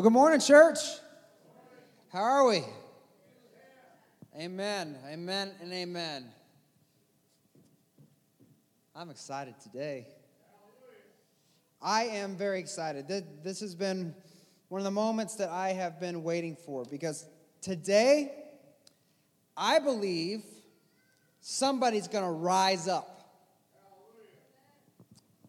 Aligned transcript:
Well, 0.00 0.08
good 0.08 0.14
morning, 0.14 0.40
church. 0.40 0.78
How 2.10 2.22
are 2.22 2.48
we? 2.48 2.62
Amen, 4.34 4.96
amen, 5.06 5.52
and 5.60 5.70
amen. 5.74 6.24
I'm 8.96 9.10
excited 9.10 9.56
today. 9.60 10.06
I 11.82 12.04
am 12.04 12.34
very 12.34 12.60
excited. 12.60 13.08
This 13.44 13.60
has 13.60 13.74
been 13.74 14.14
one 14.70 14.80
of 14.80 14.86
the 14.86 14.90
moments 14.90 15.34
that 15.34 15.50
I 15.50 15.74
have 15.74 16.00
been 16.00 16.22
waiting 16.22 16.56
for 16.56 16.86
because 16.86 17.26
today, 17.60 18.32
I 19.54 19.80
believe 19.80 20.42
somebody's 21.42 22.08
going 22.08 22.24
to 22.24 22.30
rise 22.30 22.88
up. 22.88 23.34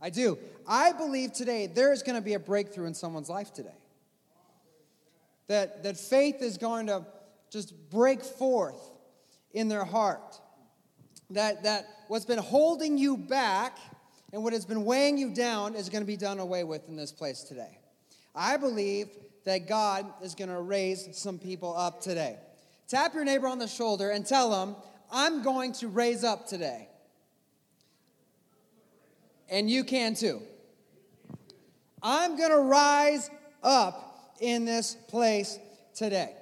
I 0.02 0.10
do. 0.10 0.38
I 0.68 0.92
believe 0.92 1.32
today 1.32 1.68
there's 1.68 2.04
going 2.04 2.18
to 2.18 2.22
be 2.22 2.34
a 2.34 2.40
breakthrough 2.40 2.88
in 2.88 2.94
someone's 2.94 3.30
life 3.30 3.54
today 3.54 3.72
that, 5.52 5.84
that 5.84 5.98
faith 5.98 6.42
is 6.42 6.58
going 6.58 6.88
to 6.88 7.06
just 7.50 7.74
break 7.90 8.24
forth 8.24 8.82
in 9.54 9.68
their 9.68 9.84
heart. 9.84 10.40
That, 11.32 11.64
that 11.64 11.86
what's 12.08 12.26
been 12.26 12.40
holding 12.40 12.98
you 12.98 13.18
back 13.18 13.78
and 14.34 14.44
what 14.44 14.54
has 14.54 14.66
been 14.66 14.86
weighing 14.86 15.18
you 15.18 15.34
down 15.34 15.76
is 15.76 15.90
going 15.90 16.02
to 16.02 16.08
be 16.08 16.18
done 16.18 16.40
away 16.40 16.64
with 16.64 16.88
in 16.88 16.96
this 16.96 17.12
place 17.12 17.44
today. 17.44 17.80
I 18.34 18.58
believe 18.58 19.10
that 19.44 19.68
God 19.68 20.06
is 20.24 20.36
going 20.36 20.50
to 20.50 20.62
raise 20.62 21.10
some 21.18 21.38
people 21.38 21.76
up 21.76 22.02
today. 22.02 22.38
Tap 22.88 23.14
your 23.14 23.26
neighbor 23.26 23.48
on 23.48 23.60
the 23.60 23.68
shoulder 23.68 24.12
and 24.12 24.26
tell 24.26 24.50
them, 24.50 24.76
I'm 25.12 25.44
going 25.44 25.74
to 25.74 25.88
raise 25.90 26.24
up 26.24 26.48
today. 26.48 26.88
And 29.50 29.70
you 29.70 29.84
can 29.84 30.16
too. 30.16 30.42
I'm 32.02 32.38
going 32.38 32.52
to 32.52 32.60
rise 32.60 33.30
up 33.64 34.11
in 34.42 34.66
this 34.66 34.96
place 35.08 35.60
today. 35.94 36.34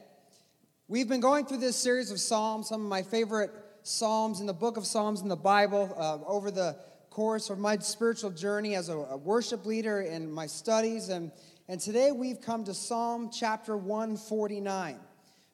We've 0.88 1.10
been 1.10 1.20
going 1.20 1.46
through 1.46 1.58
this 1.58 1.76
series 1.76 2.12
of 2.12 2.20
Psalms, 2.20 2.70
some 2.70 2.82
of 2.82 2.88
my 2.88 3.04
favorite 3.04 3.52
Psalms 3.84 4.40
in 4.40 4.48
the 4.48 4.54
book 4.54 4.78
of 4.78 4.86
Psalms 4.88 5.22
in 5.22 5.28
the 5.28 5.36
Bible, 5.36 5.94
uh, 5.98 6.18
over 6.26 6.50
the 6.50 6.78
course 7.10 7.50
of 7.50 7.60
my 7.60 7.78
spiritual 7.78 8.32
journey 8.32 8.76
as 8.76 8.88
a, 8.88 8.94
a 8.94 9.18
worship 9.18 9.66
leader 9.66 10.02
in 10.02 10.32
my 10.32 10.48
studies. 10.48 11.10
And, 11.10 11.32
and 11.68 11.80
today 11.80 12.14
we've 12.14 12.40
come 12.40 12.64
to 12.64 12.74
Psalm 12.74 13.30
chapter 13.32 13.76
149 13.76 14.98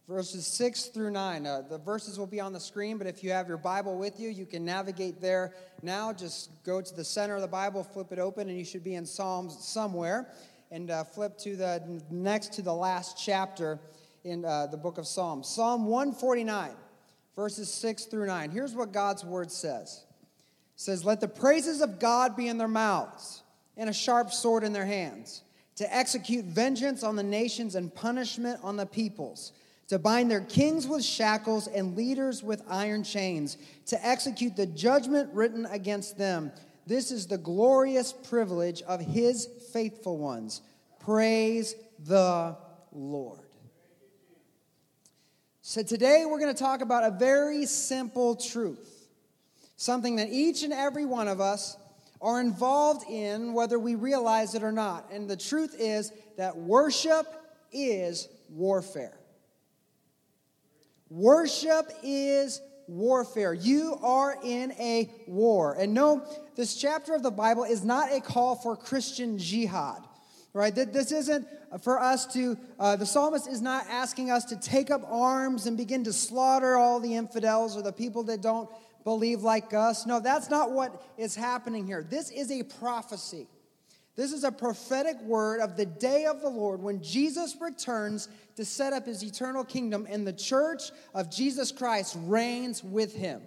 verses 0.07 0.45
6 0.45 0.85
through 0.89 1.09
9. 1.09 1.47
Uh, 1.47 1.63
the 1.67 1.79
verses 1.79 2.19
will 2.19 2.27
be 2.27 2.39
on 2.39 2.53
the 2.53 2.59
screen, 2.59 2.99
but 2.99 3.07
if 3.07 3.23
you 3.23 3.31
have 3.31 3.47
your 3.47 3.57
Bible 3.57 3.97
with 3.97 4.19
you, 4.19 4.29
you 4.29 4.45
can 4.45 4.63
navigate 4.63 5.19
there 5.19 5.51
now. 5.81 6.13
Just 6.13 6.51
go 6.63 6.79
to 6.79 6.95
the 6.95 7.03
center 7.03 7.33
of 7.33 7.41
the 7.41 7.47
Bible, 7.47 7.83
flip 7.83 8.11
it 8.11 8.19
open, 8.19 8.47
and 8.47 8.55
you 8.55 8.63
should 8.63 8.83
be 8.83 8.93
in 8.93 9.03
Psalms 9.03 9.57
somewhere 9.65 10.27
and 10.75 10.91
uh, 10.91 11.05
flip 11.05 11.37
to 11.37 11.55
the 11.55 12.01
next 12.11 12.51
to 12.51 12.61
the 12.61 12.73
last 12.73 13.17
chapter 13.17 13.79
in 14.25 14.43
uh, 14.43 14.67
the 14.67 14.75
book 14.75 14.97
of 14.97 15.07
Psalms. 15.07 15.47
Psalm 15.47 15.85
149, 15.85 16.71
verses 17.33 17.73
6 17.73 18.03
through 18.05 18.27
9. 18.27 18.51
Here's 18.51 18.73
what 18.73 18.91
God's 18.91 19.23
word 19.23 19.49
says. 19.49 20.03
It 20.75 20.81
says, 20.81 21.05
Let 21.05 21.21
the 21.21 21.29
praises 21.29 21.79
of 21.79 21.97
God 21.97 22.35
be 22.35 22.49
in 22.49 22.57
their 22.57 22.67
mouths 22.67 23.41
and 23.77 23.89
a 23.89 23.93
sharp 23.93 24.33
sword 24.33 24.65
in 24.65 24.73
their 24.73 24.85
hands, 24.85 25.43
to 25.77 25.95
execute 25.95 26.43
vengeance 26.43 27.03
on 27.03 27.15
the 27.15 27.23
nations 27.23 27.75
and 27.75 27.95
punishment 27.95 28.59
on 28.61 28.75
the 28.75 28.85
peoples, 28.85 29.53
to 29.87 29.97
bind 29.97 30.29
their 30.29 30.41
kings 30.41 30.89
with 30.89 31.05
shackles 31.05 31.67
and 31.67 31.95
leaders 31.95 32.43
with 32.43 32.61
iron 32.69 33.05
chains, 33.05 33.57
to 33.85 34.05
execute 34.05 34.57
the 34.57 34.65
judgment 34.65 35.33
written 35.33 35.65
against 35.67 36.17
them 36.17 36.51
this 36.87 37.11
is 37.11 37.27
the 37.27 37.37
glorious 37.37 38.13
privilege 38.13 38.81
of 38.83 39.01
his 39.01 39.47
faithful 39.73 40.17
ones. 40.17 40.61
Praise 40.99 41.75
the 41.99 42.55
Lord. 42.91 43.39
So, 45.61 45.81
today 45.81 46.25
we're 46.27 46.39
going 46.39 46.53
to 46.53 46.63
talk 46.63 46.81
about 46.81 47.03
a 47.03 47.09
very 47.11 47.65
simple 47.65 48.35
truth, 48.35 49.07
something 49.77 50.17
that 50.17 50.29
each 50.29 50.61
and 50.61 50.71
every 50.71 51.05
one 51.05 51.27
of 51.27 51.41
us 51.41 51.75
are 52.21 52.39
involved 52.39 53.09
in, 53.09 53.53
whether 53.53 53.79
we 53.79 53.95
realize 53.95 54.53
it 54.53 54.63
or 54.63 54.71
not. 54.71 55.09
And 55.11 55.27
the 55.29 55.35
truth 55.35 55.75
is 55.79 56.11
that 56.37 56.55
worship 56.55 57.25
is 57.71 58.27
warfare. 58.49 59.17
Worship 61.09 61.91
is 62.03 62.61
warfare. 62.87 63.53
You 63.53 63.97
are 64.01 64.37
in 64.43 64.71
a 64.73 65.09
war. 65.27 65.75
And 65.79 65.93
no, 65.93 66.25
this 66.55 66.75
chapter 66.75 67.13
of 67.13 67.23
the 67.23 67.31
Bible 67.31 67.63
is 67.63 67.83
not 67.83 68.11
a 68.11 68.21
call 68.21 68.55
for 68.55 68.75
Christian 68.75 69.37
jihad. 69.37 70.01
Right? 70.53 70.73
This 70.73 71.11
isn't 71.11 71.47
for 71.81 71.99
us 71.99 72.25
to, 72.33 72.57
uh, 72.79 72.95
the 72.95 73.05
psalmist 73.05 73.47
is 73.47 73.61
not 73.61 73.85
asking 73.89 74.31
us 74.31 74.45
to 74.45 74.55
take 74.55 74.89
up 74.89 75.01
arms 75.05 75.65
and 75.65 75.75
begin 75.75 76.05
to 76.05 76.13
slaughter 76.13 76.77
all 76.77 77.01
the 77.01 77.15
infidels 77.15 77.75
or 77.75 77.81
the 77.81 77.91
people 77.91 78.23
that 78.23 78.41
don't 78.41 78.69
believe 79.03 79.43
like 79.43 79.73
us. 79.73 80.05
No, 80.05 80.21
that's 80.21 80.49
not 80.49 80.71
what 80.71 81.03
is 81.17 81.35
happening 81.35 81.85
here. 81.85 82.03
This 82.09 82.31
is 82.31 82.51
a 82.51 82.63
prophecy. 82.63 83.47
This 84.15 84.31
is 84.31 84.45
a 84.45 84.51
prophetic 84.51 85.19
word 85.21 85.59
of 85.59 85.75
the 85.75 85.85
day 85.85 86.25
of 86.25 86.41
the 86.41 86.49
Lord 86.49 86.81
when 86.81 87.03
Jesus 87.03 87.57
returns 87.59 88.29
to 88.55 88.63
set 88.63 88.93
up 88.93 89.05
his 89.05 89.23
eternal 89.23 89.65
kingdom 89.65 90.07
and 90.09 90.25
the 90.25 90.33
church 90.33 90.83
of 91.13 91.29
Jesus 91.29 91.71
Christ 91.71 92.15
reigns 92.21 92.81
with 92.81 93.13
him, 93.13 93.41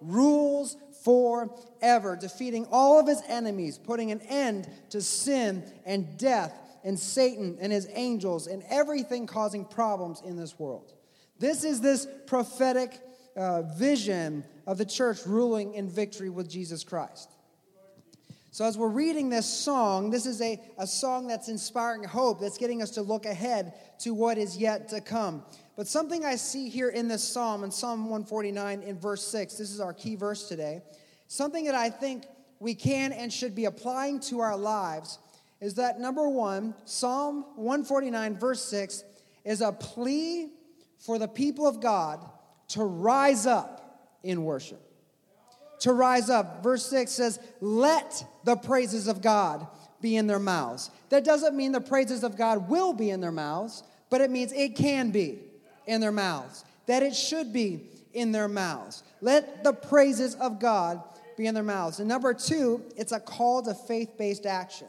rules 0.00 0.76
forever, 1.04 2.16
defeating 2.16 2.66
all 2.70 2.98
of 2.98 3.06
his 3.06 3.22
enemies, 3.28 3.76
putting 3.76 4.10
an 4.10 4.20
end 4.22 4.68
to 4.90 5.02
sin 5.02 5.62
and 5.84 6.16
death 6.16 6.54
and 6.84 6.98
Satan 6.98 7.58
and 7.60 7.70
his 7.70 7.86
angels 7.92 8.46
and 8.46 8.62
everything 8.70 9.26
causing 9.26 9.66
problems 9.66 10.22
in 10.24 10.36
this 10.36 10.58
world. 10.58 10.94
This 11.38 11.64
is 11.64 11.82
this 11.82 12.06
prophetic 12.26 12.98
uh, 13.36 13.62
vision 13.62 14.44
of 14.66 14.78
the 14.78 14.86
church 14.86 15.26
ruling 15.26 15.74
in 15.74 15.88
victory 15.88 16.30
with 16.30 16.48
Jesus 16.48 16.82
Christ. 16.82 17.30
So, 18.50 18.64
as 18.64 18.78
we're 18.78 18.88
reading 18.88 19.28
this 19.28 19.46
song, 19.46 20.10
this 20.10 20.24
is 20.24 20.40
a, 20.40 20.58
a 20.78 20.86
song 20.86 21.26
that's 21.26 21.48
inspiring 21.48 22.02
hope, 22.02 22.40
that's 22.40 22.56
getting 22.56 22.80
us 22.80 22.90
to 22.92 23.02
look 23.02 23.26
ahead 23.26 23.74
to 24.00 24.14
what 24.14 24.38
is 24.38 24.56
yet 24.56 24.88
to 24.88 25.02
come. 25.02 25.42
But 25.76 25.86
something 25.86 26.24
I 26.24 26.36
see 26.36 26.70
here 26.70 26.88
in 26.88 27.08
this 27.08 27.22
psalm, 27.22 27.62
in 27.62 27.70
Psalm 27.70 28.04
149, 28.04 28.82
in 28.82 28.98
verse 28.98 29.26
6, 29.28 29.54
this 29.58 29.70
is 29.70 29.80
our 29.80 29.92
key 29.92 30.16
verse 30.16 30.48
today, 30.48 30.80
something 31.26 31.66
that 31.66 31.74
I 31.74 31.90
think 31.90 32.24
we 32.58 32.74
can 32.74 33.12
and 33.12 33.30
should 33.30 33.54
be 33.54 33.66
applying 33.66 34.18
to 34.20 34.40
our 34.40 34.56
lives 34.56 35.18
is 35.60 35.74
that 35.74 36.00
number 36.00 36.28
one, 36.28 36.74
Psalm 36.84 37.44
149, 37.56 38.38
verse 38.38 38.64
6, 38.64 39.04
is 39.44 39.60
a 39.60 39.72
plea 39.72 40.50
for 40.98 41.18
the 41.18 41.28
people 41.28 41.66
of 41.66 41.80
God 41.80 42.20
to 42.68 42.82
rise 42.82 43.46
up 43.46 44.16
in 44.22 44.44
worship 44.44 44.87
to 45.80 45.92
rise 45.92 46.30
up. 46.30 46.62
Verse 46.62 46.86
6 46.86 47.10
says, 47.10 47.38
Let 47.60 48.24
the 48.44 48.56
praises 48.56 49.08
of 49.08 49.22
God 49.22 49.66
be 50.00 50.16
in 50.16 50.26
their 50.26 50.38
mouths. 50.38 50.90
That 51.10 51.24
doesn't 51.24 51.56
mean 51.56 51.72
the 51.72 51.80
praises 51.80 52.22
of 52.22 52.36
God 52.36 52.68
will 52.68 52.92
be 52.92 53.10
in 53.10 53.20
their 53.20 53.32
mouths, 53.32 53.82
but 54.10 54.20
it 54.20 54.30
means 54.30 54.52
it 54.52 54.76
can 54.76 55.10
be 55.10 55.38
in 55.86 56.00
their 56.00 56.12
mouths, 56.12 56.64
that 56.86 57.02
it 57.02 57.14
should 57.14 57.52
be 57.52 57.88
in 58.12 58.32
their 58.32 58.48
mouths. 58.48 59.02
Let 59.20 59.64
the 59.64 59.72
praises 59.72 60.34
of 60.36 60.60
God 60.60 61.02
be 61.36 61.46
in 61.46 61.54
their 61.54 61.62
mouths. 61.62 62.00
And 62.00 62.08
number 62.08 62.34
two, 62.34 62.82
it's 62.96 63.12
a 63.12 63.20
call 63.20 63.62
to 63.62 63.74
faith 63.74 64.16
based 64.18 64.46
action. 64.46 64.88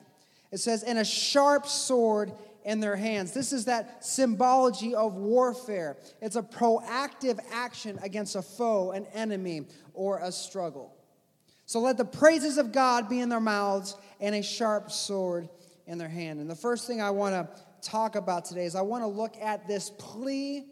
It 0.52 0.60
says, 0.60 0.84
and 0.84 0.98
a 0.98 1.06
sharp 1.06 1.68
sword 1.68 2.32
in 2.66 2.80
their 2.80 2.96
hands. 2.96 3.32
This 3.32 3.54
is 3.54 3.66
that 3.66 4.04
symbology 4.04 4.94
of 4.94 5.16
warfare. 5.16 5.98
It's 6.22 6.36
a 6.36 6.42
proactive 6.42 7.40
action 7.52 8.00
against 8.04 8.36
a 8.36 8.42
foe, 8.42 8.92
an 8.92 9.06
enemy, 9.14 9.66
or 10.00 10.19
a 10.19 10.31
struggle. 10.31 10.96
So 11.66 11.81
let 11.81 11.98
the 11.98 12.06
praises 12.06 12.57
of 12.57 12.72
God 12.72 13.10
be 13.10 13.19
in 13.19 13.28
their 13.28 13.42
mouths 13.42 13.98
and 14.22 14.34
a 14.34 14.42
sharp 14.42 14.92
sword 14.92 15.50
in 15.86 15.98
their 15.98 16.07
hand. 16.07 16.40
And 16.40 16.50
the 16.50 16.56
first 16.56 16.88
thing 16.88 17.01
I 17.01 17.12
want 17.12 17.36
to 17.36 17.62
talk 17.81 18.16
about 18.16 18.46
today 18.46 18.63
is 18.63 18.75
I 18.75 18.81
want 18.81 19.04
to 19.04 19.07
look 19.07 19.36
at 19.42 19.68
this 19.68 19.90
plea 19.90 20.63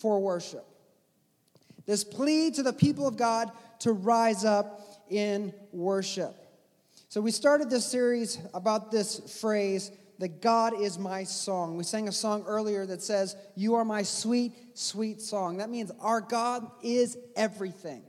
for 0.00 0.20
worship. 0.20 0.66
This 1.86 2.04
plea 2.04 2.50
to 2.50 2.62
the 2.62 2.74
people 2.74 3.08
of 3.08 3.16
God 3.16 3.50
to 3.80 3.92
rise 3.92 4.44
up 4.44 4.82
in 5.08 5.54
worship. 5.72 6.36
So 7.08 7.22
we 7.22 7.30
started 7.30 7.70
this 7.70 7.86
series 7.86 8.38
about 8.52 8.90
this 8.90 9.40
phrase 9.40 9.90
that 10.18 10.42
God 10.42 10.78
is 10.78 10.98
my 10.98 11.24
song. 11.24 11.78
We 11.78 11.84
sang 11.84 12.06
a 12.06 12.12
song 12.12 12.44
earlier 12.46 12.84
that 12.84 13.02
says, 13.02 13.34
You 13.56 13.76
are 13.76 13.84
my 13.84 14.02
sweet, 14.02 14.52
sweet 14.74 15.22
song. 15.22 15.56
That 15.56 15.70
means 15.70 15.90
our 16.00 16.20
God 16.20 16.70
is 16.82 17.16
everything. 17.34 18.02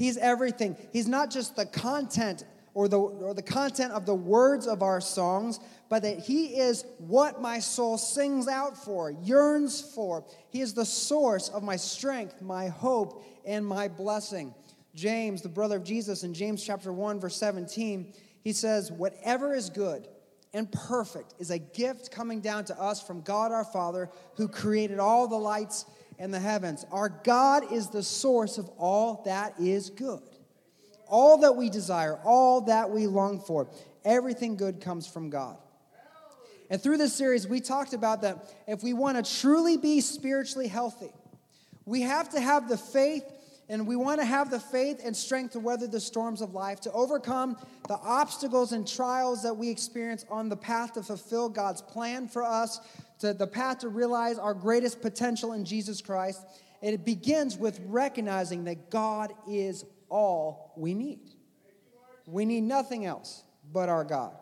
He's 0.00 0.16
everything. 0.16 0.78
He's 0.94 1.06
not 1.06 1.30
just 1.30 1.56
the 1.56 1.66
content 1.66 2.46
or 2.72 2.88
the, 2.88 2.98
or 2.98 3.34
the 3.34 3.42
content 3.42 3.92
of 3.92 4.06
the 4.06 4.14
words 4.14 4.66
of 4.66 4.82
our 4.82 4.98
songs, 4.98 5.60
but 5.90 6.04
that 6.04 6.20
He 6.20 6.56
is 6.58 6.86
what 6.96 7.42
my 7.42 7.58
soul 7.58 7.98
sings 7.98 8.48
out 8.48 8.82
for, 8.82 9.10
yearns 9.10 9.82
for. 9.82 10.24
He 10.48 10.62
is 10.62 10.72
the 10.72 10.86
source 10.86 11.50
of 11.50 11.62
my 11.62 11.76
strength, 11.76 12.40
my 12.40 12.68
hope, 12.68 13.22
and 13.44 13.66
my 13.66 13.88
blessing. 13.88 14.54
James, 14.94 15.42
the 15.42 15.50
brother 15.50 15.76
of 15.76 15.84
Jesus, 15.84 16.24
in 16.24 16.32
James 16.32 16.64
chapter 16.64 16.94
1, 16.94 17.20
verse 17.20 17.36
17, 17.36 18.14
he 18.42 18.54
says, 18.54 18.90
Whatever 18.90 19.54
is 19.54 19.68
good, 19.68 20.08
and 20.54 20.72
perfect 20.72 21.34
is 21.38 21.50
a 21.50 21.58
gift 21.58 22.10
coming 22.10 22.40
down 22.40 22.64
to 22.64 22.80
us 22.80 23.02
from 23.02 23.20
God 23.20 23.52
our 23.52 23.66
Father, 23.66 24.08
who 24.36 24.48
created 24.48 24.98
all 24.98 25.28
the 25.28 25.36
lights 25.36 25.84
and 26.20 26.32
the 26.32 26.38
heavens. 26.38 26.84
Our 26.92 27.08
God 27.08 27.72
is 27.72 27.88
the 27.88 28.02
source 28.02 28.58
of 28.58 28.68
all 28.78 29.22
that 29.24 29.54
is 29.58 29.90
good. 29.90 30.20
All 31.08 31.38
that 31.38 31.56
we 31.56 31.70
desire, 31.70 32.20
all 32.22 32.60
that 32.62 32.90
we 32.90 33.08
long 33.08 33.40
for, 33.40 33.68
everything 34.04 34.56
good 34.56 34.80
comes 34.80 35.08
from 35.08 35.30
God. 35.30 35.56
And 36.68 36.80
through 36.80 36.98
this 36.98 37.14
series, 37.14 37.48
we 37.48 37.60
talked 37.60 37.94
about 37.94 38.22
that 38.22 38.54
if 38.68 38.84
we 38.84 38.92
want 38.92 39.24
to 39.24 39.40
truly 39.40 39.76
be 39.76 40.00
spiritually 40.00 40.68
healthy, 40.68 41.10
we 41.84 42.02
have 42.02 42.28
to 42.30 42.40
have 42.40 42.68
the 42.68 42.76
faith 42.76 43.24
and 43.68 43.86
we 43.86 43.96
want 43.96 44.20
to 44.20 44.26
have 44.26 44.50
the 44.50 44.60
faith 44.60 45.00
and 45.02 45.16
strength 45.16 45.52
to 45.52 45.60
weather 45.60 45.86
the 45.86 46.00
storms 46.00 46.42
of 46.42 46.54
life, 46.54 46.80
to 46.80 46.92
overcome 46.92 47.56
the 47.88 47.98
obstacles 48.02 48.72
and 48.72 48.86
trials 48.86 49.44
that 49.44 49.56
we 49.56 49.70
experience 49.70 50.24
on 50.28 50.48
the 50.48 50.56
path 50.56 50.94
to 50.94 51.02
fulfill 51.02 51.48
God's 51.48 51.80
plan 51.80 52.28
for 52.28 52.42
us, 52.42 52.80
to 53.20 53.32
the 53.32 53.46
path 53.46 53.78
to 53.78 53.88
realize 53.88 54.38
our 54.38 54.54
greatest 54.54 55.00
potential 55.00 55.52
in 55.52 55.64
Jesus 55.64 56.00
Christ. 56.00 56.40
And 56.82 56.94
it 56.94 57.04
begins 57.04 57.56
with 57.56 57.80
recognizing 57.86 58.64
that 58.64 58.90
God 58.90 59.32
is 59.48 59.84
all 60.08 60.72
we 60.76 60.94
need. 60.94 61.20
We 62.26 62.44
need 62.44 62.62
nothing 62.62 63.04
else 63.06 63.42
but 63.72 63.88
our 63.88 64.04
God. 64.04 64.32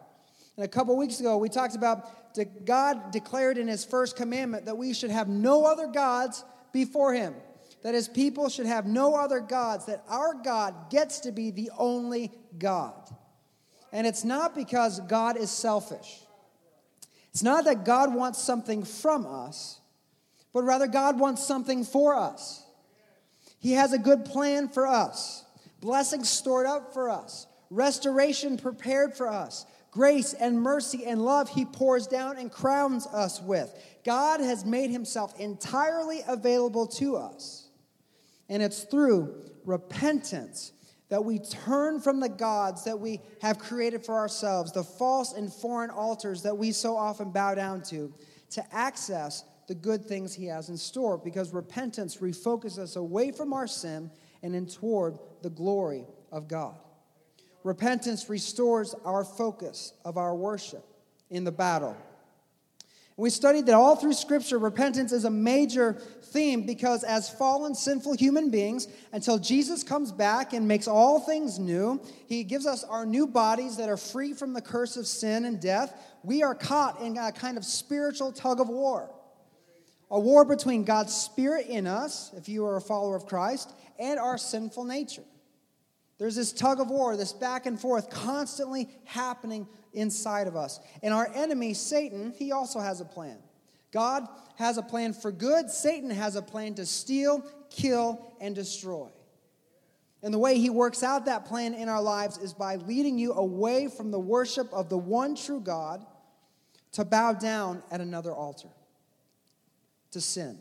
And 0.57 0.65
a 0.65 0.69
couple 0.69 0.97
weeks 0.97 1.21
ago, 1.21 1.39
we 1.39 1.49
talked 1.49 1.77
about 1.77 2.35
God 2.65 3.11
declared 3.11 3.59
in 3.59 3.69
his 3.69 3.85
first 3.85 4.17
commandment 4.17 4.67
that 4.67 4.77
we 4.77 4.95
should 4.95 5.11
have 5.11 5.29
no 5.29 5.65
other 5.65 5.87
gods 5.87 6.45
before 6.73 7.15
him 7.15 7.35
that 7.83 7.95
his 7.95 8.09
people 8.09 8.49
should 8.49 8.67
have 8.67 8.87
no 8.87 9.15
other 9.15 9.41
gods, 9.41 9.87
that 9.87 10.05
our 10.09 10.35
God 10.35 10.91
gets 10.91 11.21
to 11.21 11.33
be 11.33 11.51
the 11.51 11.71
only 11.79 12.33
God. 12.59 13.09
And 13.93 14.07
it's 14.07 14.25
not 14.25 14.55
because 14.55 15.01
God 15.01 15.37
is 15.37 15.51
selfish. 15.51 16.21
It's 17.31 17.43
not 17.43 17.65
that 17.65 17.85
God 17.85 18.15
wants 18.15 18.43
something 18.43 18.85
from 18.85 19.27
us, 19.27 19.81
but 20.53 20.63
rather 20.63 20.87
God 20.87 21.19
wants 21.19 21.47
something 21.47 21.85
for 21.85 22.15
us. 22.17 22.65
He 23.61 23.73
has 23.73 23.93
a 23.93 23.99
good 23.99 24.25
plan 24.25 24.69
for 24.69 24.87
us, 24.87 25.45
blessings 25.81 26.29
stored 26.29 26.67
up 26.67 26.93
for 26.95 27.11
us, 27.11 27.47
restoration 27.71 28.57
prepared 28.57 29.15
for 29.15 29.29
us, 29.29 29.67
grace 29.91 30.33
and 30.33 30.61
mercy 30.61 31.05
and 31.05 31.23
love 31.23 31.49
He 31.49 31.65
pours 31.65 32.07
down 32.07 32.37
and 32.37 32.51
crowns 32.51 33.07
us 33.09 33.43
with. 33.43 33.73
God 34.05 34.41
has 34.41 34.65
made 34.65 34.91
Himself 34.91 35.39
entirely 35.39 36.21
available 36.27 36.87
to 36.87 37.17
us. 37.17 37.69
And 38.49 38.63
it's 38.63 38.85
through 38.85 39.35
repentance 39.65 40.73
that 41.09 41.25
we 41.25 41.39
turn 41.39 42.01
from 42.01 42.21
the 42.21 42.29
gods 42.29 42.85
that 42.85 42.99
we 42.99 43.21
have 43.41 43.59
created 43.59 44.05
for 44.05 44.15
ourselves, 44.15 44.73
the 44.73 44.85
false 44.85 45.33
and 45.33 45.53
foreign 45.53 45.91
altars 45.91 46.43
that 46.43 46.57
we 46.57 46.73
so 46.73 46.97
often 46.97 47.31
bow 47.31 47.55
down 47.55 47.83
to, 47.83 48.13
to 48.51 48.75
access 48.75 49.45
the 49.69 49.75
good 49.75 50.05
things 50.05 50.35
He 50.35 50.47
has 50.47 50.69
in 50.69 50.77
store. 50.77 51.17
Because 51.17 51.53
repentance 51.53 52.19
refocuses 52.19 52.79
us 52.79 52.97
away 52.97 53.33
from 53.33 53.53
our 53.53 53.67
sin 53.67 54.11
and 54.43 54.55
in 54.55 54.67
toward 54.67 55.19
the 55.43 55.51
glory 55.51 56.05
of 56.31 56.47
God. 56.49 56.77
Repentance 57.65 58.29
restores 58.29 58.95
our 59.05 59.25
focus 59.25 59.95
of 60.05 60.17
our 60.17 60.35
worship 60.35 60.85
in 61.31 61.45
the 61.45 61.53
battle 61.53 61.97
we 63.19 63.31
studied 63.31 63.67
that 63.67 63.75
all 63.75 63.97
through 63.97 64.13
Scripture, 64.13 64.59
repentance 64.59 65.11
is 65.11 65.25
a 65.25 65.31
major 65.31 65.95
theme 66.23 66.65
because, 66.65 67.03
as 67.03 67.29
fallen, 67.29 67.75
sinful 67.75 68.15
human 68.15 68.49
beings, 68.49 68.87
until 69.13 69.39
Jesus 69.39 69.83
comes 69.83 70.13
back 70.13 70.53
and 70.53 70.69
makes 70.69 70.87
all 70.87 71.19
things 71.19 71.59
new, 71.59 72.01
He 72.29 72.45
gives 72.45 72.65
us 72.65 72.85
our 72.85 73.05
new 73.05 73.27
bodies 73.27 73.77
that 73.79 73.89
are 73.89 73.97
free 73.97 74.35
from 74.35 74.53
the 74.53 74.61
curse 74.61 74.97
of 74.97 75.05
sin 75.09 75.47
and 75.47 75.61
death. 75.61 76.01
We 76.23 76.45
are 76.45 76.55
caught 76.55 77.01
in 77.01 77.17
a 77.19 77.33
kind 77.33 77.59
of 77.59 77.65
spiritual 77.65 78.31
tug 78.31 78.61
of 78.61 78.69
war. 78.69 79.11
A 80.13 80.21
war 80.21 80.45
between 80.45 80.85
God's 80.85 81.13
Spirit 81.13 81.67
in 81.67 81.89
us, 81.89 82.33
if 82.37 82.49
you 82.49 82.65
are 82.67 82.77
a 82.77 82.81
follower 82.81 83.17
of 83.17 83.27
Christ, 83.27 83.75
and 83.99 84.21
our 84.21 84.39
sinful 84.39 84.85
nature. 84.85 85.25
There's 86.19 86.37
this 86.37 86.53
tug 86.53 86.79
of 86.81 86.89
war, 86.89 87.17
this 87.17 87.33
back 87.33 87.67
and 87.67 87.81
forth 87.81 88.11
constantly 88.11 88.89
happening 89.05 89.67
inside 89.93 90.47
of 90.47 90.57
us. 90.57 90.81
And 91.03 91.13
our 91.13 91.31
enemy, 91.35 91.75
Satan, 91.75 92.33
he 92.37 92.53
also 92.53 92.81
has 92.81 93.01
a 93.01 93.05
plan. 93.05 93.39
God 93.93 94.27
has 94.57 94.77
a 94.77 94.83
plan 94.83 95.13
for 95.13 95.33
good, 95.33 95.71
Satan 95.71 96.11
has 96.11 96.37
a 96.37 96.43
plan 96.43 96.75
to 96.75 96.85
steal, 96.85 97.45
kill, 97.71 98.35
and 98.41 98.55
destroy. 98.55 99.09
And 100.23 100.35
the 100.35 100.39
way 100.39 100.59
he 100.59 100.69
works 100.69 101.03
out 101.03 101.27
that 101.27 101.45
plan 101.45 101.75
in 101.75 101.89
our 101.89 102.03
lives 102.03 102.39
is 102.39 102.53
by 102.53 102.77
leading 102.77 103.19
you 103.19 103.33
away 103.35 103.89
from 103.89 104.11
the 104.11 104.19
worship 104.19 104.69
of 104.73 104.89
the 104.89 104.99
one 104.99 105.37
true 105.37 105.61
God 105.61 106.05
to 106.93 107.05
bow 107.05 107.35
down 107.35 107.83
at 107.91 108.01
another 108.01 108.33
altar, 108.33 108.69
to 110.11 110.21
sin, 110.21 110.59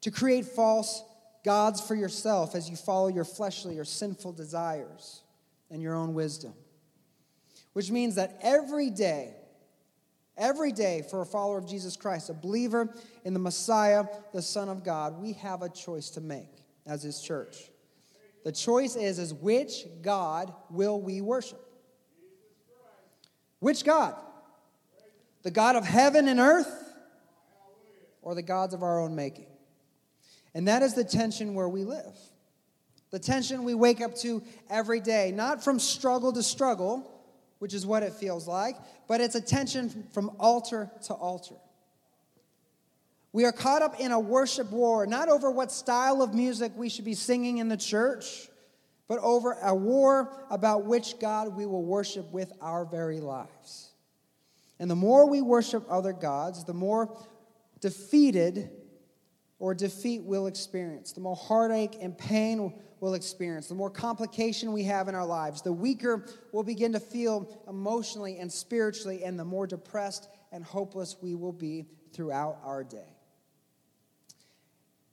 to 0.00 0.10
create 0.10 0.46
false 0.46 1.02
gods 1.44 1.80
for 1.80 1.94
yourself 1.94 2.54
as 2.54 2.70
you 2.70 2.76
follow 2.76 3.08
your 3.08 3.24
fleshly 3.24 3.78
or 3.78 3.84
sinful 3.84 4.32
desires 4.32 5.22
and 5.70 5.82
your 5.82 5.94
own 5.94 6.14
wisdom 6.14 6.54
which 7.74 7.90
means 7.90 8.14
that 8.14 8.38
every 8.40 8.88
day, 8.88 9.34
every 10.38 10.72
day 10.72 11.02
for 11.10 11.20
a 11.20 11.26
follower 11.26 11.58
of 11.58 11.68
Jesus 11.68 11.96
Christ, 11.96 12.30
a 12.30 12.34
believer 12.34 12.94
in 13.24 13.34
the 13.34 13.40
Messiah, 13.40 14.06
the 14.32 14.42
Son 14.42 14.68
of 14.68 14.82
God, 14.82 15.20
we 15.20 15.34
have 15.34 15.60
a 15.60 15.68
choice 15.68 16.10
to 16.10 16.20
make 16.20 16.48
as 16.86 17.02
his 17.02 17.20
church. 17.20 17.70
The 18.44 18.52
choice 18.52 18.96
is, 18.96 19.18
is 19.18 19.34
which 19.34 19.84
God 20.02 20.52
will 20.70 21.00
we 21.00 21.20
worship? 21.20 21.60
Which 23.58 23.84
God? 23.84 24.14
The 25.42 25.50
God 25.50 25.76
of 25.76 25.84
heaven 25.84 26.28
and 26.28 26.38
earth 26.38 26.70
or 28.22 28.34
the 28.34 28.42
gods 28.42 28.74
of 28.74 28.82
our 28.82 29.00
own 29.00 29.16
making? 29.16 29.46
And 30.54 30.68
that 30.68 30.82
is 30.82 30.94
the 30.94 31.04
tension 31.04 31.54
where 31.54 31.68
we 31.68 31.84
live. 31.84 32.16
The 33.10 33.18
tension 33.18 33.64
we 33.64 33.74
wake 33.74 34.00
up 34.00 34.14
to 34.18 34.42
every 34.68 35.00
day, 35.00 35.32
not 35.34 35.64
from 35.64 35.78
struggle 35.78 36.32
to 36.32 36.42
struggle, 36.42 37.10
which 37.64 37.72
is 37.72 37.86
what 37.86 38.02
it 38.02 38.12
feels 38.12 38.46
like, 38.46 38.76
but 39.08 39.22
it's 39.22 39.36
a 39.36 39.40
tension 39.40 40.06
from 40.12 40.30
altar 40.38 40.90
to 41.02 41.14
altar. 41.14 41.54
We 43.32 43.46
are 43.46 43.52
caught 43.52 43.80
up 43.80 43.98
in 43.98 44.12
a 44.12 44.20
worship 44.20 44.70
war, 44.70 45.06
not 45.06 45.30
over 45.30 45.50
what 45.50 45.72
style 45.72 46.20
of 46.20 46.34
music 46.34 46.72
we 46.76 46.90
should 46.90 47.06
be 47.06 47.14
singing 47.14 47.56
in 47.56 47.70
the 47.70 47.78
church, 47.78 48.50
but 49.08 49.18
over 49.20 49.56
a 49.62 49.74
war 49.74 50.44
about 50.50 50.84
which 50.84 51.18
God 51.18 51.56
we 51.56 51.64
will 51.64 51.82
worship 51.82 52.30
with 52.32 52.52
our 52.60 52.84
very 52.84 53.20
lives. 53.20 53.92
And 54.78 54.90
the 54.90 54.94
more 54.94 55.26
we 55.26 55.40
worship 55.40 55.86
other 55.88 56.12
gods, 56.12 56.64
the 56.64 56.74
more 56.74 57.16
defeated 57.80 58.68
or 59.58 59.72
defeat 59.72 60.22
we'll 60.22 60.48
experience, 60.48 61.12
the 61.12 61.22
more 61.22 61.34
heartache 61.34 61.96
and 62.02 62.18
pain 62.18 62.74
will 63.04 63.14
experience, 63.14 63.68
the 63.68 63.74
more 63.74 63.90
complication 63.90 64.72
we 64.72 64.84
have 64.84 65.08
in 65.08 65.14
our 65.14 65.26
lives, 65.26 65.60
the 65.60 65.72
weaker 65.72 66.26
we'll 66.52 66.62
begin 66.62 66.92
to 66.92 67.00
feel 67.00 67.62
emotionally 67.68 68.38
and 68.38 68.50
spiritually, 68.50 69.22
and 69.24 69.38
the 69.38 69.44
more 69.44 69.66
depressed 69.66 70.28
and 70.50 70.64
hopeless 70.64 71.16
we 71.20 71.34
will 71.34 71.52
be 71.52 71.84
throughout 72.14 72.58
our 72.64 72.82
day. 72.82 73.14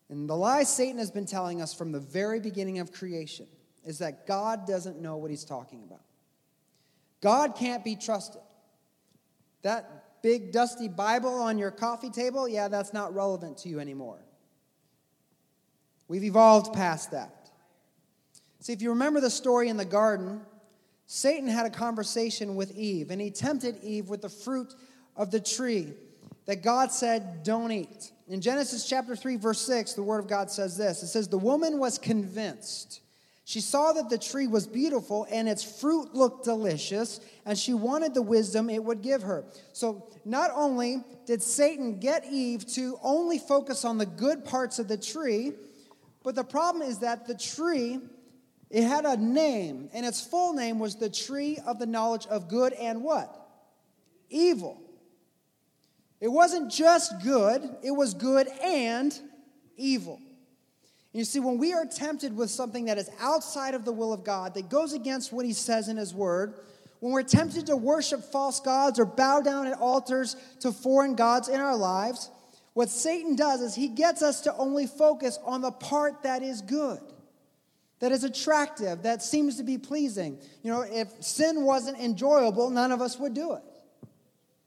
And 0.10 0.29
the 0.29 0.36
lie 0.36 0.63
Satan 0.63 1.00
has 1.00 1.12
been 1.12 1.25
telling 1.25 1.62
us 1.62 1.74
from 1.74 1.91
the 1.91 2.00
very 2.00 2.39
beginning 2.39 2.79
of 2.79 2.93
creation 2.93 3.48
is 3.86 4.00
that 4.00 4.25
God 4.25 4.65
doesn't 4.65 5.01
know 5.01 5.17
what 5.17 5.29
he's 5.29 5.43
talking 5.43 5.83
about. 5.83 6.05
God 7.21 7.55
can't 7.55 7.83
be 7.83 7.98
trusted. 7.98 8.41
That 9.63 10.21
big 10.24 10.53
dusty 10.53 10.88
Bible 10.88 11.41
on 11.41 11.57
your 11.57 11.71
coffee 11.71 12.10
table, 12.10 12.48
yeah, 12.48 12.69
that's 12.69 12.93
not 12.93 13.13
relevant 13.13 13.57
to 13.60 13.69
you 13.69 13.81
anymore. 13.81 14.24
We've 16.07 16.24
evolved 16.24 16.74
past 16.74 17.12
that. 17.12 17.40
See, 18.61 18.73
if 18.73 18.81
you 18.83 18.91
remember 18.91 19.19
the 19.19 19.31
story 19.31 19.69
in 19.69 19.77
the 19.77 19.85
garden, 19.85 20.41
Satan 21.07 21.47
had 21.47 21.65
a 21.65 21.69
conversation 21.71 22.55
with 22.55 22.77
Eve, 22.77 23.09
and 23.09 23.19
he 23.19 23.31
tempted 23.31 23.83
Eve 23.83 24.07
with 24.07 24.21
the 24.21 24.29
fruit 24.29 24.75
of 25.17 25.31
the 25.31 25.39
tree 25.39 25.93
that 26.45 26.61
God 26.61 26.91
said, 26.91 27.41
Don't 27.41 27.71
eat. 27.71 28.11
In 28.27 28.39
Genesis 28.39 28.87
chapter 28.87 29.15
3, 29.15 29.35
verse 29.37 29.59
6, 29.61 29.93
the 29.93 30.03
word 30.03 30.19
of 30.19 30.27
God 30.27 30.51
says 30.51 30.77
this 30.77 31.01
It 31.01 31.07
says, 31.07 31.27
The 31.27 31.39
woman 31.39 31.79
was 31.79 31.97
convinced. 31.97 33.01
She 33.45 33.61
saw 33.61 33.93
that 33.93 34.11
the 34.11 34.19
tree 34.19 34.45
was 34.45 34.67
beautiful 34.67 35.25
and 35.31 35.49
its 35.49 35.63
fruit 35.81 36.13
looked 36.13 36.45
delicious, 36.45 37.19
and 37.47 37.57
she 37.57 37.73
wanted 37.73 38.13
the 38.13 38.21
wisdom 38.21 38.69
it 38.69 38.83
would 38.83 39.01
give 39.01 39.23
her. 39.23 39.43
So, 39.73 40.07
not 40.23 40.51
only 40.53 41.03
did 41.25 41.41
Satan 41.41 41.99
get 41.99 42.25
Eve 42.31 42.67
to 42.75 42.99
only 43.01 43.39
focus 43.39 43.83
on 43.83 43.97
the 43.97 44.05
good 44.05 44.45
parts 44.45 44.77
of 44.77 44.87
the 44.87 44.97
tree, 44.97 45.53
but 46.23 46.35
the 46.35 46.43
problem 46.43 46.87
is 46.87 46.99
that 46.99 47.25
the 47.25 47.33
tree 47.33 47.99
it 48.71 48.83
had 48.83 49.05
a 49.05 49.17
name, 49.17 49.89
and 49.93 50.05
its 50.05 50.21
full 50.21 50.53
name 50.53 50.79
was 50.79 50.95
the 50.95 51.09
tree 51.09 51.59
of 51.65 51.79
the 51.79 51.85
knowledge 51.85 52.25
of 52.27 52.47
good 52.47 52.73
and 52.73 53.03
what? 53.03 53.35
Evil. 54.29 54.81
It 56.19 56.29
wasn't 56.29 56.71
just 56.71 57.23
good, 57.23 57.61
it 57.83 57.91
was 57.91 58.13
good 58.13 58.47
and 58.63 59.17
evil. 59.75 60.19
You 61.13 61.25
see, 61.25 61.39
when 61.39 61.57
we 61.57 61.73
are 61.73 61.85
tempted 61.85 62.35
with 62.35 62.49
something 62.49 62.85
that 62.85 62.97
is 62.97 63.09
outside 63.19 63.73
of 63.73 63.83
the 63.83 63.91
will 63.91 64.13
of 64.13 64.23
God, 64.23 64.53
that 64.53 64.69
goes 64.69 64.93
against 64.93 65.33
what 65.33 65.45
He 65.45 65.53
says 65.53 65.89
in 65.89 65.97
His 65.97 66.13
Word, 66.13 66.53
when 67.01 67.11
we're 67.11 67.23
tempted 67.23 67.65
to 67.65 67.75
worship 67.75 68.23
false 68.23 68.59
gods 68.59 68.99
or 68.99 69.05
bow 69.05 69.41
down 69.41 69.67
at 69.67 69.77
altars 69.79 70.35
to 70.59 70.71
foreign 70.71 71.15
gods 71.15 71.49
in 71.49 71.59
our 71.59 71.75
lives, 71.75 72.29
what 72.73 72.89
Satan 72.89 73.35
does 73.35 73.61
is 73.61 73.75
he 73.75 73.89
gets 73.89 74.21
us 74.21 74.41
to 74.41 74.55
only 74.55 74.87
focus 74.87 75.37
on 75.43 75.61
the 75.61 75.71
part 75.71 76.23
that 76.23 76.43
is 76.43 76.61
good, 76.61 76.99
that 78.01 78.12
is 78.12 78.24
attractive, 78.24 79.03
that 79.03 79.24
seems 79.24 79.58
to 79.58 79.63
be 79.63 79.77
pleasing. 79.77 80.38
You 80.63 80.72
know, 80.72 80.81
if 80.81 81.24
sin 81.24 81.63
wasn't 81.63 82.00
enjoyable, 82.00 82.70
none 82.70 82.91
of 82.91 83.00
us 83.00 83.17
would 83.17 83.34
do 83.34 83.53
it. 83.53 83.63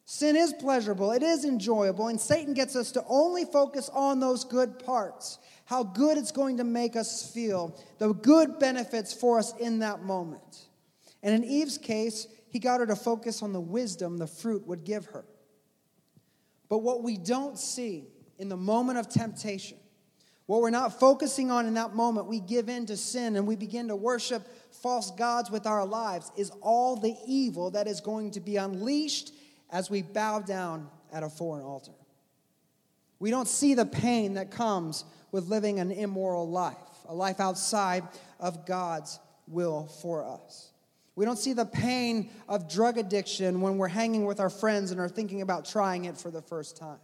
Sin 0.06 0.36
is 0.36 0.52
pleasurable, 0.52 1.12
it 1.12 1.22
is 1.22 1.44
enjoyable, 1.44 2.08
and 2.08 2.20
Satan 2.20 2.54
gets 2.54 2.76
us 2.76 2.92
to 2.92 3.04
only 3.08 3.44
focus 3.44 3.90
on 3.92 4.20
those 4.20 4.44
good 4.44 4.78
parts, 4.78 5.38
how 5.64 5.82
good 5.82 6.18
it's 6.18 6.30
going 6.30 6.58
to 6.58 6.64
make 6.64 6.94
us 6.94 7.32
feel, 7.32 7.76
the 7.98 8.12
good 8.12 8.58
benefits 8.58 9.12
for 9.12 9.38
us 9.38 9.56
in 9.58 9.80
that 9.80 10.02
moment. 10.02 10.68
And 11.22 11.34
in 11.34 11.42
Eve's 11.42 11.78
case, 11.78 12.28
he 12.50 12.58
got 12.58 12.80
her 12.80 12.86
to 12.86 12.96
focus 12.96 13.42
on 13.42 13.52
the 13.52 13.60
wisdom 13.60 14.18
the 14.18 14.26
fruit 14.26 14.66
would 14.66 14.84
give 14.84 15.06
her. 15.06 15.24
But 16.68 16.78
what 16.78 17.02
we 17.02 17.16
don't 17.16 17.58
see 17.58 18.04
in 18.38 18.48
the 18.48 18.56
moment 18.56 18.98
of 18.98 19.08
temptation, 19.08 19.78
what 20.46 20.60
we're 20.60 20.70
not 20.70 21.00
focusing 21.00 21.50
on 21.50 21.66
in 21.66 21.74
that 21.74 21.94
moment, 21.94 22.26
we 22.26 22.40
give 22.40 22.68
in 22.68 22.86
to 22.86 22.96
sin 22.96 23.36
and 23.36 23.46
we 23.46 23.56
begin 23.56 23.88
to 23.88 23.96
worship 23.96 24.46
false 24.70 25.10
gods 25.12 25.50
with 25.50 25.66
our 25.66 25.86
lives, 25.86 26.30
is 26.36 26.50
all 26.60 26.96
the 26.96 27.14
evil 27.26 27.70
that 27.70 27.86
is 27.86 28.00
going 28.00 28.30
to 28.32 28.40
be 28.40 28.56
unleashed 28.56 29.32
as 29.70 29.88
we 29.88 30.02
bow 30.02 30.40
down 30.40 30.88
at 31.12 31.22
a 31.22 31.28
foreign 31.28 31.64
altar. 31.64 31.92
We 33.18 33.30
don't 33.30 33.48
see 33.48 33.74
the 33.74 33.86
pain 33.86 34.34
that 34.34 34.50
comes 34.50 35.04
with 35.32 35.48
living 35.48 35.80
an 35.80 35.90
immoral 35.90 36.48
life, 36.48 36.76
a 37.08 37.14
life 37.14 37.40
outside 37.40 38.04
of 38.38 38.66
God's 38.66 39.18
will 39.48 39.86
for 40.02 40.24
us. 40.24 40.70
We 41.16 41.24
don't 41.24 41.38
see 41.38 41.52
the 41.52 41.64
pain 41.64 42.30
of 42.48 42.68
drug 42.68 42.98
addiction 42.98 43.60
when 43.60 43.78
we're 43.78 43.88
hanging 43.88 44.26
with 44.26 44.40
our 44.40 44.50
friends 44.50 44.90
and 44.90 45.00
are 45.00 45.08
thinking 45.08 45.42
about 45.42 45.64
trying 45.64 46.04
it 46.04 46.18
for 46.18 46.30
the 46.30 46.42
first 46.42 46.76
time. 46.76 46.98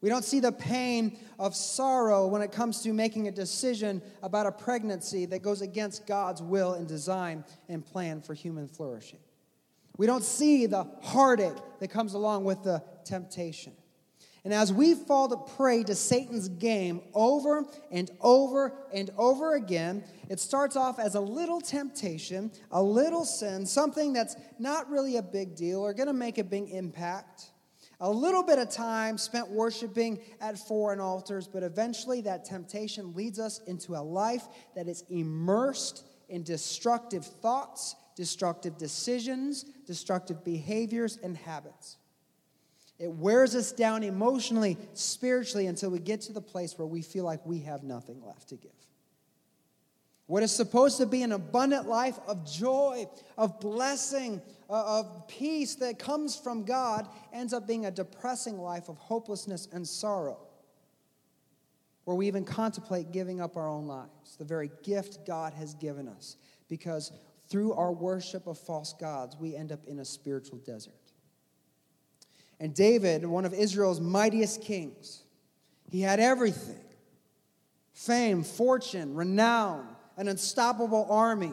We 0.00 0.10
don't 0.10 0.24
see 0.24 0.40
the 0.40 0.52
pain 0.52 1.18
of 1.38 1.54
sorrow 1.54 2.26
when 2.26 2.42
it 2.42 2.52
comes 2.52 2.82
to 2.82 2.92
making 2.92 3.28
a 3.28 3.32
decision 3.32 4.02
about 4.22 4.46
a 4.46 4.52
pregnancy 4.52 5.24
that 5.26 5.42
goes 5.42 5.62
against 5.62 6.06
God's 6.06 6.42
will 6.42 6.74
and 6.74 6.86
design 6.86 7.44
and 7.68 7.84
plan 7.84 8.20
for 8.20 8.34
human 8.34 8.68
flourishing. 8.68 9.20
We 9.96 10.06
don't 10.06 10.24
see 10.24 10.66
the 10.66 10.84
heartache 11.02 11.56
that 11.80 11.88
comes 11.88 12.14
along 12.14 12.44
with 12.44 12.62
the 12.64 12.82
temptation. 13.04 13.72
And 14.44 14.52
as 14.52 14.70
we 14.70 14.94
fall 14.94 15.28
to 15.28 15.36
prey 15.56 15.84
to 15.84 15.94
Satan's 15.94 16.50
game 16.50 17.00
over 17.14 17.64
and 17.90 18.10
over 18.20 18.74
and 18.92 19.10
over 19.16 19.54
again, 19.54 20.04
it 20.28 20.38
starts 20.38 20.76
off 20.76 20.98
as 20.98 21.14
a 21.14 21.20
little 21.20 21.62
temptation, 21.62 22.52
a 22.70 22.82
little 22.82 23.24
sin, 23.24 23.64
something 23.64 24.12
that's 24.12 24.36
not 24.58 24.90
really 24.90 25.16
a 25.16 25.22
big 25.22 25.56
deal 25.56 25.80
or 25.80 25.94
going 25.94 26.08
to 26.08 26.12
make 26.12 26.36
a 26.36 26.44
big 26.44 26.68
impact. 26.70 27.52
A 28.00 28.10
little 28.10 28.42
bit 28.42 28.58
of 28.58 28.70
time 28.70 29.18
spent 29.18 29.50
worshiping 29.50 30.20
at 30.40 30.58
foreign 30.58 31.00
altars, 31.00 31.46
but 31.46 31.62
eventually 31.62 32.20
that 32.22 32.44
temptation 32.44 33.14
leads 33.14 33.38
us 33.38 33.60
into 33.66 33.94
a 33.94 34.02
life 34.02 34.46
that 34.74 34.88
is 34.88 35.04
immersed 35.08 36.04
in 36.28 36.42
destructive 36.42 37.24
thoughts, 37.24 37.96
destructive 38.16 38.76
decisions, 38.76 39.64
destructive 39.86 40.44
behaviors, 40.44 41.18
and 41.22 41.36
habits. 41.36 41.98
It 42.98 43.10
wears 43.10 43.54
us 43.54 43.72
down 43.72 44.02
emotionally, 44.02 44.78
spiritually, 44.92 45.66
until 45.66 45.90
we 45.90 45.98
get 45.98 46.20
to 46.22 46.32
the 46.32 46.40
place 46.40 46.78
where 46.78 46.86
we 46.86 47.02
feel 47.02 47.24
like 47.24 47.44
we 47.44 47.60
have 47.60 47.82
nothing 47.82 48.22
left 48.24 48.48
to 48.50 48.56
give. 48.56 48.70
What 50.26 50.42
is 50.42 50.52
supposed 50.52 50.96
to 50.98 51.06
be 51.06 51.22
an 51.22 51.32
abundant 51.32 51.86
life 51.86 52.18
of 52.26 52.50
joy, 52.50 53.06
of 53.36 53.60
blessing, 53.60 54.40
uh, 54.70 55.00
of 55.00 55.28
peace 55.28 55.74
that 55.76 55.98
comes 55.98 56.34
from 56.34 56.64
God 56.64 57.06
ends 57.32 57.52
up 57.52 57.66
being 57.66 57.84
a 57.84 57.90
depressing 57.90 58.58
life 58.58 58.88
of 58.88 58.96
hopelessness 58.96 59.68
and 59.70 59.86
sorrow, 59.86 60.38
where 62.04 62.16
we 62.16 62.26
even 62.26 62.44
contemplate 62.44 63.12
giving 63.12 63.40
up 63.40 63.56
our 63.56 63.68
own 63.68 63.86
lives, 63.86 64.36
the 64.38 64.44
very 64.44 64.70
gift 64.82 65.26
God 65.26 65.52
has 65.52 65.74
given 65.74 66.08
us, 66.08 66.36
because 66.68 67.12
through 67.48 67.74
our 67.74 67.92
worship 67.92 68.46
of 68.46 68.58
false 68.58 68.94
gods, 68.94 69.36
we 69.38 69.54
end 69.54 69.72
up 69.72 69.84
in 69.84 69.98
a 69.98 70.04
spiritual 70.06 70.58
desert. 70.58 70.94
And 72.58 72.74
David, 72.74 73.26
one 73.26 73.44
of 73.44 73.52
Israel's 73.52 74.00
mightiest 74.00 74.62
kings, 74.62 75.22
he 75.90 76.00
had 76.00 76.18
everything 76.18 76.80
fame, 77.92 78.42
fortune, 78.42 79.14
renown, 79.14 79.93
an 80.16 80.28
unstoppable 80.28 81.06
army. 81.10 81.52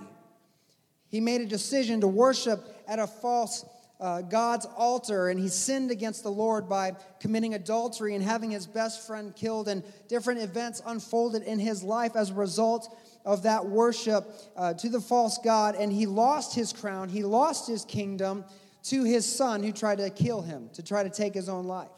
He 1.10 1.20
made 1.20 1.41
a 1.41 1.46
decision 1.46 2.01
to 2.01 2.08
worship 2.08 2.63
at 2.88 3.00
a 3.00 3.08
false 3.08 3.65
uh, 4.00 4.22
God's 4.22 4.65
altar, 4.75 5.30
and 5.30 5.39
he 5.39 5.48
sinned 5.48 5.91
against 5.91 6.24
the 6.24 6.32
Lord 6.32 6.68
by 6.68 6.94
committing 7.20 7.53
adultery 7.53 8.15
and 8.15 8.24
having 8.24 8.50
his 8.50 8.65
best 8.65 9.06
friend 9.06 9.36
killed, 9.36 9.68
and 9.68 9.84
different 10.08 10.41
events 10.41 10.82
unfolded 10.86 11.44
in 11.44 11.60
his 11.60 11.84
life 11.84 12.15
as 12.15 12.32
a 12.32 12.34
result 12.34 12.98
of 13.25 13.44
that 13.44 13.63
worship 13.63 14.25
uh, 14.58 14.74
to 14.74 14.89
the 14.89 15.00
false 15.00 15.38
God. 15.44 15.75
And 15.75 15.94
he 15.94 16.08
lost 16.08 16.56
his 16.56 16.74
crown, 16.74 17.10
he 17.10 17.24
lost 17.24 17.68
his 17.68 17.86
kingdom, 17.86 18.44
to 18.84 19.03
his 19.03 19.32
son 19.32 19.62
who 19.62 19.72
tried 19.72 20.00
to 20.00 20.10
kill 20.10 20.41
him, 20.41 20.70
to 20.74 20.82
try 20.82 21.03
to 21.03 21.10
take 21.10 21.36
his 21.36 21.48
own 21.48 21.65
life. 21.65 21.91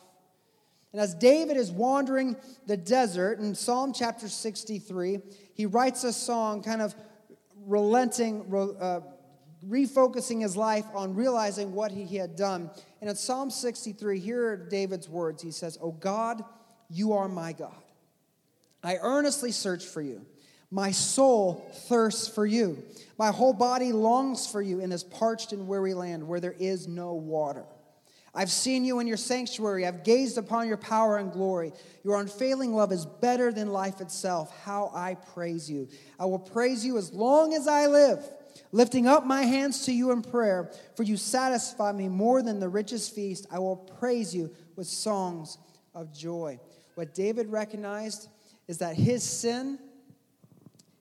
And 0.91 1.01
as 1.01 1.15
David 1.15 1.57
is 1.57 1.71
wandering 1.71 2.35
the 2.67 2.77
desert 2.77 3.39
in 3.39 3.55
Psalm 3.55 3.93
chapter 3.93 4.27
63, 4.27 5.19
he 5.53 5.65
writes 5.65 6.03
a 6.03 6.13
song 6.13 6.63
kind 6.63 6.81
of 6.81 6.95
relenting, 7.65 8.45
uh, 8.79 9.01
refocusing 9.67 10.41
his 10.41 10.57
life 10.57 10.85
on 10.93 11.15
realizing 11.15 11.73
what 11.73 11.91
he 11.91 12.17
had 12.17 12.35
done. 12.35 12.69
And 13.01 13.09
in 13.09 13.15
Psalm 13.15 13.49
63, 13.49 14.19
here 14.19 14.47
are 14.49 14.57
David's 14.57 15.07
words. 15.07 15.41
He 15.41 15.51
says, 15.51 15.77
Oh 15.81 15.91
God, 15.91 16.43
you 16.89 17.13
are 17.13 17.27
my 17.27 17.53
God. 17.53 17.75
I 18.83 18.97
earnestly 19.01 19.51
search 19.51 19.85
for 19.85 20.01
you. 20.01 20.25
My 20.69 20.91
soul 20.91 21.65
thirsts 21.87 22.27
for 22.27 22.45
you. 22.45 22.83
My 23.17 23.31
whole 23.31 23.53
body 23.53 23.91
longs 23.91 24.47
for 24.47 24.61
you 24.61 24.79
in 24.79 24.89
this 24.89 25.03
parched 25.03 25.53
and 25.53 25.67
weary 25.67 25.93
land 25.93 26.27
where 26.27 26.39
there 26.39 26.55
is 26.57 26.87
no 26.87 27.13
water. 27.13 27.63
I've 28.35 28.51
seen 28.51 28.83
you 28.83 28.99
in 28.99 29.07
your 29.07 29.17
sanctuary. 29.17 29.85
I've 29.85 30.03
gazed 30.03 30.37
upon 30.37 30.67
your 30.67 30.77
power 30.77 31.17
and 31.17 31.31
glory. 31.31 31.71
Your 32.03 32.19
unfailing 32.19 32.73
love 32.73 32.91
is 32.91 33.05
better 33.05 33.51
than 33.51 33.71
life 33.71 34.01
itself. 34.01 34.55
How 34.63 34.91
I 34.93 35.15
praise 35.15 35.69
you. 35.69 35.87
I 36.19 36.25
will 36.25 36.39
praise 36.39 36.85
you 36.85 36.97
as 36.97 37.13
long 37.13 37.53
as 37.53 37.67
I 37.67 37.85
live, 37.87 38.27
lifting 38.71 39.05
up 39.05 39.25
my 39.25 39.43
hands 39.43 39.85
to 39.85 39.93
you 39.93 40.11
in 40.11 40.23
prayer, 40.23 40.71
for 40.95 41.03
you 41.03 41.15
satisfy 41.15 41.91
me 41.91 42.09
more 42.09 42.41
than 42.41 42.59
the 42.59 42.69
richest 42.69 43.13
feast. 43.13 43.45
I 43.51 43.59
will 43.59 43.77
praise 43.77 44.33
you 44.33 44.51
with 44.75 44.87
songs 44.87 45.57
of 45.93 46.11
joy. 46.11 46.59
What 46.95 47.13
David 47.13 47.51
recognized 47.51 48.29
is 48.67 48.79
that 48.79 48.95
his 48.95 49.23
sin 49.23 49.77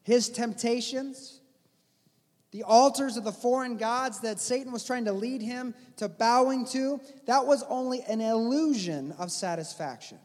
his 0.03 0.29
temptations, 0.29 1.41
the 2.53 2.63
altars 2.65 3.17
of 3.17 3.25
the 3.25 3.33
foreign 3.33 3.79
gods 3.79 4.21
that 4.21 4.39
Satan 4.39 4.73
was 4.73 4.85
trying 4.85 5.07
to 5.07 5.13
lead 5.13 5.41
him 5.41 5.75
to 5.97 6.09
bowing 6.09 6.67
to, 6.67 7.01
that 7.27 7.47
was 7.47 7.65
only 7.69 8.03
an 8.03 8.21
illusion 8.21 9.13
of 9.19 9.33
satisfaction. 9.33 10.19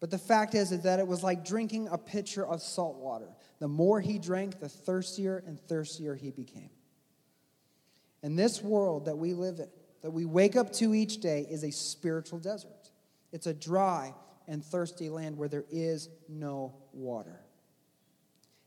But 0.00 0.10
the 0.10 0.18
fact 0.18 0.54
is, 0.54 0.70
that 0.70 0.98
it 0.98 1.06
was 1.06 1.22
like 1.22 1.44
drinking 1.44 1.88
a 1.88 1.98
pitcher 1.98 2.46
of 2.46 2.62
salt 2.62 2.96
water. 2.96 3.28
The 3.58 3.68
more 3.68 4.00
he 4.00 4.18
drank, 4.18 4.60
the 4.60 4.68
thirstier 4.68 5.42
and 5.46 5.60
thirstier 5.60 6.14
he 6.14 6.30
became. 6.30 6.70
And 8.22 8.38
this 8.38 8.62
world 8.62 9.04
that 9.06 9.18
we 9.18 9.34
live 9.34 9.58
in, 9.58 9.68
that 10.02 10.10
we 10.10 10.24
wake 10.24 10.56
up 10.56 10.72
to 10.74 10.94
each 10.94 11.20
day, 11.20 11.46
is 11.50 11.64
a 11.64 11.70
spiritual 11.70 12.38
desert. 12.38 12.90
It's 13.32 13.46
a 13.46 13.54
dry 13.54 14.14
and 14.46 14.64
thirsty 14.64 15.10
land 15.10 15.36
where 15.36 15.48
there 15.48 15.66
is 15.70 16.08
no 16.28 16.74
water. 16.94 17.40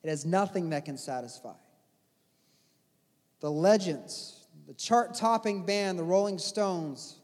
It 0.03 0.09
has 0.09 0.25
nothing 0.25 0.69
that 0.69 0.85
can 0.85 0.97
satisfy. 0.97 1.53
The 3.41 3.51
legends, 3.51 4.47
the 4.67 4.73
chart 4.73 5.13
topping 5.13 5.65
band, 5.65 5.99
the 5.99 6.03
Rolling 6.03 6.37
Stones, 6.37 7.19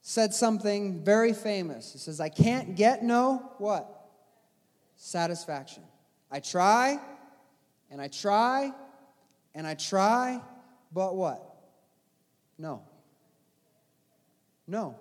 said 0.00 0.34
something 0.34 1.04
very 1.04 1.32
famous. 1.32 1.94
It 1.94 2.00
says, 2.00 2.20
I 2.20 2.28
can't 2.28 2.74
get 2.74 3.04
no 3.04 3.52
what? 3.58 4.10
Satisfaction. 4.96 5.84
I 6.30 6.40
try 6.40 6.98
and 7.90 8.00
I 8.00 8.08
try 8.08 8.72
and 9.54 9.66
I 9.66 9.74
try, 9.74 10.40
but 10.92 11.14
what? 11.14 11.56
No. 12.58 12.82
No. 14.66 14.96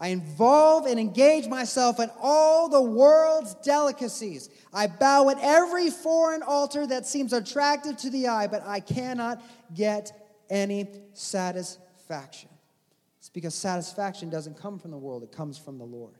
I 0.00 0.08
involve 0.08 0.86
and 0.86 0.98
engage 0.98 1.46
myself 1.46 2.00
in 2.00 2.10
all 2.22 2.70
the 2.70 2.80
world's 2.80 3.54
delicacies. 3.56 4.48
I 4.72 4.86
bow 4.86 5.28
at 5.28 5.36
every 5.42 5.90
foreign 5.90 6.42
altar 6.42 6.86
that 6.86 7.06
seems 7.06 7.34
attractive 7.34 7.98
to 7.98 8.10
the 8.10 8.28
eye, 8.28 8.46
but 8.46 8.66
I 8.66 8.80
cannot 8.80 9.42
get 9.74 10.10
any 10.48 10.88
satisfaction. 11.12 12.48
It's 13.18 13.28
because 13.28 13.54
satisfaction 13.54 14.30
doesn't 14.30 14.56
come 14.56 14.78
from 14.78 14.90
the 14.90 14.98
world, 14.98 15.22
it 15.22 15.32
comes 15.32 15.58
from 15.58 15.76
the 15.76 15.84
Lord. 15.84 16.14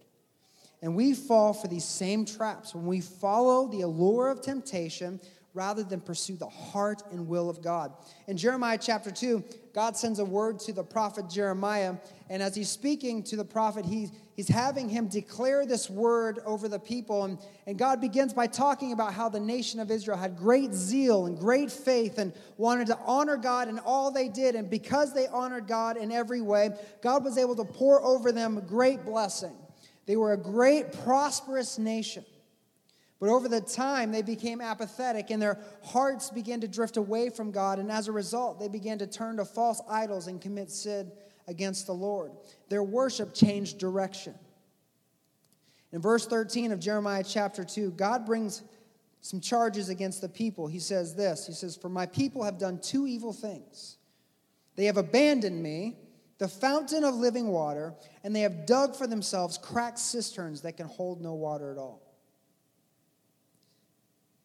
And 0.82 0.94
we 0.94 1.14
fall 1.14 1.54
for 1.54 1.68
these 1.68 1.84
same 1.84 2.26
traps 2.26 2.74
when 2.74 2.86
we 2.86 3.00
follow 3.00 3.66
the 3.66 3.80
allure 3.80 4.28
of 4.28 4.42
temptation 4.42 5.20
rather 5.52 5.82
than 5.82 6.00
pursue 6.00 6.36
the 6.36 6.48
heart 6.48 7.02
and 7.10 7.26
will 7.26 7.50
of 7.50 7.60
God. 7.60 7.92
In 8.28 8.36
Jeremiah 8.36 8.78
chapter 8.80 9.10
2, 9.10 9.42
God 9.74 9.96
sends 9.96 10.20
a 10.20 10.24
word 10.24 10.60
to 10.60 10.72
the 10.72 10.84
prophet 10.84 11.28
Jeremiah, 11.28 11.94
and 12.28 12.42
as 12.42 12.54
he's 12.54 12.68
speaking 12.68 13.24
to 13.24 13.36
the 13.36 13.44
prophet, 13.44 13.84
he, 13.84 14.08
he's 14.34 14.46
having 14.46 14.88
him 14.88 15.08
declare 15.08 15.66
this 15.66 15.90
word 15.90 16.38
over 16.44 16.68
the 16.68 16.78
people. 16.78 17.24
And, 17.24 17.38
and 17.66 17.76
God 17.76 18.00
begins 18.00 18.32
by 18.32 18.46
talking 18.46 18.92
about 18.92 19.12
how 19.12 19.28
the 19.28 19.40
nation 19.40 19.80
of 19.80 19.90
Israel 19.90 20.16
had 20.16 20.36
great 20.36 20.72
zeal 20.72 21.26
and 21.26 21.36
great 21.36 21.72
faith 21.72 22.18
and 22.18 22.32
wanted 22.56 22.86
to 22.86 22.98
honor 23.04 23.36
God 23.36 23.68
in 23.68 23.80
all 23.80 24.12
they 24.12 24.28
did. 24.28 24.54
And 24.54 24.70
because 24.70 25.12
they 25.12 25.26
honored 25.26 25.66
God 25.66 25.96
in 25.96 26.12
every 26.12 26.40
way, 26.40 26.70
God 27.02 27.24
was 27.24 27.36
able 27.38 27.56
to 27.56 27.64
pour 27.64 28.00
over 28.04 28.30
them 28.30 28.62
great 28.68 29.04
blessing. 29.04 29.56
They 30.06 30.16
were 30.16 30.32
a 30.32 30.36
great, 30.36 30.92
prosperous 31.04 31.78
nation. 31.78 32.24
But 33.20 33.28
over 33.28 33.48
the 33.48 33.60
time, 33.60 34.12
they 34.12 34.22
became 34.22 34.62
apathetic 34.62 35.30
and 35.30 35.40
their 35.40 35.58
hearts 35.84 36.30
began 36.30 36.60
to 36.62 36.68
drift 36.68 36.96
away 36.96 37.28
from 37.28 37.50
God. 37.50 37.78
And 37.78 37.92
as 37.92 38.08
a 38.08 38.12
result, 38.12 38.58
they 38.58 38.68
began 38.68 38.98
to 38.98 39.06
turn 39.06 39.36
to 39.36 39.44
false 39.44 39.82
idols 39.88 40.26
and 40.26 40.40
commit 40.40 40.70
sin 40.70 41.12
against 41.46 41.86
the 41.86 41.92
Lord. 41.92 42.32
Their 42.70 42.82
worship 42.82 43.34
changed 43.34 43.78
direction. 43.78 44.34
In 45.92 46.00
verse 46.00 46.26
13 46.26 46.72
of 46.72 46.80
Jeremiah 46.80 47.24
chapter 47.26 47.62
2, 47.62 47.90
God 47.90 48.24
brings 48.24 48.62
some 49.20 49.40
charges 49.40 49.90
against 49.90 50.22
the 50.22 50.28
people. 50.28 50.66
He 50.66 50.78
says 50.78 51.14
this 51.14 51.46
He 51.46 51.52
says, 51.52 51.76
For 51.76 51.90
my 51.90 52.06
people 52.06 52.42
have 52.42 52.58
done 52.58 52.80
two 52.80 53.06
evil 53.06 53.34
things. 53.34 53.98
They 54.76 54.86
have 54.86 54.96
abandoned 54.96 55.62
me, 55.62 55.98
the 56.38 56.48
fountain 56.48 57.04
of 57.04 57.16
living 57.16 57.48
water, 57.48 57.92
and 58.24 58.34
they 58.34 58.40
have 58.40 58.64
dug 58.64 58.96
for 58.96 59.06
themselves 59.06 59.58
cracked 59.58 59.98
cisterns 59.98 60.62
that 60.62 60.78
can 60.78 60.86
hold 60.86 61.20
no 61.20 61.34
water 61.34 61.70
at 61.70 61.76
all. 61.76 62.09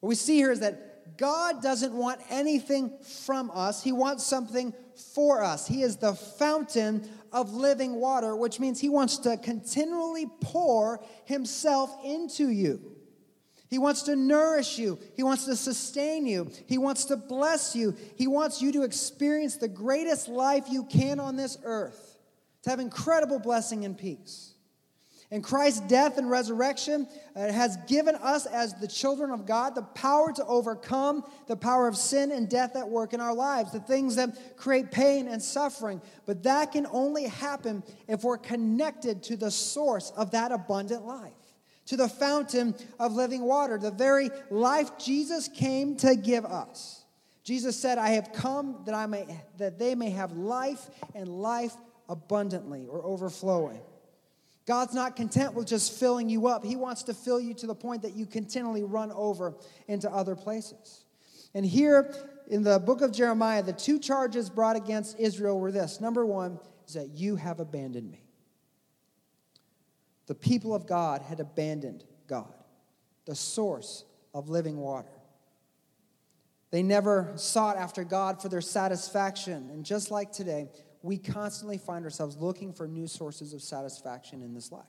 What 0.06 0.10
we 0.10 0.16
see 0.18 0.36
here 0.36 0.52
is 0.52 0.60
that 0.60 1.18
God 1.18 1.64
doesn't 1.64 1.92
want 1.92 2.22
anything 2.30 2.92
from 3.26 3.50
us, 3.50 3.82
He 3.82 3.92
wants 3.92 4.24
something 4.24 4.72
for 5.16 5.44
us. 5.44 5.66
He 5.66 5.82
is 5.82 5.98
the 5.98 6.14
fountain 6.14 7.10
of 7.34 7.56
living 7.56 7.96
water, 7.96 8.36
which 8.36 8.60
means 8.60 8.80
He 8.80 8.88
wants 8.88 9.18
to 9.20 9.36
continually 9.36 10.28
pour 10.42 11.04
Himself 11.24 11.90
into 12.04 12.50
you. 12.50 12.96
He 13.68 13.80
wants 13.80 14.04
to 14.04 14.16
nourish 14.16 14.78
you. 14.78 15.00
He 15.16 15.24
wants 15.24 15.46
to 15.46 15.56
sustain 15.56 16.28
you. 16.28 16.52
He 16.68 16.78
wants 16.78 17.06
to 17.06 17.18
bless 17.18 17.76
you. 17.76 17.96
He 18.16 18.28
wants 18.28 18.62
you 18.62 18.72
to 18.74 18.84
experience 18.84 19.58
the 19.58 19.68
greatest 19.68 20.28
life 20.28 20.66
you 20.70 20.84
can 20.84 21.20
on 21.20 21.36
this 21.36 21.58
earth, 21.64 22.20
to 22.62 22.70
have 22.70 22.80
incredible 22.80 23.40
blessing 23.40 23.86
and 23.86 23.98
peace. 23.98 24.55
And 25.36 25.44
Christ's 25.44 25.82
death 25.82 26.18
and 26.18 26.30
resurrection 26.30 27.10
uh, 27.36 27.52
has 27.52 27.76
given 27.88 28.16
us, 28.16 28.46
as 28.46 28.74
the 28.76 28.88
children 28.88 29.32
of 29.32 29.46
God, 29.46 29.76
the 29.76 29.82
power 29.82 30.32
to 30.32 30.46
overcome 30.46 31.26
the 31.48 31.58
power 31.58 31.90
of 31.90 31.98
sin 31.98 32.32
and 32.32 32.48
death 32.48 32.78
at 32.78 32.88
work 32.88 33.14
in 33.14 33.20
our 33.20 33.34
lives, 33.34 33.74
the 33.74 33.82
things 33.82 34.16
that 34.16 34.56
create 34.56 34.92
pain 34.92 35.28
and 35.28 35.42
suffering. 35.44 36.02
But 36.26 36.44
that 36.44 36.72
can 36.72 36.88
only 36.90 37.26
happen 37.26 37.84
if 38.08 38.24
we're 38.24 38.38
connected 38.38 39.24
to 39.24 39.36
the 39.36 39.52
source 39.52 40.14
of 40.16 40.32
that 40.32 40.54
abundant 40.54 41.06
life, 41.06 41.34
to 41.88 41.98
the 41.98 42.08
fountain 42.08 42.74
of 42.98 43.12
living 43.12 43.42
water, 43.42 43.78
the 43.78 43.92
very 43.92 44.30
life 44.50 44.98
Jesus 44.98 45.50
came 45.50 45.98
to 45.98 46.16
give 46.16 46.46
us. 46.46 47.04
Jesus 47.44 47.78
said, 47.78 47.98
I 47.98 48.12
have 48.12 48.32
come 48.32 48.84
that, 48.86 48.96
I 48.96 49.06
may, 49.06 49.26
that 49.58 49.80
they 49.80 49.96
may 49.96 50.12
have 50.12 50.32
life 50.32 50.90
and 51.14 51.28
life 51.28 51.74
abundantly 52.08 52.88
or 52.88 53.04
overflowing. 53.04 53.82
God's 54.66 54.96
not 54.96 55.16
content 55.16 55.54
with 55.54 55.68
just 55.68 56.00
filling 56.00 56.28
you 56.28 56.48
up. 56.48 56.64
He 56.66 56.76
wants 56.76 57.04
to 57.04 57.14
fill 57.14 57.40
you 57.40 57.54
to 57.56 57.68
the 57.68 57.76
point 57.76 58.02
that 58.02 58.16
you 58.16 58.26
continually 58.26 58.84
run 58.84 59.12
over 59.12 59.54
into 59.88 60.10
other 60.10 60.36
places. 60.36 61.06
And 61.54 61.66
here 61.66 62.14
in 62.48 62.64
the 62.64 62.80
book 62.80 63.02
of 63.02 63.12
Jeremiah, 63.12 63.62
the 63.62 63.74
two 63.74 64.00
charges 64.00 64.50
brought 64.50 64.76
against 64.76 65.20
Israel 65.20 65.60
were 65.60 65.72
this 65.72 66.02
number 66.02 66.26
one 66.26 66.60
is 66.88 66.96
that 66.96 67.10
you 67.10 67.36
have 67.36 67.60
abandoned 67.60 68.10
me. 68.10 68.24
The 70.28 70.36
people 70.36 70.74
of 70.74 70.88
God 70.88 71.22
had 71.22 71.40
abandoned 71.40 72.04
God, 72.28 72.54
the 73.26 73.36
source 73.36 74.04
of 74.34 74.50
living 74.50 74.78
water. 74.78 75.08
They 76.72 76.82
never 76.84 77.32
sought 77.36 77.78
after 77.78 78.04
God 78.04 78.42
for 78.42 78.50
their 78.50 78.62
satisfaction. 78.62 79.70
And 79.72 79.86
just 79.86 80.12
like 80.12 80.32
today, 80.32 80.68
we 81.06 81.20
constantly 81.20 81.78
find 81.78 82.04
ourselves 82.04 82.36
looking 82.38 82.74
for 82.74 82.88
new 82.88 83.06
sources 83.06 83.54
of 83.54 83.62
satisfaction 83.62 84.42
in 84.42 84.56
this 84.56 84.72
life. 84.72 84.86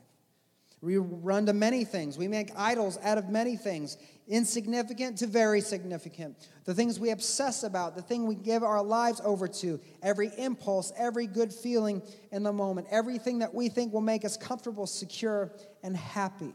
We 0.81 0.97
run 0.97 1.47
to 1.47 1.53
many 1.53 1.85
things. 1.85 2.17
We 2.17 2.29
make 2.29 2.51
idols 2.57 2.99
out 3.03 3.19
of 3.19 3.29
many 3.29 3.57
things, 3.57 3.99
insignificant 4.27 5.19
to 5.19 5.27
very 5.27 5.61
significant. 5.61 6.49
The 6.65 6.75
things 6.75 6.99
we 6.99 7.11
obsess 7.11 7.65
about, 7.65 7.97
the 7.97 8.03
thing 8.03 8.27
we 8.27 8.35
give 8.35 8.63
our 8.63 8.83
lives 8.83 9.21
over 9.25 9.47
to, 9.49 9.79
every 10.03 10.31
impulse, 10.39 10.91
every 10.97 11.27
good 11.27 11.53
feeling 11.53 12.03
in 12.33 12.43
the 12.43 12.53
moment, 12.53 12.87
everything 12.91 13.41
that 13.41 13.55
we 13.55 13.69
think 13.69 13.93
will 13.93 14.01
make 14.01 14.25
us 14.25 14.37
comfortable, 14.37 14.87
secure, 14.87 15.53
and 15.83 15.97
happy. 15.97 16.55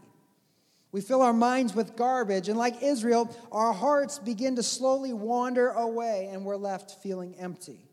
We 0.91 1.01
fill 1.01 1.21
our 1.21 1.33
minds 1.33 1.75
with 1.75 1.95
garbage, 1.95 2.49
and 2.49 2.57
like 2.57 2.81
Israel, 2.81 3.35
our 3.51 3.73
hearts 3.73 4.17
begin 4.17 4.55
to 4.55 4.63
slowly 4.63 5.13
wander 5.13 5.69
away, 5.69 6.29
and 6.31 6.45
we're 6.45 6.57
left 6.57 7.01
feeling 7.01 7.35
empty 7.39 7.90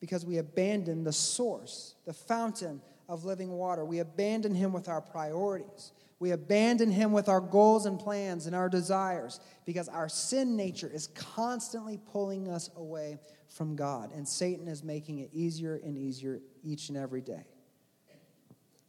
because 0.00 0.24
we 0.24 0.38
abandon 0.38 1.04
the 1.04 1.12
source, 1.12 1.94
the 2.04 2.12
fountain 2.12 2.80
of 3.08 3.24
living 3.24 3.50
water. 3.50 3.84
We 3.84 3.98
abandon 4.00 4.54
Him 4.54 4.72
with 4.72 4.88
our 4.88 5.00
priorities. 5.00 5.92
We 6.20 6.32
abandon 6.32 6.90
Him 6.90 7.12
with 7.12 7.28
our 7.28 7.40
goals 7.40 7.86
and 7.86 7.98
plans 7.98 8.46
and 8.46 8.54
our 8.54 8.68
desires 8.68 9.40
because 9.64 9.88
our 9.88 10.08
sin 10.08 10.56
nature 10.56 10.90
is 10.92 11.08
constantly 11.08 11.98
pulling 12.12 12.48
us 12.48 12.70
away 12.76 13.18
from 13.48 13.76
God, 13.76 14.12
and 14.12 14.28
Satan 14.28 14.68
is 14.68 14.84
making 14.84 15.20
it 15.20 15.30
easier 15.32 15.80
and 15.82 15.96
easier 15.96 16.40
each 16.62 16.90
and 16.90 16.98
every 16.98 17.22
day. 17.22 17.44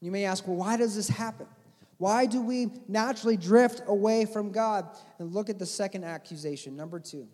You 0.01 0.11
may 0.11 0.25
ask, 0.25 0.47
well, 0.47 0.57
why 0.57 0.77
does 0.77 0.95
this 0.95 1.07
happen? 1.07 1.47
Why 1.97 2.25
do 2.25 2.41
we 2.41 2.69
naturally 2.87 3.35
drift 3.35 3.81
away 3.85 4.25
from 4.25 4.51
God? 4.51 4.87
And 5.19 5.33
look 5.33 5.49
at 5.49 5.59
the 5.59 5.65
second 5.65 6.05
accusation, 6.05 6.75
number 6.75 6.99
two. 6.99 7.27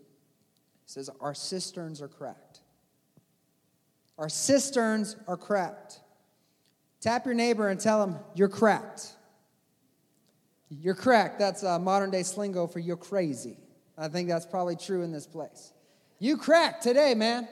It 0.85 0.89
says, 0.89 1.09
Our 1.21 1.35
cisterns 1.35 2.01
are 2.01 2.07
cracked. 2.07 2.61
Our 4.17 4.29
cisterns 4.29 5.15
are 5.27 5.37
cracked. 5.37 5.99
Tap 7.01 7.25
your 7.25 7.35
neighbor 7.35 7.69
and 7.69 7.79
tell 7.79 8.01
him, 8.01 8.17
You're 8.33 8.49
cracked. 8.49 9.11
You're 10.69 10.95
cracked. 10.95 11.39
That's 11.39 11.63
uh, 11.63 11.69
a 11.69 11.79
modern 11.79 12.11
day 12.11 12.21
slingo 12.21 12.71
for 12.71 12.79
you're 12.79 12.97
crazy. 12.97 13.57
I 13.97 14.07
think 14.07 14.27
that's 14.27 14.45
probably 14.45 14.75
true 14.75 15.03
in 15.03 15.11
this 15.11 15.27
place. 15.27 15.71
You 16.19 16.37
cracked 16.37 16.83
today, 16.83 17.13
man. 17.13 17.47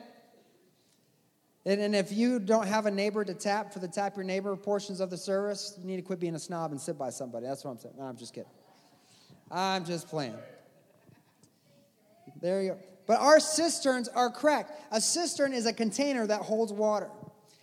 And, 1.66 1.80
and 1.80 1.96
if 1.96 2.12
you 2.12 2.40
don't 2.40 2.68
have 2.68 2.86
a 2.86 2.92
neighbor 2.92 3.24
to 3.24 3.34
tap 3.34 3.72
for 3.72 3.80
the 3.80 3.88
tap 3.88 4.18
your 4.18 4.26
neighbor 4.26 4.56
portions 4.56 5.00
of 5.00 5.10
the 5.10 5.18
service, 5.18 5.78
you 5.80 5.88
need 5.88 5.96
to 5.98 6.02
quit 6.02 6.20
being 6.20 6.36
a 6.36 6.40
snob 6.40 6.72
and 6.72 6.82
sit 6.82 6.98
by 6.98 7.10
somebody. 7.10 7.46
That's 7.46 7.64
what 7.64 7.72
I'm 7.72 7.78
saying. 7.78 7.96
No, 7.98 8.04
I'm 8.04 8.18
just 8.18 8.34
kidding. 8.34 8.50
I'm 9.50 9.86
just 9.86 10.10
playing. 10.10 10.36
There 12.42 12.62
you 12.62 12.72
go. 12.72 12.78
But 13.06 13.20
our 13.20 13.40
cisterns 13.40 14.08
are 14.08 14.30
cracked. 14.30 14.72
A 14.92 15.02
cistern 15.02 15.54
is 15.54 15.66
a 15.66 15.74
container 15.74 16.26
that 16.28 16.42
holds 16.42 16.72
water. 16.72 17.10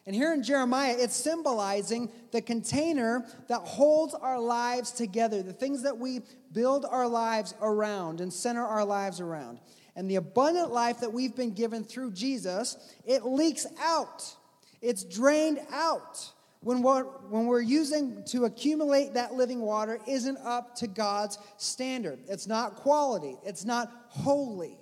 And 0.07 0.15
here 0.17 0.33
in 0.33 0.43
Jeremiah, 0.43 0.97
it's 0.99 1.15
symbolizing 1.15 2.11
the 2.33 2.43
container 2.43 3.25
that 3.49 3.61
holds 3.61 4.15
our 4.15 4.41
lives 4.41 4.91
together, 4.91 5.43
the 5.43 5.53
things 5.53 5.83
that 5.83 5.99
we 5.99 6.23
build 6.53 6.85
our 6.85 7.07
lives 7.07 7.55
around 7.61 8.21
and 8.21 8.33
center 8.33 8.65
our 8.65 8.85
lives 8.85 9.21
around. 9.21 9.61
And 9.95 10.11
the 10.11 10.17
abundant 10.17 10.73
life 10.73 10.99
that 11.01 11.13
we've 11.13 11.37
been 11.37 11.53
given 11.53 11.85
through 11.85 12.13
Jesus, 12.13 12.77
it 13.05 13.25
leaks 13.25 13.67
out, 13.81 14.35
it's 14.83 15.05
drained 15.05 15.61
out. 15.71 16.33
When 16.63 16.83
when 16.83 17.47
we're 17.47 17.61
using 17.63 18.25
to 18.31 18.47
accumulate 18.47 19.15
that 19.15 19.35
living 19.35 19.61
water 19.61 19.99
isn't 20.09 20.39
up 20.39 20.75
to 20.77 20.89
God's 20.89 21.39
standard. 21.57 22.19
It's 22.29 22.47
not 22.49 22.75
quality, 22.75 23.37
it's 23.45 23.65
not 23.65 23.93
holy. 24.09 24.80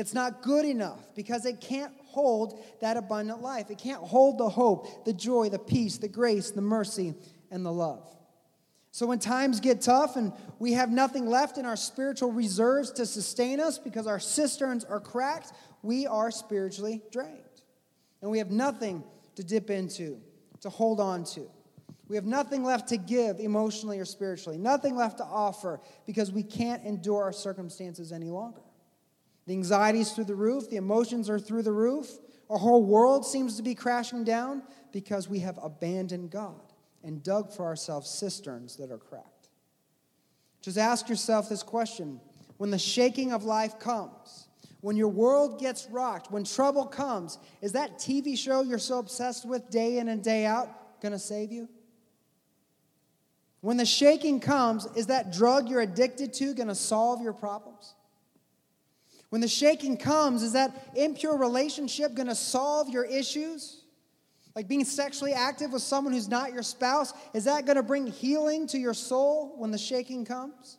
It's 0.00 0.14
not 0.14 0.40
good 0.40 0.64
enough 0.64 1.14
because 1.14 1.44
it 1.44 1.60
can't 1.60 1.92
hold 2.06 2.64
that 2.80 2.96
abundant 2.96 3.42
life. 3.42 3.70
It 3.70 3.76
can't 3.76 4.00
hold 4.02 4.38
the 4.38 4.48
hope, 4.48 5.04
the 5.04 5.12
joy, 5.12 5.50
the 5.50 5.58
peace, 5.58 5.98
the 5.98 6.08
grace, 6.08 6.50
the 6.50 6.62
mercy, 6.62 7.12
and 7.50 7.66
the 7.66 7.70
love. 7.70 8.08
So 8.92 9.06
when 9.06 9.18
times 9.18 9.60
get 9.60 9.82
tough 9.82 10.16
and 10.16 10.32
we 10.58 10.72
have 10.72 10.90
nothing 10.90 11.26
left 11.26 11.58
in 11.58 11.66
our 11.66 11.76
spiritual 11.76 12.32
reserves 12.32 12.90
to 12.92 13.04
sustain 13.04 13.60
us 13.60 13.78
because 13.78 14.06
our 14.06 14.18
cisterns 14.18 14.84
are 14.84 15.00
cracked, 15.00 15.52
we 15.82 16.06
are 16.06 16.30
spiritually 16.30 17.02
drained. 17.12 17.36
And 18.22 18.30
we 18.30 18.38
have 18.38 18.50
nothing 18.50 19.04
to 19.36 19.44
dip 19.44 19.68
into, 19.68 20.18
to 20.62 20.70
hold 20.70 20.98
on 20.98 21.24
to. 21.24 21.46
We 22.08 22.16
have 22.16 22.24
nothing 22.24 22.64
left 22.64 22.88
to 22.88 22.96
give 22.96 23.38
emotionally 23.38 23.98
or 23.98 24.06
spiritually, 24.06 24.56
nothing 24.56 24.96
left 24.96 25.18
to 25.18 25.24
offer 25.24 25.78
because 26.06 26.32
we 26.32 26.42
can't 26.42 26.82
endure 26.84 27.22
our 27.22 27.34
circumstances 27.34 28.12
any 28.12 28.30
longer. 28.30 28.62
The 29.50 29.56
anxiety 29.56 29.98
is 29.98 30.12
through 30.12 30.26
the 30.26 30.36
roof, 30.36 30.70
the 30.70 30.76
emotions 30.76 31.28
are 31.28 31.40
through 31.40 31.64
the 31.64 31.72
roof. 31.72 32.08
Our 32.48 32.56
whole 32.56 32.84
world 32.84 33.26
seems 33.26 33.56
to 33.56 33.64
be 33.64 33.74
crashing 33.74 34.22
down 34.22 34.62
because 34.92 35.28
we 35.28 35.40
have 35.40 35.58
abandoned 35.60 36.30
God 36.30 36.72
and 37.02 37.20
dug 37.20 37.52
for 37.52 37.64
ourselves 37.64 38.08
cisterns 38.08 38.76
that 38.76 38.92
are 38.92 38.98
cracked. 38.98 39.48
Just 40.62 40.78
ask 40.78 41.08
yourself 41.08 41.48
this 41.48 41.64
question 41.64 42.20
when 42.58 42.70
the 42.70 42.78
shaking 42.78 43.32
of 43.32 43.42
life 43.42 43.80
comes, 43.80 44.46
when 44.82 44.96
your 44.96 45.08
world 45.08 45.58
gets 45.58 45.88
rocked, 45.90 46.30
when 46.30 46.44
trouble 46.44 46.86
comes, 46.86 47.36
is 47.60 47.72
that 47.72 47.98
TV 47.98 48.38
show 48.38 48.62
you're 48.62 48.78
so 48.78 49.00
obsessed 49.00 49.44
with 49.44 49.68
day 49.68 49.98
in 49.98 50.06
and 50.06 50.22
day 50.22 50.46
out 50.46 51.00
going 51.02 51.10
to 51.10 51.18
save 51.18 51.50
you? 51.50 51.68
When 53.62 53.78
the 53.78 53.84
shaking 53.84 54.38
comes, 54.38 54.86
is 54.94 55.08
that 55.08 55.32
drug 55.32 55.68
you're 55.68 55.80
addicted 55.80 56.34
to 56.34 56.54
going 56.54 56.68
to 56.68 56.76
solve 56.76 57.20
your 57.20 57.32
problems? 57.32 57.96
When 59.30 59.40
the 59.40 59.48
shaking 59.48 59.96
comes, 59.96 60.42
is 60.42 60.52
that 60.52 60.90
impure 60.96 61.36
relationship 61.36 62.14
going 62.14 62.28
to 62.28 62.34
solve 62.34 62.90
your 62.90 63.04
issues? 63.04 63.82
Like 64.56 64.66
being 64.66 64.84
sexually 64.84 65.32
active 65.32 65.72
with 65.72 65.82
someone 65.82 66.12
who's 66.12 66.28
not 66.28 66.52
your 66.52 66.64
spouse, 66.64 67.14
is 67.32 67.44
that 67.44 67.64
going 67.64 67.76
to 67.76 67.82
bring 67.84 68.08
healing 68.08 68.66
to 68.68 68.78
your 68.78 68.94
soul 68.94 69.54
when 69.56 69.70
the 69.70 69.78
shaking 69.78 70.24
comes? 70.24 70.78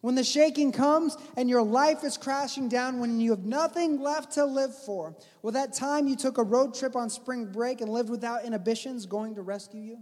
When 0.00 0.16
the 0.16 0.24
shaking 0.24 0.72
comes 0.72 1.16
and 1.36 1.48
your 1.48 1.62
life 1.62 2.04
is 2.04 2.18
crashing 2.18 2.68
down, 2.68 2.98
when 2.98 3.20
you 3.20 3.30
have 3.30 3.44
nothing 3.44 4.00
left 4.00 4.32
to 4.32 4.44
live 4.44 4.76
for, 4.76 5.16
will 5.40 5.52
that 5.52 5.72
time 5.72 6.08
you 6.08 6.16
took 6.16 6.36
a 6.36 6.42
road 6.42 6.74
trip 6.74 6.96
on 6.96 7.08
spring 7.08 7.46
break 7.46 7.80
and 7.80 7.88
lived 7.88 8.10
without 8.10 8.44
inhibitions 8.44 9.06
going 9.06 9.36
to 9.36 9.42
rescue 9.42 9.80
you? 9.80 9.98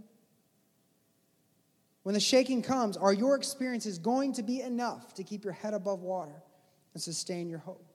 When 2.01 2.13
the 2.13 2.19
shaking 2.19 2.63
comes, 2.63 2.97
are 2.97 3.13
your 3.13 3.35
experiences 3.35 3.97
going 3.97 4.33
to 4.33 4.43
be 4.43 4.59
enough 4.59 5.13
to 5.13 5.23
keep 5.23 5.43
your 5.45 5.53
head 5.53 5.73
above 5.73 6.01
water 6.01 6.42
and 6.93 7.01
sustain 7.01 7.49
your 7.49 7.59
hope? 7.59 7.85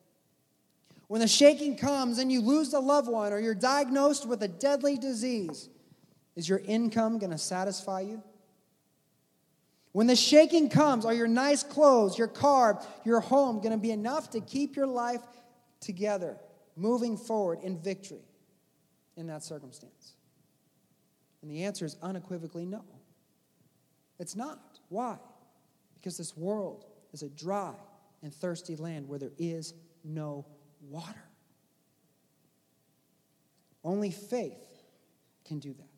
When 1.09 1.21
the 1.21 1.29
shaking 1.29 1.77
comes 1.77 2.19
and 2.19 2.31
you 2.31 2.43
lose 2.43 2.73
a 2.75 2.81
loved 2.81 3.09
one 3.09 3.33
or 3.33 3.41
you're 3.41 3.55
diagnosed 3.55 4.27
with 4.27 4.43
a 4.43 4.49
deadly 4.49 4.99
disease, 4.99 5.71
is 6.37 6.49
your 6.49 6.59
income 6.59 7.19
going 7.19 7.33
to 7.33 7.39
satisfy 7.39 8.03
you? 8.03 8.23
When 9.93 10.07
the 10.07 10.15
shaking 10.15 10.69
comes, 10.69 11.07
are 11.07 11.15
your 11.15 11.27
nice 11.27 11.63
clothes, 11.63 12.19
your 12.19 12.29
car, 12.29 12.85
your 13.05 13.21
home 13.21 13.57
going 13.57 13.73
to 13.73 13.79
be 13.79 13.91
enough 13.91 14.31
to 14.31 14.41
keep 14.41 14.77
your 14.77 14.87
life 14.87 15.23
together, 15.81 16.37
moving 16.77 17.17
forward 17.17 17.61
in 17.63 17.79
victory 17.79 18.23
in 19.17 19.27
that 19.29 19.43
circumstance? 19.43 20.13
And 21.41 21.51
the 21.51 21.65
answer 21.65 21.87
is 21.87 21.97
unequivocally 22.03 22.67
no. 22.67 22.85
It's 24.19 24.37
not. 24.37 24.61
Why? 24.91 25.17
Because 25.95 26.19
this 26.19 26.37
world 26.37 26.85
is 27.13 27.23
a 27.23 27.29
dry 27.31 27.73
and 28.23 28.35
thirsty 28.35 28.77
land 28.77 29.09
where 29.09 29.19
there 29.19 29.33
is 29.39 29.75
no 30.05 30.47
water. 30.81 31.25
Only 33.85 34.11
faith 34.11 34.83
can 35.45 35.59
do 35.59 35.73
that. 35.73 35.98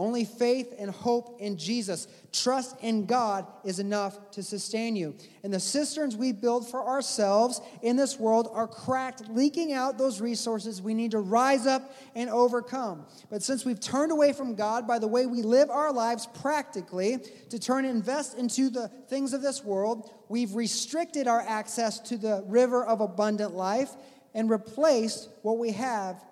Only 0.00 0.24
faith 0.24 0.72
and 0.78 0.90
hope 0.90 1.42
in 1.42 1.58
Jesus, 1.58 2.08
trust 2.32 2.74
in 2.80 3.04
God 3.04 3.46
is 3.66 3.80
enough 3.80 4.30
to 4.30 4.42
sustain 4.42 4.96
you. 4.96 5.14
And 5.44 5.52
the 5.52 5.60
cisterns 5.60 6.16
we 6.16 6.32
build 6.32 6.66
for 6.66 6.82
ourselves 6.82 7.60
in 7.82 7.96
this 7.96 8.18
world 8.18 8.48
are 8.50 8.66
cracked, 8.66 9.28
leaking 9.28 9.74
out 9.74 9.98
those 9.98 10.18
resources 10.18 10.80
we 10.80 10.94
need 10.94 11.10
to 11.10 11.18
rise 11.18 11.66
up 11.66 11.94
and 12.14 12.30
overcome. 12.30 13.04
But 13.28 13.42
since 13.42 13.66
we've 13.66 13.78
turned 13.78 14.10
away 14.10 14.32
from 14.32 14.54
God 14.54 14.88
by 14.88 14.98
the 14.98 15.06
way 15.06 15.26
we 15.26 15.42
live 15.42 15.68
our 15.68 15.92
lives 15.92 16.26
practically 16.40 17.18
to 17.50 17.58
turn 17.58 17.84
and 17.84 17.94
invest 17.94 18.38
into 18.38 18.70
the 18.70 18.88
things 19.10 19.34
of 19.34 19.42
this 19.42 19.62
world, 19.62 20.10
we've 20.30 20.54
restricted 20.54 21.28
our 21.28 21.42
access 21.42 22.00
to 22.08 22.16
the 22.16 22.42
river 22.46 22.82
of 22.82 23.02
abundant 23.02 23.54
life 23.54 23.90
and 24.32 24.48
replaced 24.48 25.28
what 25.42 25.58
we 25.58 25.72
have 25.72 26.24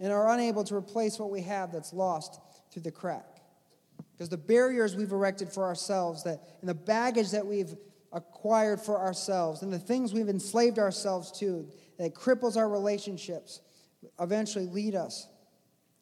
and 0.00 0.10
are 0.10 0.30
unable 0.30 0.64
to 0.64 0.74
replace 0.74 1.18
what 1.18 1.30
we 1.30 1.42
have 1.42 1.70
that's 1.70 1.92
lost 1.92 2.40
through 2.72 2.82
the 2.82 2.90
crack. 2.90 3.40
Because 4.12 4.28
the 4.28 4.36
barriers 4.36 4.96
we've 4.96 5.12
erected 5.12 5.50
for 5.50 5.64
ourselves, 5.64 6.24
that, 6.24 6.40
and 6.60 6.68
the 6.68 6.74
baggage 6.74 7.30
that 7.30 7.46
we've 7.46 7.74
acquired 8.12 8.80
for 8.80 8.98
ourselves, 8.98 9.62
and 9.62 9.72
the 9.72 9.78
things 9.78 10.12
we've 10.12 10.28
enslaved 10.28 10.78
ourselves 10.78 11.32
to, 11.40 11.68
that 11.98 12.14
cripples 12.14 12.56
our 12.56 12.68
relationships, 12.68 13.60
eventually 14.20 14.66
lead 14.66 14.94
us 14.94 15.28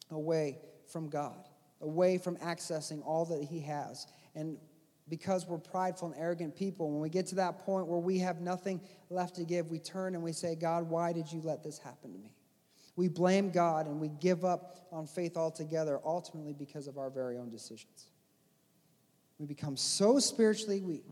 away 0.09 0.59
from 0.91 1.09
God, 1.09 1.47
away 1.81 2.17
from 2.17 2.37
accessing 2.37 3.05
all 3.05 3.25
that 3.25 3.43
He 3.43 3.59
has. 3.61 4.07
And 4.35 4.57
because 5.09 5.45
we're 5.45 5.57
prideful 5.57 6.11
and 6.11 6.21
arrogant 6.21 6.55
people, 6.55 6.91
when 6.91 7.01
we 7.01 7.09
get 7.09 7.27
to 7.27 7.35
that 7.35 7.59
point 7.59 7.87
where 7.87 7.99
we 7.99 8.19
have 8.19 8.41
nothing 8.41 8.81
left 9.09 9.35
to 9.35 9.43
give, 9.43 9.69
we 9.69 9.79
turn 9.79 10.15
and 10.15 10.23
we 10.23 10.31
say, 10.31 10.55
God, 10.55 10.89
why 10.89 11.11
did 11.11 11.31
you 11.31 11.41
let 11.41 11.63
this 11.63 11.77
happen 11.77 12.13
to 12.13 12.19
me? 12.19 12.33
We 13.01 13.07
blame 13.07 13.49
God 13.49 13.87
and 13.87 13.99
we 13.99 14.09
give 14.09 14.45
up 14.45 14.85
on 14.91 15.07
faith 15.07 15.35
altogether, 15.35 15.99
ultimately 16.05 16.53
because 16.53 16.85
of 16.85 16.99
our 16.99 17.09
very 17.09 17.39
own 17.39 17.49
decisions. 17.49 18.11
We 19.39 19.47
become 19.47 19.75
so 19.75 20.19
spiritually 20.19 20.81
weak 20.81 21.07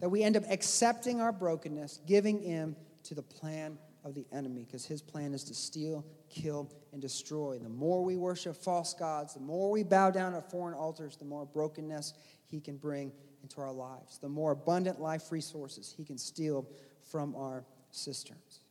that 0.00 0.08
we 0.08 0.24
end 0.24 0.36
up 0.36 0.42
accepting 0.50 1.20
our 1.20 1.30
brokenness, 1.30 2.00
giving 2.08 2.42
in 2.42 2.74
to 3.04 3.14
the 3.14 3.22
plan 3.22 3.78
of 4.04 4.16
the 4.16 4.26
enemy, 4.32 4.64
because 4.64 4.84
his 4.84 5.00
plan 5.00 5.32
is 5.32 5.44
to 5.44 5.54
steal, 5.54 6.04
kill, 6.28 6.72
and 6.92 7.00
destroy. 7.00 7.60
The 7.60 7.68
more 7.68 8.02
we 8.02 8.16
worship 8.16 8.56
false 8.56 8.92
gods, 8.92 9.34
the 9.34 9.40
more 9.40 9.70
we 9.70 9.84
bow 9.84 10.10
down 10.10 10.34
at 10.34 10.50
foreign 10.50 10.74
altars, 10.74 11.16
the 11.16 11.24
more 11.24 11.46
brokenness 11.46 12.14
he 12.48 12.58
can 12.58 12.78
bring 12.78 13.12
into 13.44 13.60
our 13.60 13.72
lives, 13.72 14.18
the 14.18 14.28
more 14.28 14.50
abundant 14.50 15.00
life 15.00 15.30
resources 15.30 15.94
he 15.96 16.04
can 16.04 16.18
steal 16.18 16.68
from 17.00 17.36
our 17.36 17.64
cisterns. 17.92 18.62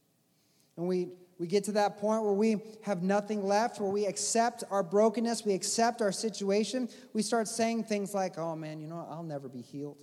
And 0.77 0.87
we 0.87 1.09
we 1.37 1.47
get 1.47 1.65
to 1.65 1.73
that 1.73 1.97
point 1.97 2.23
where 2.23 2.33
we 2.33 2.57
have 2.83 3.03
nothing 3.03 3.45
left, 3.45 3.81
where 3.81 3.89
we 3.89 4.05
accept 4.05 4.63
our 4.71 4.83
brokenness, 4.83 5.45
we 5.45 5.53
accept 5.53 6.01
our 6.01 6.11
situation, 6.11 6.87
we 7.13 7.21
start 7.21 7.47
saying 7.47 7.83
things 7.83 8.13
like, 8.13 8.37
oh 8.37 8.55
man, 8.55 8.79
you 8.79 8.87
know 8.87 8.95
what? 8.95 9.07
I'll 9.09 9.23
never 9.23 9.49
be 9.49 9.61
healed. 9.61 10.01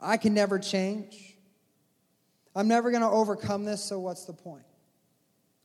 I 0.00 0.16
can 0.16 0.34
never 0.34 0.58
change. 0.58 1.36
I'm 2.54 2.68
never 2.68 2.90
going 2.90 3.02
to 3.02 3.08
overcome 3.08 3.64
this, 3.64 3.82
so 3.82 4.00
what's 4.00 4.24
the 4.24 4.32
point? 4.32 4.64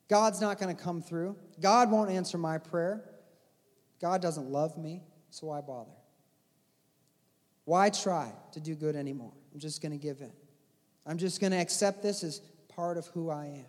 God's 0.07 0.39
not 0.39 0.59
going 0.59 0.73
to 0.73 0.81
come 0.81 1.01
through. 1.01 1.35
God 1.59 1.91
won't 1.91 2.11
answer 2.11 2.37
my 2.37 2.59
prayer. 2.59 3.03
God 3.99 4.21
doesn't 4.21 4.49
love 4.49 4.77
me, 4.77 5.01
so 5.31 5.47
why 5.47 5.59
bother? 5.61 5.91
Why 7.65 7.89
try 7.89 8.31
to 8.53 8.61
do 8.61 8.75
good 8.75 8.95
anymore? 8.95 9.33
I'm 9.53 9.59
just 9.59 9.81
going 9.81 9.91
to 9.91 9.97
give 9.97 10.21
in. 10.21 10.31
I'm 11.05 11.17
just 11.17 11.41
going 11.41 11.51
to 11.51 11.57
accept 11.57 12.03
this 12.03 12.23
as 12.23 12.41
part 12.77 12.95
of 12.95 13.07
who 13.07 13.29
I 13.31 13.47
am. 13.47 13.65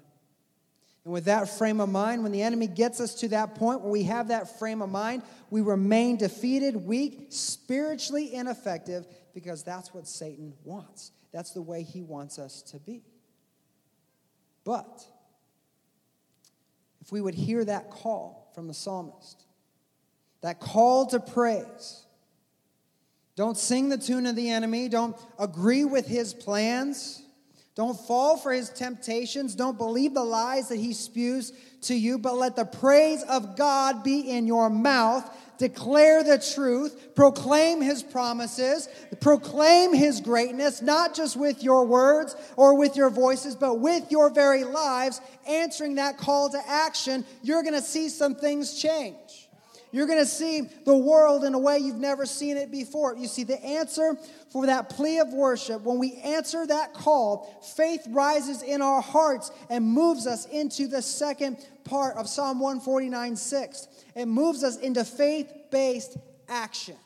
And 1.05 1.15
with 1.15 1.25
that 1.25 1.49
frame 1.49 1.81
of 1.81 1.89
mind, 1.89 2.23
when 2.23 2.31
the 2.31 2.43
enemy 2.43 2.67
gets 2.67 3.01
us 3.01 3.15
to 3.17 3.29
that 3.29 3.55
point 3.55 3.81
where 3.81 3.91
we 3.91 4.03
have 4.03 4.29
that 4.29 4.59
frame 4.59 4.83
of 4.83 4.91
mind, 4.91 5.23
we 5.49 5.63
remain 5.63 6.19
defeated, 6.19 6.77
weak, 6.77 7.29
spiritually 7.31 8.35
ineffective, 8.35 9.07
because 9.33 9.65
that's 9.65 9.95
what 9.95 10.07
Satan 10.07 10.53
wants. 10.63 11.13
That's 11.33 11.53
the 11.53 11.63
way 11.63 11.83
he 11.83 12.03
wants 12.03 12.39
us 12.39 12.61
to 12.65 12.79
be. 12.79 13.03
But 14.63 15.03
if 17.01 17.11
we 17.11 17.23
would 17.23 17.35
hear 17.35 17.65
that 17.65 17.91
call 17.91 18.53
from 18.55 18.69
the 18.69 18.75
psalmist, 18.75 19.47
that 20.43 20.61
call 20.61 21.07
to 21.07 21.21
praise, 21.21 22.05
don't 23.37 23.57
sing 23.57 23.89
the 23.89 23.97
tune 23.97 24.27
of 24.27 24.37
the 24.37 24.51
enemy, 24.51 24.91
don't 24.91 25.17
agree 25.39 25.87
with 25.87 26.07
his 26.07 26.35
plans 26.35 27.23
don't 27.79 27.95
fall 27.97 28.37
for 28.37 28.53
his 28.53 28.71
temptations. 28.71 29.55
Don't 29.55 29.79
believe 29.79 30.13
the 30.13 30.25
lies 30.25 30.69
that 30.71 30.81
he 30.81 30.93
spews 30.93 31.53
to 31.83 31.95
you, 31.95 32.19
but 32.19 32.35
let 32.35 32.57
the 32.57 32.65
praise 32.65 33.23
of 33.23 33.57
God 33.57 34.03
be 34.03 34.19
in 34.19 34.49
your 34.49 34.69
mouth. 34.69 35.25
Declare 35.59 36.25
the 36.25 36.39
truth, 36.39 37.15
proclaim 37.15 37.81
his 37.81 38.03
promises, 38.03 38.89
proclaim 39.21 39.95
his 39.95 40.21
greatness, 40.21 40.83
not 40.83 41.15
just 41.15 41.37
with 41.37 41.63
your 41.63 41.87
words 41.87 42.35
or 42.57 42.77
with 42.77 42.97
your 42.97 43.11
voices, 43.11 43.55
but 43.55 43.79
with 43.79 44.11
your 44.11 44.29
very 44.29 44.65
lives, 44.65 45.21
answering 45.47 45.95
that 45.97 46.19
call 46.19 46.51
to 46.51 46.61
action. 46.69 47.25
You're 47.45 47.63
going 47.63 47.75
to 47.75 47.81
see 47.81 48.09
some 48.09 48.35
things 48.35 48.75
change. 48.75 49.48
You're 49.91 50.07
going 50.07 50.19
to 50.19 50.27
see 50.27 50.69
the 50.85 50.97
world 50.97 51.45
in 51.45 51.55
a 51.55 51.59
way 51.59 51.79
you've 51.79 51.97
never 51.97 52.27
seen 52.27 52.57
it 52.57 52.71
before. 52.71 53.17
You 53.17 53.27
see, 53.27 53.45
the 53.45 53.63
answer 53.65 54.17
for 54.51 54.67
that 54.67 54.91
plea 54.91 55.19
of 55.19 55.33
worship, 55.33 55.83
when 55.83 55.99
we 55.99 56.17
answer 56.17 56.67
that 56.67 56.93
call, 56.93 57.63
faith 57.77 58.07
rises 58.11 58.63
in 58.63 58.83
our 58.83 59.01
hearts 59.01 59.51
and 59.71 59.85
moves 59.85 60.27
us 60.27 60.47
into 60.47 60.89
the 60.89 61.01
second 61.01 61.67
part 61.85 62.17
of 62.17 62.29
Psalm 62.29 62.61
149 62.61 63.37
6. 63.37 63.89
It 64.15 64.27
moves 64.27 64.63
us 64.63 64.77
into 64.77 65.05
faith 65.05 65.51
based 65.71 66.19
action. 66.49 66.97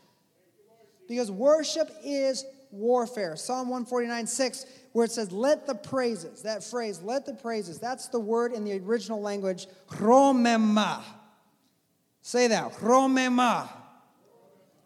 Because 1.08 1.30
worship 1.30 1.90
is 2.04 2.44
warfare. 2.72 3.36
Psalm 3.36 3.68
149 3.68 4.26
6, 4.26 4.66
where 4.92 5.04
it 5.04 5.12
says, 5.12 5.30
Let 5.30 5.68
the 5.68 5.74
praises, 5.74 6.42
that 6.42 6.64
phrase, 6.64 7.00
let 7.02 7.26
the 7.26 7.34
praises, 7.34 7.78
that's 7.78 8.08
the 8.08 8.20
word 8.20 8.52
in 8.52 8.64
the 8.64 8.78
original 8.80 9.20
language, 9.20 9.66
romema 9.90 11.02
Say 12.22 12.46
that. 12.48 12.72
Romema. 12.74 13.68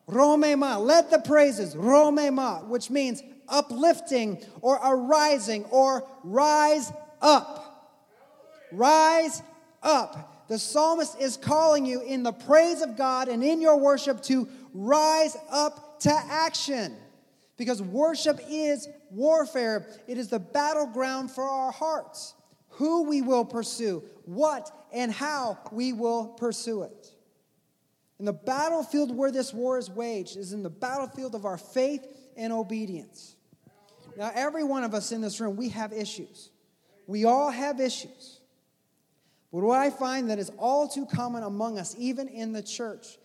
Romema. 0.08 0.84
Let 0.84 1.10
the 1.10 1.18
praises. 1.18 1.74
Romema, 1.74 2.66
which 2.66 2.90
means 2.90 3.22
uplifting 3.48 4.42
or 4.62 4.80
arising 4.82 5.64
or 5.66 6.08
rise 6.24 6.90
up. 7.20 7.62
Rise 8.72 9.42
up. 9.82 10.48
The 10.48 10.58
psalmist 10.58 11.20
is 11.20 11.36
calling 11.36 11.84
you 11.86 12.02
in 12.02 12.22
the 12.22 12.32
praise 12.32 12.80
of 12.80 12.96
God 12.96 13.28
and 13.28 13.44
in 13.44 13.60
your 13.60 13.76
worship 13.78 14.22
to 14.24 14.48
rise 14.72 15.36
up 15.50 16.00
to 16.00 16.12
action. 16.12 16.96
Because 17.56 17.82
worship 17.82 18.38
is 18.48 18.88
warfare, 19.10 19.86
it 20.06 20.18
is 20.18 20.28
the 20.28 20.38
battleground 20.38 21.30
for 21.30 21.44
our 21.44 21.72
hearts. 21.72 22.34
Who 22.70 23.04
we 23.04 23.22
will 23.22 23.44
pursue, 23.44 24.02
what 24.24 24.70
and 24.92 25.10
how 25.10 25.58
we 25.72 25.92
will 25.92 26.26
pursue 26.28 26.82
it. 26.82 27.12
And 28.18 28.26
the 28.26 28.32
battlefield 28.32 29.14
where 29.14 29.30
this 29.30 29.52
war 29.52 29.78
is 29.78 29.90
waged 29.90 30.36
is 30.36 30.52
in 30.52 30.62
the 30.62 30.70
battlefield 30.70 31.34
of 31.34 31.44
our 31.44 31.58
faith 31.58 32.06
and 32.36 32.52
obedience. 32.52 33.36
Now, 34.16 34.30
every 34.34 34.64
one 34.64 34.84
of 34.84 34.94
us 34.94 35.12
in 35.12 35.20
this 35.20 35.40
room, 35.40 35.56
we 35.56 35.68
have 35.70 35.92
issues. 35.92 36.50
We 37.06 37.24
all 37.26 37.50
have 37.50 37.80
issues. 37.80 38.40
But 39.52 39.62
what 39.62 39.78
I 39.78 39.90
find 39.90 40.30
that 40.30 40.38
is 40.38 40.50
all 40.58 40.88
too 40.88 41.06
common 41.06 41.42
among 41.42 41.78
us, 41.78 41.94
even 41.98 42.28
in 42.28 42.52
the 42.52 42.62
church, 42.62 43.18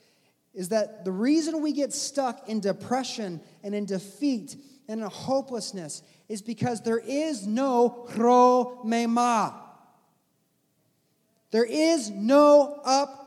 is 0.54 0.69
that 0.69 1.06
the 1.06 1.12
reason 1.12 1.62
we 1.62 1.71
get 1.71 1.93
stuck 1.93 2.49
in 2.49 2.60
depression 2.60 3.39
and 3.63 3.73
in 3.73 3.86
defeat 3.86 4.56
and 4.88 5.01
in 5.01 5.08
hopelessness 5.08 6.04
is 6.27 6.41
because 6.41 6.82
there 6.82 6.99
is 6.99 7.47
no 7.47 8.06
mema. 8.86 9.54
There 11.51 11.65
is 11.65 12.10
no 12.10 12.82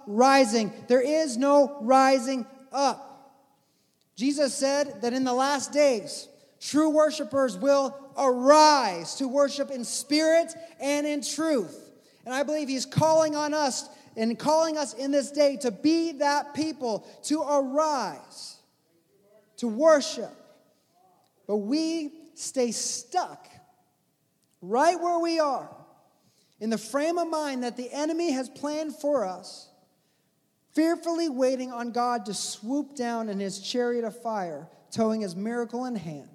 uprising. 0.05 0.73
There 0.89 1.01
is 1.01 1.37
no 1.37 1.79
rising 1.81 2.47
up. 2.73 3.11
Jesus 4.17 4.55
said 4.55 5.03
that 5.03 5.13
in 5.13 5.25
the 5.25 5.33
last 5.33 5.73
days, 5.73 6.29
true 6.61 6.91
worshipers 6.91 7.57
will 7.57 7.97
arise 8.17 9.17
to 9.17 9.27
worship 9.29 9.71
in 9.71 9.85
spirit 9.85 10.55
and 10.81 11.07
in 11.07 11.23
truth. 11.23 11.91
And 12.25 12.33
I 12.33 12.43
believe 12.43 12.69
he's 12.69 12.87
calling 12.87 13.35
on 13.35 13.53
us 13.53 13.89
and 14.17 14.39
calling 14.39 14.79
us 14.79 14.95
in 14.95 15.11
this 15.11 15.33
day 15.33 15.57
to 15.59 15.71
be 15.71 16.13
that 16.13 16.55
people, 16.55 17.07
to 17.25 17.43
arise, 17.43 18.57
to 19.57 19.67
worship. 19.69 20.31
But 21.47 21.57
we 21.57 22.13
stay 22.35 22.71
stuck 22.71 23.49
right 24.63 24.99
where 24.99 25.19
we 25.19 25.41
are 25.41 25.69
in 26.61 26.71
the 26.71 26.79
frame 26.79 27.19
of 27.19 27.29
mind 27.29 27.65
that 27.65 27.77
the 27.77 27.93
enemy 27.93 28.31
has 28.31 28.49
planned 28.49 28.95
for 28.95 29.27
us, 29.27 29.69
fearfully 30.75 31.29
waiting 31.29 31.73
on 31.73 31.93
God 31.93 32.27
to 32.27 32.35
swoop 32.35 32.97
down 32.97 33.29
in 33.29 33.39
his 33.39 33.61
chariot 33.61 34.05
of 34.05 34.21
fire, 34.21 34.69
towing 34.91 35.21
his 35.21 35.37
miracle 35.37 35.85
in 35.85 35.97
hand, 35.97 36.29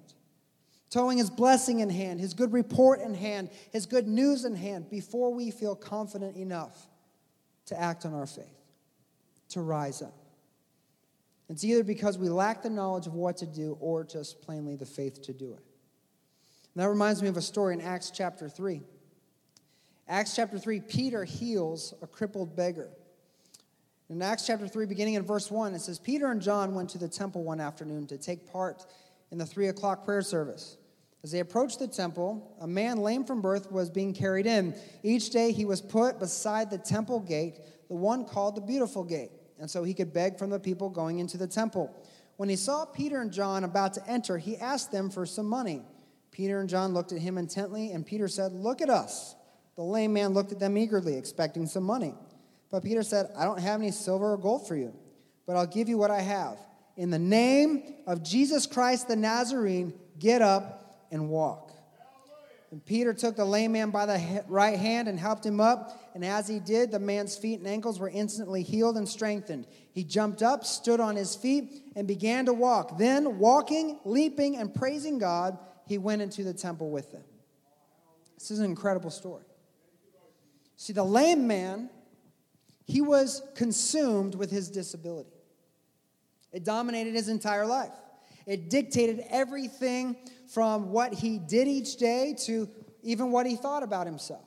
towing 0.90 1.18
his 1.18 1.30
blessing 1.30 1.80
in 1.80 1.90
hand, 1.90 2.20
his 2.20 2.34
good 2.34 2.52
report 2.52 3.00
in 3.00 3.14
hand, 3.14 3.50
his 3.72 3.86
good 3.86 4.08
news 4.08 4.44
in 4.44 4.54
hand, 4.54 4.90
before 4.90 5.32
we 5.32 5.50
feel 5.50 5.74
confident 5.74 6.36
enough 6.36 6.88
to 7.66 7.78
act 7.78 8.04
on 8.04 8.14
our 8.14 8.26
faith, 8.26 8.46
to 9.50 9.60
rise 9.60 10.02
up. 10.02 10.14
It's 11.48 11.64
either 11.64 11.82
because 11.82 12.16
we 12.16 12.28
lack 12.28 12.62
the 12.62 12.70
knowledge 12.70 13.06
of 13.08 13.14
what 13.14 13.38
to 13.38 13.46
do 13.46 13.76
or 13.80 14.04
just 14.04 14.40
plainly 14.40 14.76
the 14.76 14.86
faith 14.86 15.20
to 15.22 15.32
do 15.32 15.52
it. 15.52 15.64
And 16.74 16.82
that 16.82 16.88
reminds 16.88 17.20
me 17.22 17.28
of 17.28 17.36
a 17.36 17.42
story 17.42 17.74
in 17.74 17.80
Acts 17.80 18.10
chapter 18.10 18.48
3. 18.48 18.82
Acts 20.06 20.36
chapter 20.36 20.58
3, 20.58 20.80
Peter 20.80 21.24
heals 21.24 21.92
a 22.02 22.06
crippled 22.06 22.54
beggar. 22.54 22.90
In 24.10 24.20
Acts 24.22 24.44
chapter 24.44 24.66
3, 24.66 24.86
beginning 24.86 25.14
in 25.14 25.22
verse 25.22 25.52
1, 25.52 25.72
it 25.72 25.82
says 25.82 26.00
Peter 26.00 26.32
and 26.32 26.42
John 26.42 26.74
went 26.74 26.90
to 26.90 26.98
the 26.98 27.06
temple 27.06 27.44
one 27.44 27.60
afternoon 27.60 28.08
to 28.08 28.18
take 28.18 28.50
part 28.50 28.84
in 29.30 29.38
the 29.38 29.46
3 29.46 29.68
o'clock 29.68 30.04
prayer 30.04 30.20
service. 30.20 30.78
As 31.22 31.30
they 31.30 31.38
approached 31.38 31.78
the 31.78 31.86
temple, 31.86 32.56
a 32.60 32.66
man 32.66 32.96
lame 32.96 33.24
from 33.24 33.40
birth 33.40 33.70
was 33.70 33.88
being 33.88 34.12
carried 34.12 34.46
in. 34.46 34.74
Each 35.04 35.30
day 35.30 35.52
he 35.52 35.64
was 35.64 35.80
put 35.80 36.18
beside 36.18 36.70
the 36.70 36.78
temple 36.78 37.20
gate, 37.20 37.60
the 37.86 37.94
one 37.94 38.24
called 38.24 38.56
the 38.56 38.62
Beautiful 38.62 39.04
Gate, 39.04 39.30
and 39.60 39.70
so 39.70 39.84
he 39.84 39.94
could 39.94 40.12
beg 40.12 40.40
from 40.40 40.50
the 40.50 40.58
people 40.58 40.88
going 40.88 41.20
into 41.20 41.38
the 41.38 41.46
temple. 41.46 41.94
When 42.36 42.48
he 42.48 42.56
saw 42.56 42.84
Peter 42.86 43.20
and 43.20 43.30
John 43.30 43.62
about 43.62 43.94
to 43.94 44.08
enter, 44.08 44.38
he 44.38 44.56
asked 44.56 44.90
them 44.90 45.10
for 45.10 45.24
some 45.24 45.46
money. 45.46 45.82
Peter 46.32 46.58
and 46.58 46.68
John 46.68 46.94
looked 46.94 47.12
at 47.12 47.20
him 47.20 47.38
intently, 47.38 47.92
and 47.92 48.04
Peter 48.04 48.26
said, 48.26 48.50
Look 48.50 48.82
at 48.82 48.90
us. 48.90 49.36
The 49.76 49.82
lame 49.82 50.12
man 50.14 50.30
looked 50.30 50.50
at 50.50 50.58
them 50.58 50.76
eagerly, 50.76 51.16
expecting 51.16 51.66
some 51.66 51.84
money. 51.84 52.14
But 52.70 52.82
Peter 52.82 53.02
said, 53.02 53.30
I 53.36 53.44
don't 53.44 53.60
have 53.60 53.80
any 53.80 53.90
silver 53.90 54.32
or 54.32 54.36
gold 54.38 54.68
for 54.68 54.76
you, 54.76 54.94
but 55.46 55.56
I'll 55.56 55.66
give 55.66 55.88
you 55.88 55.98
what 55.98 56.10
I 56.10 56.20
have. 56.20 56.58
In 56.96 57.10
the 57.10 57.18
name 57.18 57.94
of 58.06 58.22
Jesus 58.22 58.66
Christ 58.66 59.08
the 59.08 59.16
Nazarene, 59.16 59.92
get 60.18 60.42
up 60.42 61.06
and 61.10 61.28
walk. 61.28 61.72
And 62.70 62.84
Peter 62.84 63.12
took 63.12 63.34
the 63.34 63.44
lame 63.44 63.72
man 63.72 63.90
by 63.90 64.06
the 64.06 64.44
right 64.46 64.78
hand 64.78 65.08
and 65.08 65.18
helped 65.18 65.44
him 65.44 65.60
up. 65.60 66.10
And 66.14 66.24
as 66.24 66.46
he 66.46 66.60
did, 66.60 66.92
the 66.92 67.00
man's 67.00 67.36
feet 67.36 67.58
and 67.58 67.66
ankles 67.66 67.98
were 67.98 68.08
instantly 68.08 68.62
healed 68.62 68.96
and 68.96 69.08
strengthened. 69.08 69.66
He 69.92 70.04
jumped 70.04 70.40
up, 70.40 70.64
stood 70.64 71.00
on 71.00 71.16
his 71.16 71.34
feet, 71.34 71.82
and 71.96 72.06
began 72.06 72.46
to 72.46 72.52
walk. 72.52 72.96
Then, 72.96 73.38
walking, 73.38 73.98
leaping, 74.04 74.56
and 74.56 74.72
praising 74.72 75.18
God, 75.18 75.58
he 75.86 75.98
went 75.98 76.22
into 76.22 76.44
the 76.44 76.54
temple 76.54 76.90
with 76.90 77.10
them. 77.10 77.24
This 78.38 78.52
is 78.52 78.60
an 78.60 78.66
incredible 78.66 79.10
story. 79.10 79.44
See, 80.76 80.92
the 80.92 81.04
lame 81.04 81.48
man, 81.48 81.90
he 82.90 83.00
was 83.00 83.42
consumed 83.54 84.34
with 84.34 84.50
his 84.50 84.68
disability. 84.68 85.30
It 86.52 86.64
dominated 86.64 87.14
his 87.14 87.28
entire 87.28 87.64
life. 87.64 87.92
It 88.46 88.68
dictated 88.68 89.24
everything 89.30 90.16
from 90.52 90.90
what 90.90 91.14
he 91.14 91.38
did 91.38 91.68
each 91.68 91.96
day 91.96 92.34
to 92.46 92.68
even 93.02 93.30
what 93.30 93.46
he 93.46 93.54
thought 93.54 93.84
about 93.84 94.06
himself, 94.06 94.44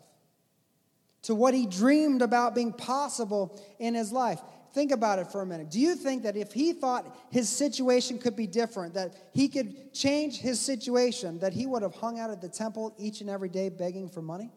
to 1.23 1.33
what 1.33 1.53
he 1.53 1.65
dreamed 1.65 2.21
about 2.21 2.53
being 2.53 2.73
possible 2.73 3.61
in 3.79 3.95
his 3.95 4.11
life. 4.11 4.41
Think 4.73 4.91
about 4.91 5.19
it 5.19 5.31
for 5.31 5.41
a 5.41 5.45
minute. 5.45 5.71
Do 5.71 5.79
you 5.79 5.95
think 5.95 6.23
that 6.23 6.35
if 6.35 6.51
he 6.51 6.73
thought 6.73 7.15
his 7.31 7.47
situation 7.47 8.19
could 8.19 8.35
be 8.35 8.47
different, 8.47 8.95
that 8.95 9.15
he 9.33 9.47
could 9.47 9.93
change 9.93 10.39
his 10.39 10.59
situation, 10.59 11.39
that 11.39 11.53
he 11.53 11.65
would 11.65 11.81
have 11.81 11.95
hung 11.95 12.19
out 12.19 12.29
at 12.29 12.41
the 12.41 12.49
temple 12.49 12.93
each 12.97 13.21
and 13.21 13.29
every 13.29 13.49
day 13.49 13.69
begging 13.69 14.09
for 14.09 14.21
money? 14.21 14.51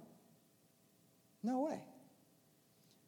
No 1.42 1.60
way. 1.60 1.80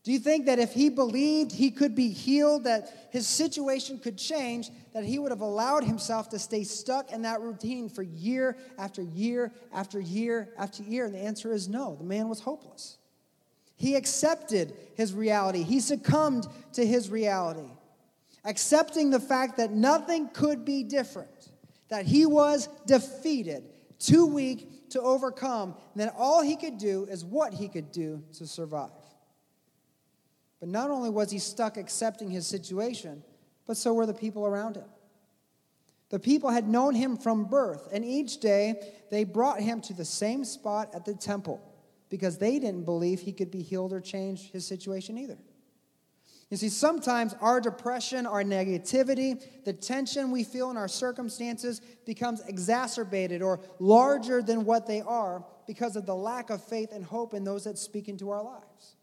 Do 0.08 0.14
you 0.14 0.20
think 0.20 0.46
that 0.46 0.58
if 0.58 0.72
he 0.72 0.88
believed 0.88 1.52
he 1.52 1.70
could 1.70 1.94
be 1.94 2.08
healed, 2.08 2.64
that 2.64 3.10
his 3.10 3.26
situation 3.26 3.98
could 3.98 4.16
change, 4.16 4.70
that 4.94 5.04
he 5.04 5.18
would 5.18 5.30
have 5.32 5.42
allowed 5.42 5.84
himself 5.84 6.30
to 6.30 6.38
stay 6.38 6.64
stuck 6.64 7.12
in 7.12 7.20
that 7.22 7.42
routine 7.42 7.90
for 7.90 8.02
year 8.02 8.56
after 8.78 9.02
year 9.02 9.52
after 9.70 10.00
year 10.00 10.48
after 10.56 10.82
year? 10.82 11.04
And 11.04 11.14
the 11.14 11.18
answer 11.18 11.52
is 11.52 11.68
no. 11.68 11.94
The 11.94 12.04
man 12.04 12.30
was 12.30 12.40
hopeless. 12.40 12.96
He 13.76 13.96
accepted 13.96 14.72
his 14.94 15.12
reality, 15.12 15.62
he 15.62 15.78
succumbed 15.78 16.46
to 16.72 16.86
his 16.86 17.10
reality, 17.10 17.68
accepting 18.46 19.10
the 19.10 19.20
fact 19.20 19.58
that 19.58 19.72
nothing 19.72 20.30
could 20.30 20.64
be 20.64 20.84
different, 20.84 21.50
that 21.90 22.06
he 22.06 22.24
was 22.24 22.70
defeated, 22.86 23.62
too 23.98 24.24
weak 24.24 24.88
to 24.88 25.02
overcome, 25.02 25.74
and 25.92 26.00
that 26.00 26.14
all 26.16 26.40
he 26.40 26.56
could 26.56 26.78
do 26.78 27.06
is 27.10 27.26
what 27.26 27.52
he 27.52 27.68
could 27.68 27.92
do 27.92 28.24
to 28.38 28.46
survive. 28.46 28.88
But 30.60 30.68
not 30.68 30.90
only 30.90 31.10
was 31.10 31.30
he 31.30 31.38
stuck 31.38 31.76
accepting 31.76 32.30
his 32.30 32.46
situation, 32.46 33.22
but 33.66 33.76
so 33.76 33.94
were 33.94 34.06
the 34.06 34.14
people 34.14 34.46
around 34.46 34.76
him. 34.76 34.88
The 36.10 36.18
people 36.18 36.50
had 36.50 36.66
known 36.66 36.94
him 36.94 37.16
from 37.16 37.44
birth, 37.44 37.88
and 37.92 38.04
each 38.04 38.40
day 38.40 38.80
they 39.10 39.24
brought 39.24 39.60
him 39.60 39.80
to 39.82 39.92
the 39.92 40.04
same 40.04 40.44
spot 40.44 40.94
at 40.94 41.04
the 41.04 41.14
temple 41.14 41.60
because 42.08 42.38
they 42.38 42.58
didn't 42.58 42.84
believe 42.84 43.20
he 43.20 43.32
could 43.32 43.50
be 43.50 43.62
healed 43.62 43.92
or 43.92 44.00
change 44.00 44.50
his 44.50 44.66
situation 44.66 45.18
either. 45.18 45.38
You 46.50 46.56
see, 46.56 46.70
sometimes 46.70 47.34
our 47.42 47.60
depression, 47.60 48.26
our 48.26 48.42
negativity, 48.42 49.42
the 49.64 49.74
tension 49.74 50.30
we 50.30 50.44
feel 50.44 50.70
in 50.70 50.78
our 50.78 50.88
circumstances 50.88 51.82
becomes 52.06 52.40
exacerbated 52.46 53.42
or 53.42 53.60
larger 53.78 54.40
than 54.40 54.64
what 54.64 54.86
they 54.86 55.02
are 55.02 55.44
because 55.66 55.94
of 55.94 56.06
the 56.06 56.14
lack 56.14 56.48
of 56.48 56.64
faith 56.64 56.90
and 56.92 57.04
hope 57.04 57.34
in 57.34 57.44
those 57.44 57.64
that 57.64 57.76
speak 57.76 58.08
into 58.08 58.30
our 58.30 58.42
lives. 58.42 58.96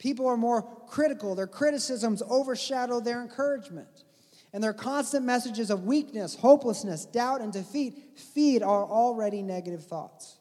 People 0.00 0.26
are 0.26 0.36
more 0.38 0.62
critical, 0.88 1.34
their 1.34 1.46
criticisms 1.46 2.22
overshadow 2.26 3.00
their 3.00 3.20
encouragement. 3.20 4.04
And 4.52 4.64
their 4.64 4.72
constant 4.72 5.24
messages 5.24 5.70
of 5.70 5.84
weakness, 5.84 6.34
hopelessness, 6.34 7.04
doubt, 7.04 7.40
and 7.40 7.52
defeat 7.52 8.18
feed 8.18 8.64
our 8.64 8.84
already 8.84 9.42
negative 9.42 9.84
thoughts. 9.84 10.38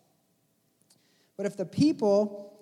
But 1.38 1.46
if 1.46 1.56
the 1.56 1.66
people, 1.66 2.58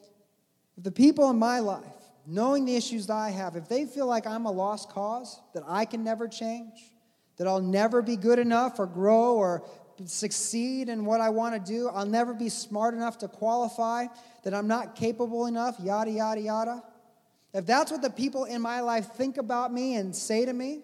if 0.75 0.83
the 0.83 0.91
people 0.91 1.29
in 1.29 1.39
my 1.39 1.60
life 1.60 1.86
knowing 2.25 2.65
the 2.65 2.75
issues 2.75 3.07
that 3.07 3.13
I 3.13 3.29
have, 3.29 3.55
if 3.55 3.69
they 3.69 3.86
feel 3.86 4.05
like 4.05 4.27
I'm 4.27 4.45
a 4.45 4.51
lost 4.51 4.89
cause, 4.89 5.39
that 5.53 5.63
I 5.65 5.86
can 5.86 6.03
never 6.03 6.27
change, 6.27 6.91
that 7.38 7.47
I'll 7.47 7.62
never 7.62 8.01
be 8.01 8.17
good 8.17 8.38
enough 8.38 8.79
or 8.79 8.86
grow 8.86 9.36
or 9.36 9.63
succeed 10.05 10.89
in 10.89 11.05
what 11.05 11.21
I 11.21 11.29
want 11.29 11.53
to 11.55 11.71
do, 11.71 11.89
I'll 11.89 12.05
never 12.05 12.33
be 12.33 12.49
smart 12.49 12.93
enough 12.93 13.17
to 13.19 13.27
qualify, 13.27 14.05
that 14.43 14.53
I'm 14.53 14.67
not 14.67 14.95
capable 14.95 15.45
enough, 15.47 15.79
yada, 15.79 16.12
yada, 16.12 16.41
yada. 16.41 16.83
If 17.53 17.65
that's 17.65 17.91
what 17.91 18.01
the 18.01 18.10
people 18.10 18.45
in 18.45 18.62
my 18.62 18.81
life 18.81 19.13
think 19.13 19.38
about 19.38 19.73
me 19.73 19.95
and 19.95 20.15
say 20.15 20.45
to 20.45 20.53
me, 20.53 20.81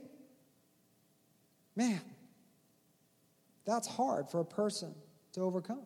man, 1.75 2.01
that's 3.65 3.87
hard 3.87 4.29
for 4.29 4.39
a 4.39 4.45
person 4.45 4.95
to 5.33 5.41
overcome. 5.41 5.85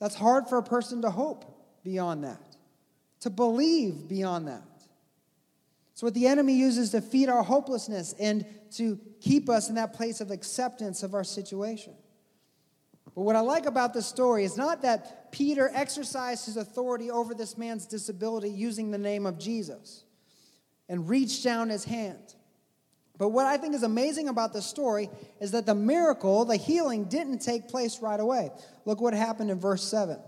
That's 0.00 0.14
hard 0.14 0.48
for 0.48 0.58
a 0.58 0.62
person 0.62 1.02
to 1.02 1.10
hope 1.10 1.44
beyond 1.84 2.24
that 2.24 2.40
to 3.22 3.30
believe 3.30 4.08
beyond 4.08 4.48
that. 4.48 4.62
It's 6.02 6.04
what 6.04 6.14
the 6.14 6.26
enemy 6.26 6.54
uses 6.54 6.90
to 6.90 7.00
feed 7.00 7.28
our 7.28 7.44
hopelessness 7.44 8.12
and 8.18 8.44
to 8.72 8.98
keep 9.20 9.48
us 9.48 9.68
in 9.68 9.76
that 9.76 9.92
place 9.92 10.20
of 10.20 10.32
acceptance 10.32 11.04
of 11.04 11.14
our 11.14 11.22
situation. 11.22 11.94
But 13.14 13.22
what 13.22 13.36
I 13.36 13.40
like 13.40 13.66
about 13.66 13.94
this 13.94 14.04
story 14.04 14.42
is 14.42 14.56
not 14.56 14.82
that 14.82 15.30
Peter 15.30 15.70
exercised 15.72 16.46
his 16.46 16.56
authority 16.56 17.12
over 17.12 17.34
this 17.34 17.56
man's 17.56 17.86
disability 17.86 18.50
using 18.50 18.90
the 18.90 18.98
name 18.98 19.26
of 19.26 19.38
Jesus 19.38 20.02
and 20.88 21.08
reached 21.08 21.44
down 21.44 21.68
his 21.68 21.84
hand. 21.84 22.34
But 23.16 23.28
what 23.28 23.46
I 23.46 23.56
think 23.56 23.76
is 23.76 23.84
amazing 23.84 24.28
about 24.28 24.52
the 24.52 24.60
story 24.60 25.08
is 25.40 25.52
that 25.52 25.66
the 25.66 25.76
miracle, 25.76 26.44
the 26.44 26.56
healing, 26.56 27.04
didn't 27.04 27.38
take 27.38 27.68
place 27.68 28.02
right 28.02 28.18
away. 28.18 28.50
Look 28.86 29.00
what 29.00 29.14
happened 29.14 29.52
in 29.52 29.60
verse 29.60 29.84
7. 29.84 30.16
It 30.16 30.22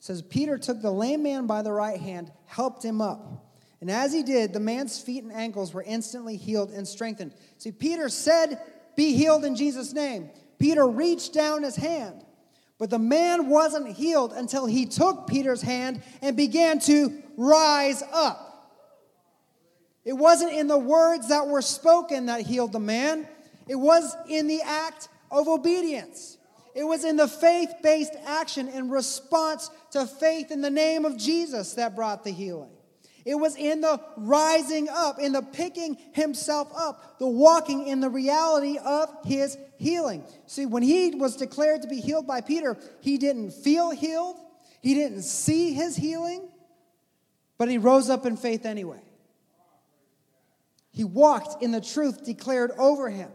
says, 0.00 0.22
Peter 0.22 0.58
took 0.58 0.82
the 0.82 0.90
lame 0.90 1.22
man 1.22 1.46
by 1.46 1.62
the 1.62 1.70
right 1.70 2.00
hand, 2.00 2.32
helped 2.46 2.84
him 2.84 3.00
up. 3.00 3.43
And 3.84 3.90
as 3.90 4.14
he 4.14 4.22
did, 4.22 4.54
the 4.54 4.60
man's 4.60 4.98
feet 4.98 5.24
and 5.24 5.30
ankles 5.30 5.74
were 5.74 5.82
instantly 5.82 6.38
healed 6.38 6.70
and 6.70 6.88
strengthened. 6.88 7.34
See, 7.58 7.70
Peter 7.70 8.08
said, 8.08 8.58
Be 8.96 9.12
healed 9.12 9.44
in 9.44 9.56
Jesus' 9.56 9.92
name. 9.92 10.30
Peter 10.58 10.86
reached 10.86 11.34
down 11.34 11.64
his 11.64 11.76
hand. 11.76 12.24
But 12.78 12.88
the 12.88 12.98
man 12.98 13.50
wasn't 13.50 13.94
healed 13.94 14.32
until 14.32 14.64
he 14.64 14.86
took 14.86 15.26
Peter's 15.26 15.60
hand 15.60 16.02
and 16.22 16.34
began 16.34 16.78
to 16.78 17.12
rise 17.36 18.02
up. 18.10 18.72
It 20.02 20.14
wasn't 20.14 20.54
in 20.54 20.66
the 20.66 20.78
words 20.78 21.28
that 21.28 21.46
were 21.46 21.60
spoken 21.60 22.24
that 22.24 22.40
healed 22.40 22.72
the 22.72 22.80
man, 22.80 23.28
it 23.68 23.76
was 23.76 24.16
in 24.30 24.46
the 24.46 24.62
act 24.62 25.10
of 25.30 25.46
obedience. 25.46 26.38
It 26.74 26.84
was 26.84 27.04
in 27.04 27.16
the 27.16 27.28
faith 27.28 27.70
based 27.82 28.14
action 28.24 28.66
in 28.68 28.88
response 28.88 29.68
to 29.90 30.06
faith 30.06 30.50
in 30.50 30.62
the 30.62 30.70
name 30.70 31.04
of 31.04 31.18
Jesus 31.18 31.74
that 31.74 31.94
brought 31.94 32.24
the 32.24 32.30
healing. 32.30 32.70
It 33.24 33.36
was 33.36 33.56
in 33.56 33.80
the 33.80 34.00
rising 34.16 34.88
up, 34.90 35.18
in 35.18 35.32
the 35.32 35.40
picking 35.40 35.96
himself 36.12 36.70
up, 36.76 37.18
the 37.18 37.26
walking 37.26 37.86
in 37.86 38.00
the 38.00 38.10
reality 38.10 38.78
of 38.78 39.08
his 39.24 39.56
healing. 39.78 40.24
See, 40.46 40.66
when 40.66 40.82
he 40.82 41.14
was 41.14 41.36
declared 41.36 41.82
to 41.82 41.88
be 41.88 42.00
healed 42.00 42.26
by 42.26 42.42
Peter, 42.42 42.76
he 43.00 43.16
didn't 43.16 43.52
feel 43.52 43.90
healed, 43.90 44.36
he 44.82 44.94
didn't 44.94 45.22
see 45.22 45.72
his 45.72 45.96
healing, 45.96 46.48
but 47.56 47.70
he 47.70 47.78
rose 47.78 48.10
up 48.10 48.26
in 48.26 48.36
faith 48.36 48.66
anyway. 48.66 49.00
He 50.92 51.04
walked 51.04 51.62
in 51.62 51.72
the 51.72 51.80
truth 51.80 52.24
declared 52.24 52.72
over 52.78 53.08
him 53.08 53.30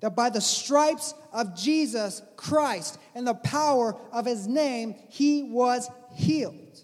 that 0.00 0.14
by 0.14 0.30
the 0.30 0.40
stripes 0.40 1.12
of 1.32 1.56
Jesus 1.56 2.22
Christ 2.36 2.98
and 3.14 3.26
the 3.26 3.34
power 3.34 3.96
of 4.12 4.26
his 4.26 4.46
name, 4.46 4.94
he 5.08 5.42
was 5.42 5.88
healed. 6.14 6.82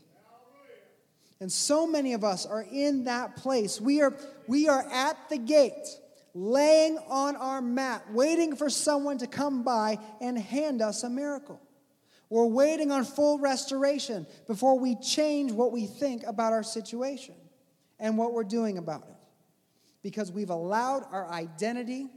And 1.41 1.51
so 1.51 1.87
many 1.87 2.13
of 2.13 2.23
us 2.23 2.45
are 2.45 2.67
in 2.71 3.05
that 3.05 3.37
place. 3.37 3.81
We 3.81 4.03
are, 4.03 4.15
we 4.47 4.69
are 4.69 4.87
at 4.93 5.17
the 5.31 5.39
gate, 5.39 5.89
laying 6.35 6.99
on 7.09 7.35
our 7.37 7.63
mat, 7.63 8.05
waiting 8.13 8.57
for 8.57 8.69
someone 8.69 9.19
to 9.19 9.27
come 9.27 9.63
by 9.63 9.99
and 10.21 10.39
hand 10.39 10.83
us 10.83 11.03
a 11.03 11.09
miracle. 11.09 11.61
We're 12.29 12.47
waiting 12.47 12.93
on 12.93 13.05
full 13.05 13.39
restoration 13.39 14.27
before 14.47 14.79
we 14.79 14.95
change 14.97 15.51
what 15.51 15.73
we 15.73 15.87
think 15.87 16.23
about 16.27 16.53
our 16.53 16.63
situation 16.63 17.35
and 17.99 18.17
what 18.17 18.33
we're 18.33 18.45
doing 18.45 18.79
about 18.79 19.03
it 19.09 19.17
because 20.03 20.33
we've 20.33 20.51
allowed 20.51 21.05
our 21.11 21.29
identity, 21.31 22.09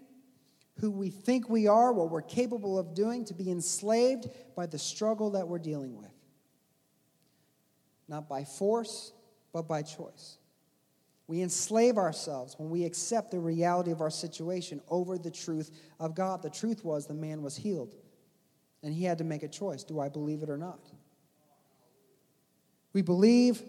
who 0.79 0.91
we 0.91 1.09
think 1.09 1.49
we 1.49 1.67
are, 1.67 1.91
what 1.91 2.09
we're 2.09 2.21
capable 2.21 2.79
of 2.79 2.93
doing, 2.93 3.25
to 3.25 3.33
be 3.33 3.51
enslaved 3.51 4.27
by 4.55 4.65
the 4.65 4.79
struggle 4.79 5.31
that 5.31 5.47
we're 5.47 5.59
dealing 5.59 5.97
with. 5.97 6.12
Not 8.07 8.27
by 8.27 8.43
force, 8.43 9.13
but 9.53 9.67
by 9.67 9.81
choice. 9.81 10.37
We 11.27 11.41
enslave 11.41 11.97
ourselves 11.97 12.55
when 12.57 12.69
we 12.69 12.83
accept 12.83 13.31
the 13.31 13.39
reality 13.39 13.91
of 13.91 14.01
our 14.01 14.09
situation 14.09 14.81
over 14.89 15.17
the 15.17 15.31
truth 15.31 15.71
of 15.99 16.15
God. 16.15 16.41
The 16.41 16.49
truth 16.49 16.83
was 16.83 17.07
the 17.07 17.13
man 17.13 17.41
was 17.41 17.55
healed, 17.55 17.95
and 18.83 18.93
he 18.93 19.05
had 19.05 19.17
to 19.19 19.23
make 19.23 19.43
a 19.43 19.47
choice 19.47 19.83
do 19.83 19.99
I 19.99 20.09
believe 20.09 20.43
it 20.43 20.49
or 20.49 20.57
not? 20.57 20.79
We 22.91 23.01
believe 23.01 23.61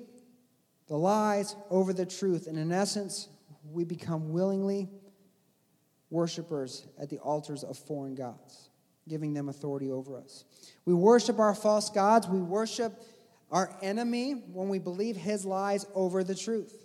the 0.88 0.96
lies 0.96 1.56
over 1.70 1.92
the 1.92 2.04
truth, 2.04 2.46
and 2.46 2.58
in 2.58 2.72
essence, 2.72 3.28
we 3.70 3.84
become 3.84 4.32
willingly 4.32 4.90
worshipers 6.10 6.86
at 7.00 7.08
the 7.08 7.18
altars 7.18 7.64
of 7.64 7.78
foreign 7.78 8.14
gods, 8.14 8.68
giving 9.08 9.32
them 9.32 9.48
authority 9.48 9.90
over 9.90 10.18
us. 10.18 10.44
We 10.84 10.92
worship 10.92 11.38
our 11.38 11.54
false 11.54 11.88
gods. 11.88 12.28
We 12.28 12.40
worship 12.40 13.02
our 13.50 13.76
enemy 13.82 14.32
when 14.52 14.68
we 14.68 14.78
believe 14.78 15.16
his 15.16 15.44
lies 15.44 15.86
over 15.94 16.24
the 16.24 16.34
truth. 16.34 16.84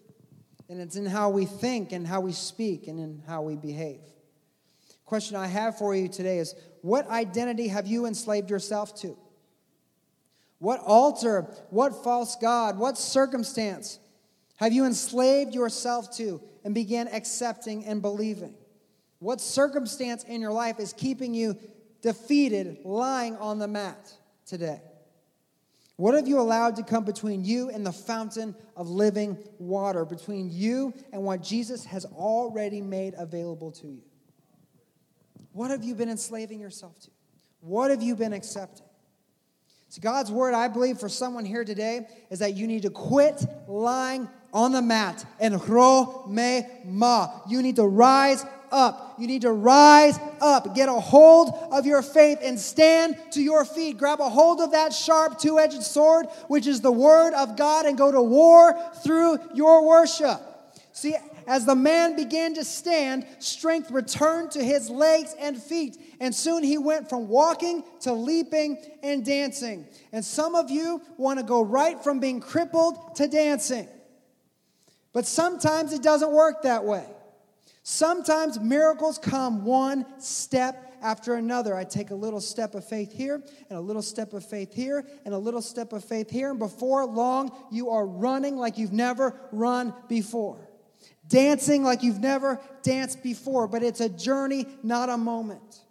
And 0.69 0.79
it's 0.79 0.95
in 0.95 1.05
how 1.05 1.29
we 1.29 1.45
think 1.45 1.91
and 1.91 2.05
how 2.05 2.21
we 2.21 2.31
speak 2.31 2.87
and 2.87 2.99
in 2.99 3.23
how 3.27 3.41
we 3.41 3.55
behave. 3.55 4.01
Question 5.05 5.35
I 5.35 5.47
have 5.47 5.77
for 5.77 5.95
you 5.95 6.07
today 6.07 6.37
is 6.37 6.53
what 6.81 7.07
identity 7.07 7.67
have 7.69 7.87
you 7.87 8.05
enslaved 8.05 8.51
yourself 8.51 8.95
to? 9.01 9.17
What 10.59 10.81
altar, 10.81 11.47
what 11.69 12.03
false 12.03 12.35
God, 12.35 12.77
what 12.77 12.97
circumstance 12.97 13.97
have 14.57 14.73
you 14.73 14.85
enslaved 14.85 15.55
yourself 15.55 16.15
to 16.17 16.41
and 16.63 16.75
began 16.75 17.07
accepting 17.07 17.85
and 17.85 18.01
believing? 18.01 18.53
What 19.19 19.41
circumstance 19.41 20.23
in 20.25 20.41
your 20.41 20.51
life 20.51 20.79
is 20.79 20.93
keeping 20.93 21.33
you 21.33 21.57
defeated, 22.01 22.79
lying 22.83 23.35
on 23.37 23.57
the 23.57 23.67
mat 23.67 24.13
today? 24.45 24.81
What 25.99 26.13
have 26.13 26.29
you 26.29 26.39
allowed 26.39 26.77
to 26.77 26.83
come 26.83 27.03
between 27.03 27.43
you 27.43 27.69
and 27.71 27.85
the 27.85 27.91
fountain 27.91 28.55
of 28.77 28.89
living 28.89 29.37
water, 29.57 30.05
between 30.05 30.49
you 30.49 30.93
and 31.11 31.23
what 31.23 31.43
Jesus 31.43 31.83
has 31.83 32.05
already 32.05 32.79
made 32.79 33.15
available 33.17 33.69
to 33.73 33.87
you? 33.87 34.01
What 35.51 35.71
have 35.71 35.83
you 35.83 35.95
been 35.95 36.07
enslaving 36.07 36.61
yourself 36.61 36.97
to? 37.01 37.09
What 37.59 37.91
have 37.91 38.01
you 38.01 38.15
been 38.15 38.31
accepting? 38.31 38.85
So, 39.89 39.99
God's 39.99 40.31
word, 40.31 40.53
I 40.53 40.69
believe, 40.69 40.99
for 40.99 41.09
someone 41.09 41.43
here 41.43 41.65
today 41.65 42.07
is 42.29 42.39
that 42.39 42.55
you 42.55 42.65
need 42.65 42.83
to 42.83 42.91
quit 42.91 43.43
lying 43.67 44.29
on 44.53 44.71
the 44.71 44.81
mat 44.81 45.25
and 45.37 45.61
ro 45.67 46.25
me 46.29 46.61
ma. 46.85 47.41
You 47.49 47.61
need 47.61 47.75
to 47.75 47.85
rise 47.85 48.45
up. 48.71 49.15
You 49.17 49.27
need 49.27 49.41
to 49.43 49.51
rise 49.51 50.19
up. 50.41 50.75
Get 50.75 50.89
a 50.89 50.93
hold 50.93 51.49
of 51.71 51.85
your 51.85 52.01
faith 52.01 52.39
and 52.41 52.59
stand 52.59 53.17
to 53.31 53.41
your 53.41 53.65
feet. 53.65 53.97
Grab 53.97 54.19
a 54.19 54.29
hold 54.29 54.61
of 54.61 54.71
that 54.71 54.93
sharp 54.93 55.39
two 55.39 55.59
edged 55.59 55.83
sword, 55.83 56.27
which 56.47 56.67
is 56.67 56.81
the 56.81 56.91
word 56.91 57.33
of 57.33 57.57
God, 57.57 57.85
and 57.85 57.97
go 57.97 58.11
to 58.11 58.21
war 58.21 58.79
through 59.03 59.39
your 59.53 59.85
worship. 59.87 60.41
See, 60.91 61.15
as 61.47 61.65
the 61.65 61.75
man 61.75 62.15
began 62.15 62.53
to 62.55 62.63
stand, 62.63 63.25
strength 63.39 63.89
returned 63.89 64.51
to 64.51 64.63
his 64.63 64.89
legs 64.89 65.35
and 65.39 65.57
feet. 65.57 65.97
And 66.19 66.33
soon 66.35 66.63
he 66.63 66.77
went 66.77 67.09
from 67.09 67.27
walking 67.27 67.83
to 68.01 68.13
leaping 68.13 68.77
and 69.01 69.25
dancing. 69.25 69.87
And 70.11 70.23
some 70.23 70.53
of 70.53 70.69
you 70.69 71.01
want 71.17 71.39
to 71.39 71.45
go 71.45 71.63
right 71.63 72.03
from 72.03 72.19
being 72.19 72.39
crippled 72.39 73.15
to 73.15 73.27
dancing. 73.27 73.87
But 75.11 75.25
sometimes 75.25 75.91
it 75.91 76.03
doesn't 76.03 76.31
work 76.31 76.61
that 76.63 76.83
way. 76.83 77.07
Sometimes 77.91 78.59
miracles 78.59 79.17
come 79.17 79.65
one 79.65 80.05
step 80.19 80.93
after 81.01 81.33
another. 81.33 81.75
I 81.75 81.85
take 81.85 82.11
a 82.11 82.15
little 82.15 82.39
step 82.39 82.75
of 82.75 82.87
faith 82.87 83.11
here, 83.11 83.41
and 83.67 83.79
a 83.79 83.81
little 83.81 84.03
step 84.03 84.33
of 84.33 84.45
faith 84.45 84.75
here, 84.75 85.07
and 85.25 85.33
a 85.33 85.37
little 85.39 85.63
step 85.63 85.91
of 85.91 86.05
faith 86.05 86.29
here, 86.29 86.51
and 86.51 86.59
before 86.59 87.03
long, 87.07 87.51
you 87.71 87.89
are 87.89 88.05
running 88.05 88.57
like 88.57 88.77
you've 88.77 88.93
never 88.93 89.35
run 89.51 89.91
before, 90.07 90.69
dancing 91.27 91.81
like 91.81 92.03
you've 92.03 92.19
never 92.19 92.61
danced 92.83 93.23
before. 93.23 93.67
But 93.67 93.81
it's 93.81 94.01
a 94.01 94.09
journey, 94.09 94.67
not 94.83 95.09
a 95.09 95.17
moment. 95.17 95.81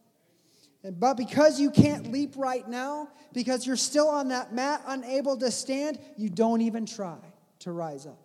But 0.84 1.14
because 1.14 1.58
you 1.58 1.72
can't 1.72 2.12
leap 2.12 2.34
right 2.36 2.66
now, 2.68 3.08
because 3.32 3.66
you're 3.66 3.74
still 3.74 4.08
on 4.08 4.28
that 4.28 4.54
mat, 4.54 4.82
unable 4.86 5.36
to 5.38 5.50
stand, 5.50 5.98
you 6.16 6.28
don't 6.28 6.60
even 6.60 6.86
try 6.86 7.18
to 7.58 7.72
rise 7.72 8.06
up 8.06 8.20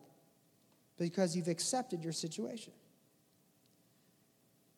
because 1.00 1.36
you've 1.36 1.48
accepted 1.48 2.04
your 2.04 2.14
situation. 2.14 2.72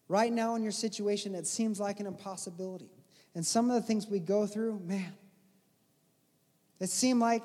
Right 0.08 0.32
now, 0.32 0.56
in 0.56 0.62
your 0.62 0.72
situation, 0.72 1.34
it 1.34 1.47
seems 1.47 1.80
like 1.80 1.99
an 1.99 2.06
impossibility. 2.06 2.91
And 3.34 3.45
some 3.45 3.70
of 3.70 3.76
the 3.76 3.82
things 3.82 4.08
we 4.08 4.20
go 4.20 4.45
through, 4.45 4.80
man, 4.80 5.14
it 6.80 6.89
seems 6.89 7.22
like 7.22 7.43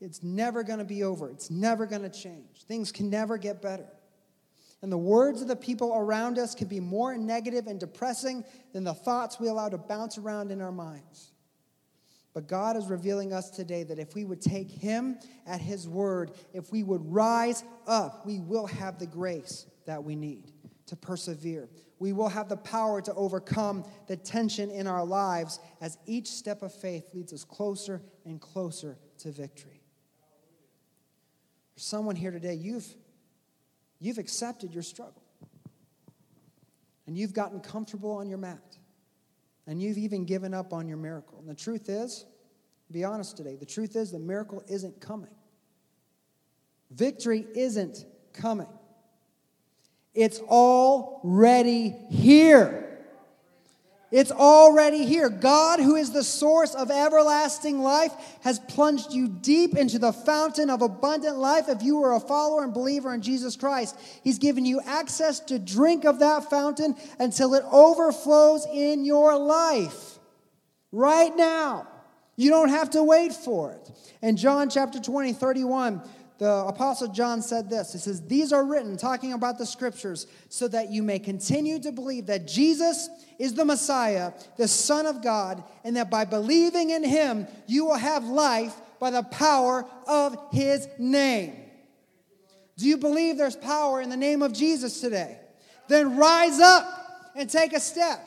it's 0.00 0.22
never 0.22 0.62
going 0.62 0.78
to 0.78 0.84
be 0.84 1.04
over. 1.04 1.30
It's 1.30 1.50
never 1.50 1.86
going 1.86 2.02
to 2.02 2.10
change. 2.10 2.64
Things 2.66 2.92
can 2.92 3.08
never 3.08 3.38
get 3.38 3.62
better. 3.62 3.88
And 4.82 4.90
the 4.90 4.98
words 4.98 5.40
of 5.40 5.48
the 5.48 5.56
people 5.56 5.94
around 5.94 6.38
us 6.38 6.54
can 6.54 6.68
be 6.68 6.80
more 6.80 7.16
negative 7.16 7.66
and 7.66 7.78
depressing 7.78 8.44
than 8.72 8.84
the 8.84 8.94
thoughts 8.94 9.38
we 9.38 9.48
allow 9.48 9.68
to 9.68 9.78
bounce 9.78 10.18
around 10.18 10.50
in 10.50 10.60
our 10.60 10.72
minds. 10.72 11.30
But 12.34 12.48
God 12.48 12.76
is 12.76 12.88
revealing 12.88 13.32
us 13.32 13.50
today 13.50 13.84
that 13.84 13.98
if 13.98 14.14
we 14.14 14.24
would 14.24 14.40
take 14.40 14.70
Him 14.70 15.18
at 15.46 15.60
His 15.60 15.88
word, 15.88 16.32
if 16.52 16.72
we 16.72 16.82
would 16.82 17.12
rise 17.12 17.62
up, 17.86 18.26
we 18.26 18.40
will 18.40 18.66
have 18.66 18.98
the 18.98 19.06
grace 19.06 19.66
that 19.86 20.02
we 20.02 20.16
need 20.16 20.51
to 20.86 20.96
persevere. 20.96 21.68
We 21.98 22.12
will 22.12 22.28
have 22.28 22.48
the 22.48 22.56
power 22.56 23.00
to 23.02 23.14
overcome 23.14 23.84
the 24.08 24.16
tension 24.16 24.70
in 24.70 24.86
our 24.86 25.04
lives 25.04 25.60
as 25.80 25.98
each 26.06 26.28
step 26.28 26.62
of 26.62 26.74
faith 26.74 27.04
leads 27.14 27.32
us 27.32 27.44
closer 27.44 28.02
and 28.24 28.40
closer 28.40 28.98
to 29.18 29.30
victory. 29.30 29.82
For 31.74 31.80
someone 31.80 32.16
here 32.16 32.30
today, 32.30 32.54
you've, 32.54 32.86
you've 34.00 34.18
accepted 34.18 34.74
your 34.74 34.82
struggle. 34.82 35.22
And 37.06 37.16
you've 37.16 37.32
gotten 37.32 37.60
comfortable 37.60 38.12
on 38.12 38.28
your 38.28 38.38
mat. 38.38 38.78
And 39.66 39.80
you've 39.80 39.98
even 39.98 40.24
given 40.24 40.54
up 40.54 40.72
on 40.72 40.88
your 40.88 40.96
miracle. 40.96 41.38
And 41.38 41.48
the 41.48 41.54
truth 41.54 41.88
is, 41.88 42.26
be 42.90 43.04
honest 43.04 43.36
today, 43.36 43.56
the 43.56 43.66
truth 43.66 43.96
is 43.96 44.10
the 44.10 44.18
miracle 44.18 44.62
isn't 44.68 45.00
coming. 45.00 45.30
Victory 46.90 47.46
isn't 47.54 48.04
coming. 48.32 48.68
It's 50.14 50.40
already 50.40 51.96
here. 52.10 52.82
It's 54.10 54.30
already 54.30 55.06
here. 55.06 55.30
God, 55.30 55.80
who 55.80 55.96
is 55.96 56.12
the 56.12 56.22
source 56.22 56.74
of 56.74 56.90
everlasting 56.90 57.80
life, 57.80 58.12
has 58.42 58.58
plunged 58.58 59.10
you 59.10 59.26
deep 59.26 59.74
into 59.74 59.98
the 59.98 60.12
fountain 60.12 60.68
of 60.68 60.82
abundant 60.82 61.38
life. 61.38 61.70
If 61.70 61.82
you 61.82 62.02
are 62.02 62.14
a 62.14 62.20
follower 62.20 62.62
and 62.62 62.74
believer 62.74 63.14
in 63.14 63.22
Jesus 63.22 63.56
Christ, 63.56 63.98
He's 64.22 64.38
given 64.38 64.66
you 64.66 64.82
access 64.84 65.40
to 65.40 65.58
drink 65.58 66.04
of 66.04 66.18
that 66.18 66.50
fountain 66.50 66.94
until 67.18 67.54
it 67.54 67.64
overflows 67.72 68.66
in 68.70 69.06
your 69.06 69.38
life. 69.38 70.18
Right 70.92 71.34
now. 71.34 71.88
You 72.36 72.50
don't 72.50 72.70
have 72.70 72.90
to 72.90 73.04
wait 73.04 73.32
for 73.32 73.72
it. 73.72 73.90
In 74.22 74.36
John 74.36 74.70
chapter 74.70 74.98
20, 74.98 75.32
31, 75.32 76.02
the 76.42 76.64
Apostle 76.66 77.06
John 77.06 77.40
said 77.40 77.70
this 77.70 77.92
He 77.92 78.00
says, 78.00 78.20
These 78.22 78.52
are 78.52 78.64
written, 78.64 78.96
talking 78.96 79.32
about 79.32 79.58
the 79.58 79.64
scriptures, 79.66 80.26
so 80.48 80.66
that 80.68 80.90
you 80.90 81.00
may 81.04 81.20
continue 81.20 81.78
to 81.78 81.92
believe 81.92 82.26
that 82.26 82.48
Jesus 82.48 83.08
is 83.38 83.54
the 83.54 83.64
Messiah, 83.64 84.32
the 84.56 84.66
Son 84.66 85.06
of 85.06 85.22
God, 85.22 85.62
and 85.84 85.96
that 85.96 86.10
by 86.10 86.24
believing 86.24 86.90
in 86.90 87.04
him, 87.04 87.46
you 87.68 87.84
will 87.84 87.94
have 87.94 88.24
life 88.24 88.74
by 88.98 89.10
the 89.10 89.22
power 89.22 89.86
of 90.08 90.36
his 90.50 90.88
name. 90.98 91.54
Do 92.76 92.88
you 92.88 92.96
believe 92.96 93.38
there's 93.38 93.54
power 93.54 94.00
in 94.00 94.10
the 94.10 94.16
name 94.16 94.42
of 94.42 94.52
Jesus 94.52 95.00
today? 95.00 95.38
Then 95.86 96.16
rise 96.16 96.58
up 96.58 97.32
and 97.36 97.48
take 97.48 97.72
a 97.72 97.80
step. 97.80 98.18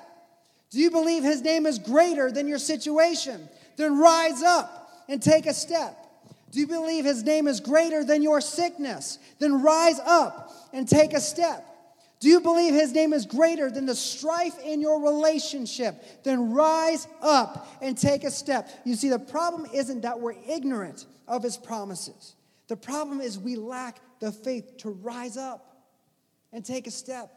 Do 0.70 0.80
you 0.80 0.90
believe 0.90 1.24
his 1.24 1.42
name 1.42 1.66
is 1.66 1.80
greater 1.80 2.32
than 2.32 2.48
your 2.48 2.60
situation? 2.60 3.50
Then 3.76 4.00
rise 4.00 4.42
up 4.42 5.04
and 5.10 5.22
take 5.22 5.48
a 5.48 5.54
step. 5.54 6.05
Do 6.56 6.62
you 6.62 6.68
believe 6.68 7.04
his 7.04 7.22
name 7.22 7.50
is 7.50 7.60
greater 7.60 8.06
than 8.06 8.24
your 8.24 8.40
sickness? 8.40 9.20
Then 9.40 9.62
rise 9.62 10.00
up 10.00 10.54
and 10.72 10.88
take 10.88 11.12
a 11.12 11.20
step. 11.20 11.68
Do 12.22 12.30
you 12.30 12.40
believe 12.40 12.74
his 12.74 12.94
name 12.94 13.12
is 13.12 13.26
greater 13.26 13.70
than 13.70 13.86
the 13.86 13.94
strife 13.94 14.58
in 14.64 14.80
your 14.80 15.04
relationship? 15.04 16.24
Then 16.24 16.54
rise 16.54 17.10
up 17.22 17.68
and 17.82 17.98
take 17.98 18.24
a 18.24 18.32
step. 18.32 18.70
You 18.86 18.96
see, 18.96 19.10
the 19.10 19.20
problem 19.20 19.70
isn't 19.74 20.04
that 20.04 20.22
we're 20.22 20.38
ignorant 20.48 21.06
of 21.28 21.44
his 21.44 21.58
promises, 21.58 22.36
the 22.70 22.78
problem 22.78 23.20
is 23.20 23.38
we 23.38 23.58
lack 23.58 24.00
the 24.22 24.32
faith 24.32 24.78
to 24.78 24.92
rise 24.92 25.36
up 25.36 25.76
and 26.54 26.64
take 26.64 26.88
a 26.88 26.92
step, 26.92 27.34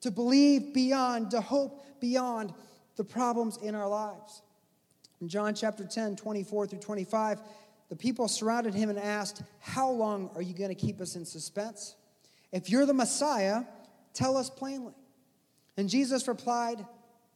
to 0.00 0.10
believe 0.10 0.72
beyond, 0.72 1.32
to 1.32 1.42
hope 1.42 2.00
beyond 2.00 2.54
the 2.96 3.04
problems 3.04 3.58
in 3.58 3.74
our 3.74 3.88
lives. 3.88 4.40
In 5.20 5.28
John 5.28 5.54
chapter 5.54 5.84
10, 5.84 6.16
24 6.16 6.68
through 6.68 6.78
25, 6.78 7.40
the 7.88 7.96
people 7.96 8.28
surrounded 8.28 8.74
him 8.74 8.90
and 8.90 8.98
asked, 8.98 9.42
How 9.60 9.90
long 9.90 10.30
are 10.34 10.42
you 10.42 10.54
going 10.54 10.68
to 10.70 10.74
keep 10.74 11.00
us 11.00 11.16
in 11.16 11.24
suspense? 11.24 11.96
If 12.52 12.70
you're 12.70 12.86
the 12.86 12.94
Messiah, 12.94 13.62
tell 14.14 14.36
us 14.36 14.50
plainly. 14.50 14.94
And 15.76 15.88
Jesus 15.88 16.28
replied, 16.28 16.84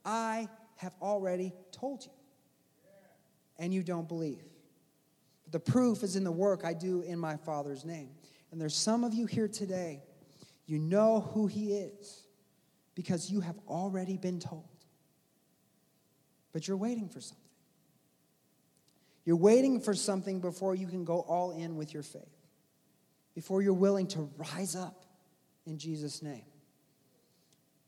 I 0.05 0.49
have 0.77 0.95
already 1.01 1.53
told 1.71 2.05
you, 2.05 2.11
and 3.59 3.73
you 3.73 3.83
don't 3.83 4.09
believe. 4.09 4.43
But 5.45 5.53
the 5.53 5.61
proof 5.61 6.03
is 6.03 6.17
in 6.17 6.25
the 6.25 6.33
work 6.33 6.65
I 6.65 6.75
do 6.75 7.03
in 7.03 7.19
my 7.19 7.37
Father's 7.37 7.85
name. 7.85 8.11
And 8.51 8.61
there's 8.61 8.75
some 8.75 9.05
of 9.05 9.15
you 9.15 9.27
here 9.27 9.49
today, 9.49 10.03
you 10.67 10.79
know 10.79 11.21
who 11.33 11.47
he 11.47 11.73
is 11.73 12.25
because 12.95 13.31
you 13.31 13.41
have 13.41 13.59
already 13.69 14.17
been 14.17 14.39
told. 14.39 14.65
But 16.53 16.69
you're 16.69 16.77
waiting 16.77 17.09
for 17.09 17.21
something. 17.21 17.42
You're 19.25 19.37
waiting 19.37 19.81
for 19.81 19.95
something 19.95 20.41
before 20.41 20.75
you 20.75 20.87
can 20.87 21.05
go 21.05 21.21
all 21.21 21.53
in 21.53 21.77
with 21.77 21.95
your 21.95 22.03
faith, 22.03 22.23
before 23.35 23.63
you're 23.63 23.73
willing 23.73 24.09
to 24.09 24.29
rise 24.37 24.75
up 24.75 25.05
in 25.67 25.79
Jesus' 25.79 26.23
name. 26.23 26.45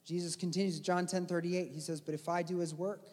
Jesus 0.05 0.37
continues, 0.37 0.81
John 0.81 1.07
10 1.07 1.27
38, 1.27 1.71
he 1.73 1.81
says, 1.81 2.01
But 2.01 2.15
if 2.15 2.29
I 2.29 2.43
do 2.43 2.59
his 2.59 2.75
work, 2.75 3.07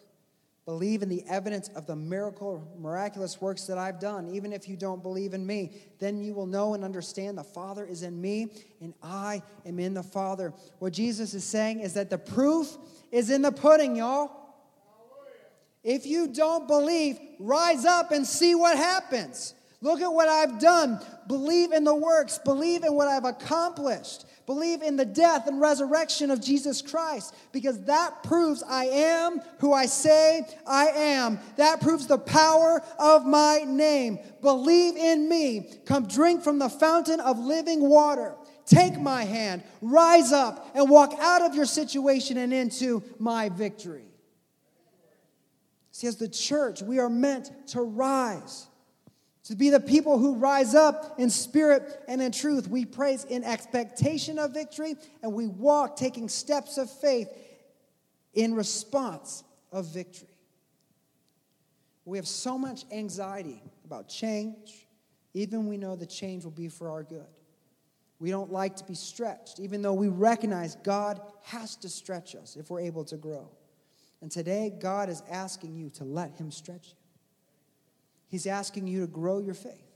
believe 0.65 1.01
in 1.01 1.09
the 1.09 1.23
evidence 1.27 1.69
of 1.69 1.87
the 1.87 1.95
miracle, 1.95 2.67
miraculous 2.77 3.41
works 3.41 3.65
that 3.65 3.77
I've 3.77 3.99
done, 3.99 4.29
even 4.29 4.53
if 4.53 4.67
you 4.67 4.75
don't 4.75 5.01
believe 5.01 5.33
in 5.33 5.45
me, 5.45 5.71
then 5.99 6.21
you 6.21 6.33
will 6.33 6.45
know 6.45 6.73
and 6.73 6.83
understand 6.83 7.37
the 7.37 7.43
Father 7.43 7.85
is 7.85 8.03
in 8.03 8.21
me 8.21 8.51
and 8.81 8.93
I 9.01 9.41
am 9.65 9.79
in 9.79 9.93
the 9.93 10.03
Father. 10.03 10.53
What 10.79 10.93
Jesus 10.93 11.33
is 11.33 11.43
saying 11.43 11.79
is 11.79 11.93
that 11.95 12.09
the 12.09 12.17
proof 12.17 12.77
is 13.11 13.29
in 13.29 13.41
the 13.41 13.51
pudding, 13.51 13.95
y'all. 13.95 14.40
If 15.83 16.05
you 16.05 16.27
don't 16.27 16.67
believe, 16.67 17.19
rise 17.39 17.85
up 17.85 18.11
and 18.11 18.25
see 18.25 18.55
what 18.55 18.77
happens. 18.77 19.55
Look 19.83 19.99
at 19.99 20.13
what 20.13 20.29
I've 20.29 20.59
done. 20.59 20.99
Believe 21.27 21.71
in 21.71 21.83
the 21.83 21.95
works. 21.95 22.37
Believe 22.37 22.83
in 22.83 22.93
what 22.93 23.07
I've 23.07 23.25
accomplished. 23.25 24.25
Believe 24.45 24.83
in 24.83 24.95
the 24.95 25.05
death 25.05 25.47
and 25.47 25.59
resurrection 25.59 26.29
of 26.29 26.39
Jesus 26.39 26.83
Christ 26.83 27.33
because 27.51 27.81
that 27.85 28.21
proves 28.21 28.61
I 28.61 28.85
am 28.85 29.41
who 29.59 29.73
I 29.73 29.87
say 29.87 30.45
I 30.67 30.87
am. 30.87 31.39
That 31.55 31.81
proves 31.81 32.05
the 32.05 32.19
power 32.19 32.83
of 32.99 33.25
my 33.25 33.63
name. 33.65 34.19
Believe 34.41 34.97
in 34.97 35.27
me. 35.27 35.71
Come 35.85 36.07
drink 36.07 36.43
from 36.43 36.59
the 36.59 36.69
fountain 36.69 37.19
of 37.19 37.39
living 37.39 37.81
water. 37.81 38.35
Take 38.65 38.99
my 38.99 39.23
hand, 39.23 39.63
rise 39.81 40.31
up, 40.31 40.69
and 40.75 40.89
walk 40.89 41.13
out 41.19 41.41
of 41.41 41.55
your 41.55 41.65
situation 41.65 42.37
and 42.37 42.53
into 42.53 43.03
my 43.17 43.49
victory. 43.49 44.10
See, 45.91 46.07
as 46.07 46.15
the 46.15 46.29
church, 46.29 46.81
we 46.81 46.99
are 46.99 47.09
meant 47.09 47.51
to 47.69 47.81
rise, 47.81 48.67
to 49.43 49.55
be 49.55 49.69
the 49.69 49.79
people 49.79 50.17
who 50.17 50.35
rise 50.35 50.73
up 50.73 51.19
in 51.19 51.29
spirit 51.29 52.03
and 52.07 52.21
in 52.21 52.31
truth. 52.31 52.67
We 52.67 52.85
praise 52.85 53.25
in 53.25 53.43
expectation 53.43 54.39
of 54.39 54.53
victory, 54.53 54.95
and 55.21 55.33
we 55.33 55.47
walk 55.47 55.97
taking 55.97 56.29
steps 56.29 56.77
of 56.77 56.89
faith 56.89 57.29
in 58.33 58.53
response 58.53 59.43
of 59.71 59.85
victory. 59.87 60.27
We 62.05 62.17
have 62.17 62.27
so 62.27 62.57
much 62.57 62.85
anxiety 62.91 63.61
about 63.85 64.07
change, 64.07 64.87
even 65.33 65.67
we 65.67 65.77
know 65.77 65.95
the 65.95 66.05
change 66.05 66.43
will 66.45 66.51
be 66.51 66.67
for 66.69 66.89
our 66.89 67.03
good. 67.03 67.27
We 68.19 68.29
don't 68.29 68.51
like 68.51 68.75
to 68.77 68.83
be 68.85 68.93
stretched, 68.93 69.59
even 69.59 69.81
though 69.81 69.93
we 69.93 70.07
recognize 70.07 70.75
God 70.75 71.19
has 71.43 71.75
to 71.77 71.89
stretch 71.89 72.35
us 72.35 72.55
if 72.55 72.69
we're 72.69 72.81
able 72.81 73.03
to 73.05 73.17
grow. 73.17 73.49
And 74.21 74.31
today, 74.31 74.71
God 74.79 75.09
is 75.09 75.23
asking 75.29 75.75
you 75.75 75.89
to 75.91 76.03
let 76.03 76.35
Him 76.35 76.51
stretch 76.51 76.89
you. 76.89 76.95
He's 78.27 78.47
asking 78.47 78.87
you 78.87 79.01
to 79.01 79.07
grow 79.07 79.39
your 79.39 79.53
faith. 79.53 79.91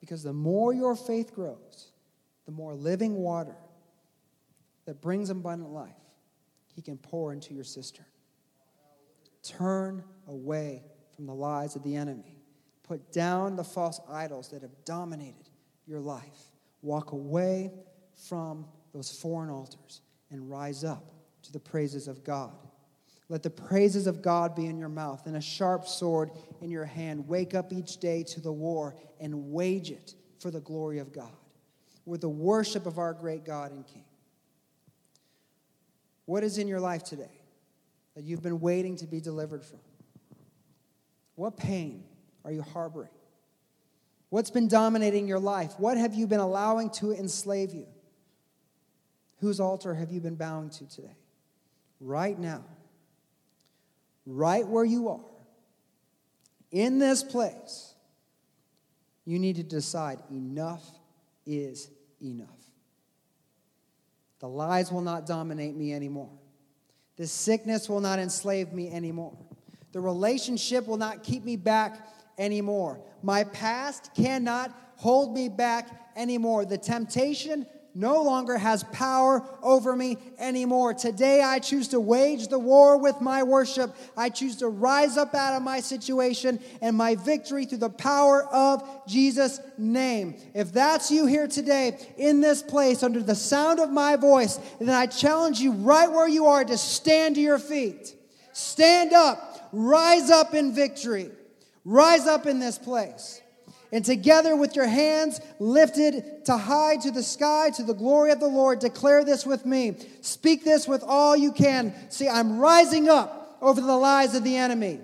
Because 0.00 0.22
the 0.22 0.32
more 0.32 0.72
your 0.72 0.96
faith 0.96 1.34
grows, 1.34 1.92
the 2.46 2.52
more 2.52 2.74
living 2.74 3.16
water 3.16 3.56
that 4.86 5.02
brings 5.02 5.28
abundant 5.28 5.70
life 5.70 5.90
He 6.74 6.82
can 6.82 6.96
pour 6.96 7.32
into 7.32 7.52
your 7.52 7.64
cistern. 7.64 8.06
Turn 9.42 10.02
away 10.26 10.82
from 11.14 11.26
the 11.26 11.34
lies 11.34 11.76
of 11.76 11.82
the 11.82 11.96
enemy. 11.96 12.38
Put 12.82 13.12
down 13.12 13.56
the 13.56 13.64
false 13.64 14.00
idols 14.10 14.48
that 14.50 14.62
have 14.62 14.84
dominated 14.84 15.48
your 15.86 16.00
life. 16.00 16.50
Walk 16.82 17.12
away 17.12 17.72
from 18.28 18.66
those 18.92 19.10
foreign 19.10 19.50
altars 19.50 20.00
and 20.30 20.50
rise 20.50 20.84
up 20.84 21.12
to 21.42 21.52
the 21.52 21.60
praises 21.60 22.08
of 22.08 22.24
God. 22.24 22.69
Let 23.30 23.44
the 23.44 23.50
praises 23.50 24.08
of 24.08 24.22
God 24.22 24.56
be 24.56 24.66
in 24.66 24.76
your 24.76 24.88
mouth 24.88 25.24
and 25.26 25.36
a 25.36 25.40
sharp 25.40 25.86
sword 25.86 26.32
in 26.60 26.68
your 26.68 26.84
hand. 26.84 27.28
Wake 27.28 27.54
up 27.54 27.72
each 27.72 27.98
day 27.98 28.24
to 28.24 28.40
the 28.40 28.52
war 28.52 28.96
and 29.20 29.52
wage 29.52 29.92
it 29.92 30.14
for 30.40 30.50
the 30.50 30.58
glory 30.58 30.98
of 30.98 31.12
God 31.12 31.30
with 32.04 32.22
the 32.22 32.28
worship 32.28 32.86
of 32.86 32.98
our 32.98 33.14
great 33.14 33.44
God 33.44 33.70
and 33.70 33.86
King. 33.86 34.04
What 36.24 36.42
is 36.42 36.58
in 36.58 36.66
your 36.66 36.80
life 36.80 37.04
today 37.04 37.30
that 38.16 38.24
you've 38.24 38.42
been 38.42 38.58
waiting 38.58 38.96
to 38.96 39.06
be 39.06 39.20
delivered 39.20 39.64
from? 39.64 39.78
What 41.36 41.56
pain 41.56 42.02
are 42.44 42.50
you 42.50 42.62
harboring? 42.62 43.10
What's 44.30 44.50
been 44.50 44.66
dominating 44.66 45.28
your 45.28 45.38
life? 45.38 45.74
What 45.78 45.96
have 45.98 46.14
you 46.14 46.26
been 46.26 46.40
allowing 46.40 46.90
to 46.94 47.12
enslave 47.12 47.74
you? 47.74 47.86
Whose 49.38 49.60
altar 49.60 49.94
have 49.94 50.10
you 50.10 50.20
been 50.20 50.34
bowing 50.34 50.70
to 50.70 50.88
today? 50.88 51.16
Right 52.00 52.36
now 52.36 52.64
right 54.30 54.66
where 54.66 54.84
you 54.84 55.08
are, 55.08 55.20
in 56.70 56.98
this 56.98 57.22
place, 57.22 57.94
you 59.24 59.38
need 59.38 59.56
to 59.56 59.62
decide 59.62 60.20
enough 60.30 60.84
is 61.46 61.90
enough. 62.22 62.48
The 64.40 64.48
lies 64.48 64.90
will 64.90 65.02
not 65.02 65.26
dominate 65.26 65.76
me 65.76 65.92
anymore. 65.92 66.30
The 67.16 67.26
sickness 67.26 67.88
will 67.88 68.00
not 68.00 68.18
enslave 68.18 68.72
me 68.72 68.90
anymore. 68.90 69.36
The 69.92 70.00
relationship 70.00 70.86
will 70.86 70.96
not 70.96 71.22
keep 71.22 71.44
me 71.44 71.56
back 71.56 72.08
anymore. 72.38 73.00
My 73.22 73.44
past 73.44 74.14
cannot 74.14 74.74
hold 74.96 75.34
me 75.34 75.48
back 75.48 76.10
anymore. 76.16 76.64
The 76.64 76.78
temptation 76.78 77.66
no 77.94 78.22
longer 78.22 78.56
has 78.56 78.84
power 78.84 79.44
over 79.62 79.96
me 79.96 80.16
anymore. 80.38 80.94
Today, 80.94 81.42
I 81.42 81.58
choose 81.58 81.88
to 81.88 82.00
wage 82.00 82.48
the 82.48 82.58
war 82.58 82.98
with 82.98 83.20
my 83.20 83.42
worship. 83.42 83.94
I 84.16 84.28
choose 84.28 84.56
to 84.56 84.68
rise 84.68 85.16
up 85.16 85.34
out 85.34 85.54
of 85.54 85.62
my 85.62 85.80
situation 85.80 86.60
and 86.80 86.96
my 86.96 87.16
victory 87.16 87.64
through 87.64 87.78
the 87.78 87.90
power 87.90 88.44
of 88.44 89.06
Jesus' 89.06 89.60
name. 89.76 90.36
If 90.54 90.72
that's 90.72 91.10
you 91.10 91.26
here 91.26 91.48
today 91.48 91.98
in 92.16 92.40
this 92.40 92.62
place 92.62 93.02
under 93.02 93.22
the 93.22 93.34
sound 93.34 93.80
of 93.80 93.90
my 93.90 94.16
voice, 94.16 94.58
then 94.78 94.90
I 94.90 95.06
challenge 95.06 95.60
you 95.60 95.72
right 95.72 96.10
where 96.10 96.28
you 96.28 96.46
are 96.46 96.64
to 96.64 96.78
stand 96.78 97.34
to 97.34 97.40
your 97.40 97.58
feet. 97.58 98.14
Stand 98.52 99.12
up, 99.12 99.68
rise 99.72 100.30
up 100.30 100.54
in 100.54 100.74
victory, 100.74 101.30
rise 101.84 102.26
up 102.26 102.46
in 102.46 102.58
this 102.58 102.78
place 102.78 103.40
and 103.92 104.04
together 104.04 104.56
with 104.56 104.76
your 104.76 104.86
hands 104.86 105.40
lifted 105.58 106.44
to 106.44 106.56
high 106.56 106.96
to 106.98 107.10
the 107.10 107.22
sky 107.22 107.70
to 107.70 107.82
the 107.82 107.94
glory 107.94 108.30
of 108.30 108.40
the 108.40 108.46
Lord, 108.46 108.78
declare 108.78 109.24
this 109.24 109.44
with 109.44 109.66
me. 109.66 109.96
Speak 110.20 110.64
this 110.64 110.86
with 110.86 111.02
all 111.02 111.36
you 111.36 111.52
can. 111.52 111.92
See, 112.10 112.28
I'm 112.28 112.58
rising 112.58 113.08
up 113.08 113.58
over 113.60 113.80
the 113.80 113.96
lies 113.96 114.34
of 114.34 114.44
the 114.44 114.56
enemy. 114.56 115.00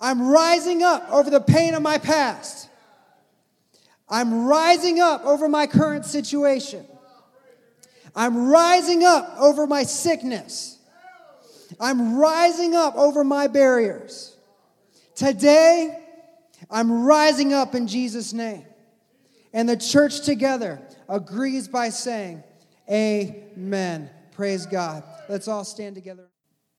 I'm 0.00 0.28
rising 0.28 0.82
up 0.82 1.06
over 1.10 1.30
the 1.30 1.40
pain 1.40 1.74
of 1.74 1.82
my 1.82 1.98
past. 1.98 2.68
I'm 4.08 4.46
rising 4.46 5.00
up 5.00 5.24
over 5.24 5.48
my 5.48 5.66
current 5.66 6.04
situation. 6.04 6.86
I'm 8.14 8.48
rising 8.48 9.04
up 9.04 9.36
over 9.38 9.66
my 9.66 9.82
sickness. 9.82 10.78
I'm 11.78 12.16
rising 12.16 12.74
up 12.74 12.94
over 12.96 13.24
my 13.24 13.46
barriers. 13.46 14.34
Today, 15.14 16.05
I'm 16.70 17.04
rising 17.04 17.52
up 17.52 17.74
in 17.74 17.86
Jesus' 17.86 18.32
name. 18.32 18.64
And 19.52 19.68
the 19.68 19.76
church 19.76 20.20
together 20.22 20.80
agrees 21.08 21.68
by 21.68 21.88
saying, 21.88 22.42
Amen. 22.90 24.10
Praise 24.32 24.66
God. 24.66 25.02
Let's 25.28 25.48
all 25.48 25.64
stand 25.64 25.94
together. 25.94 26.28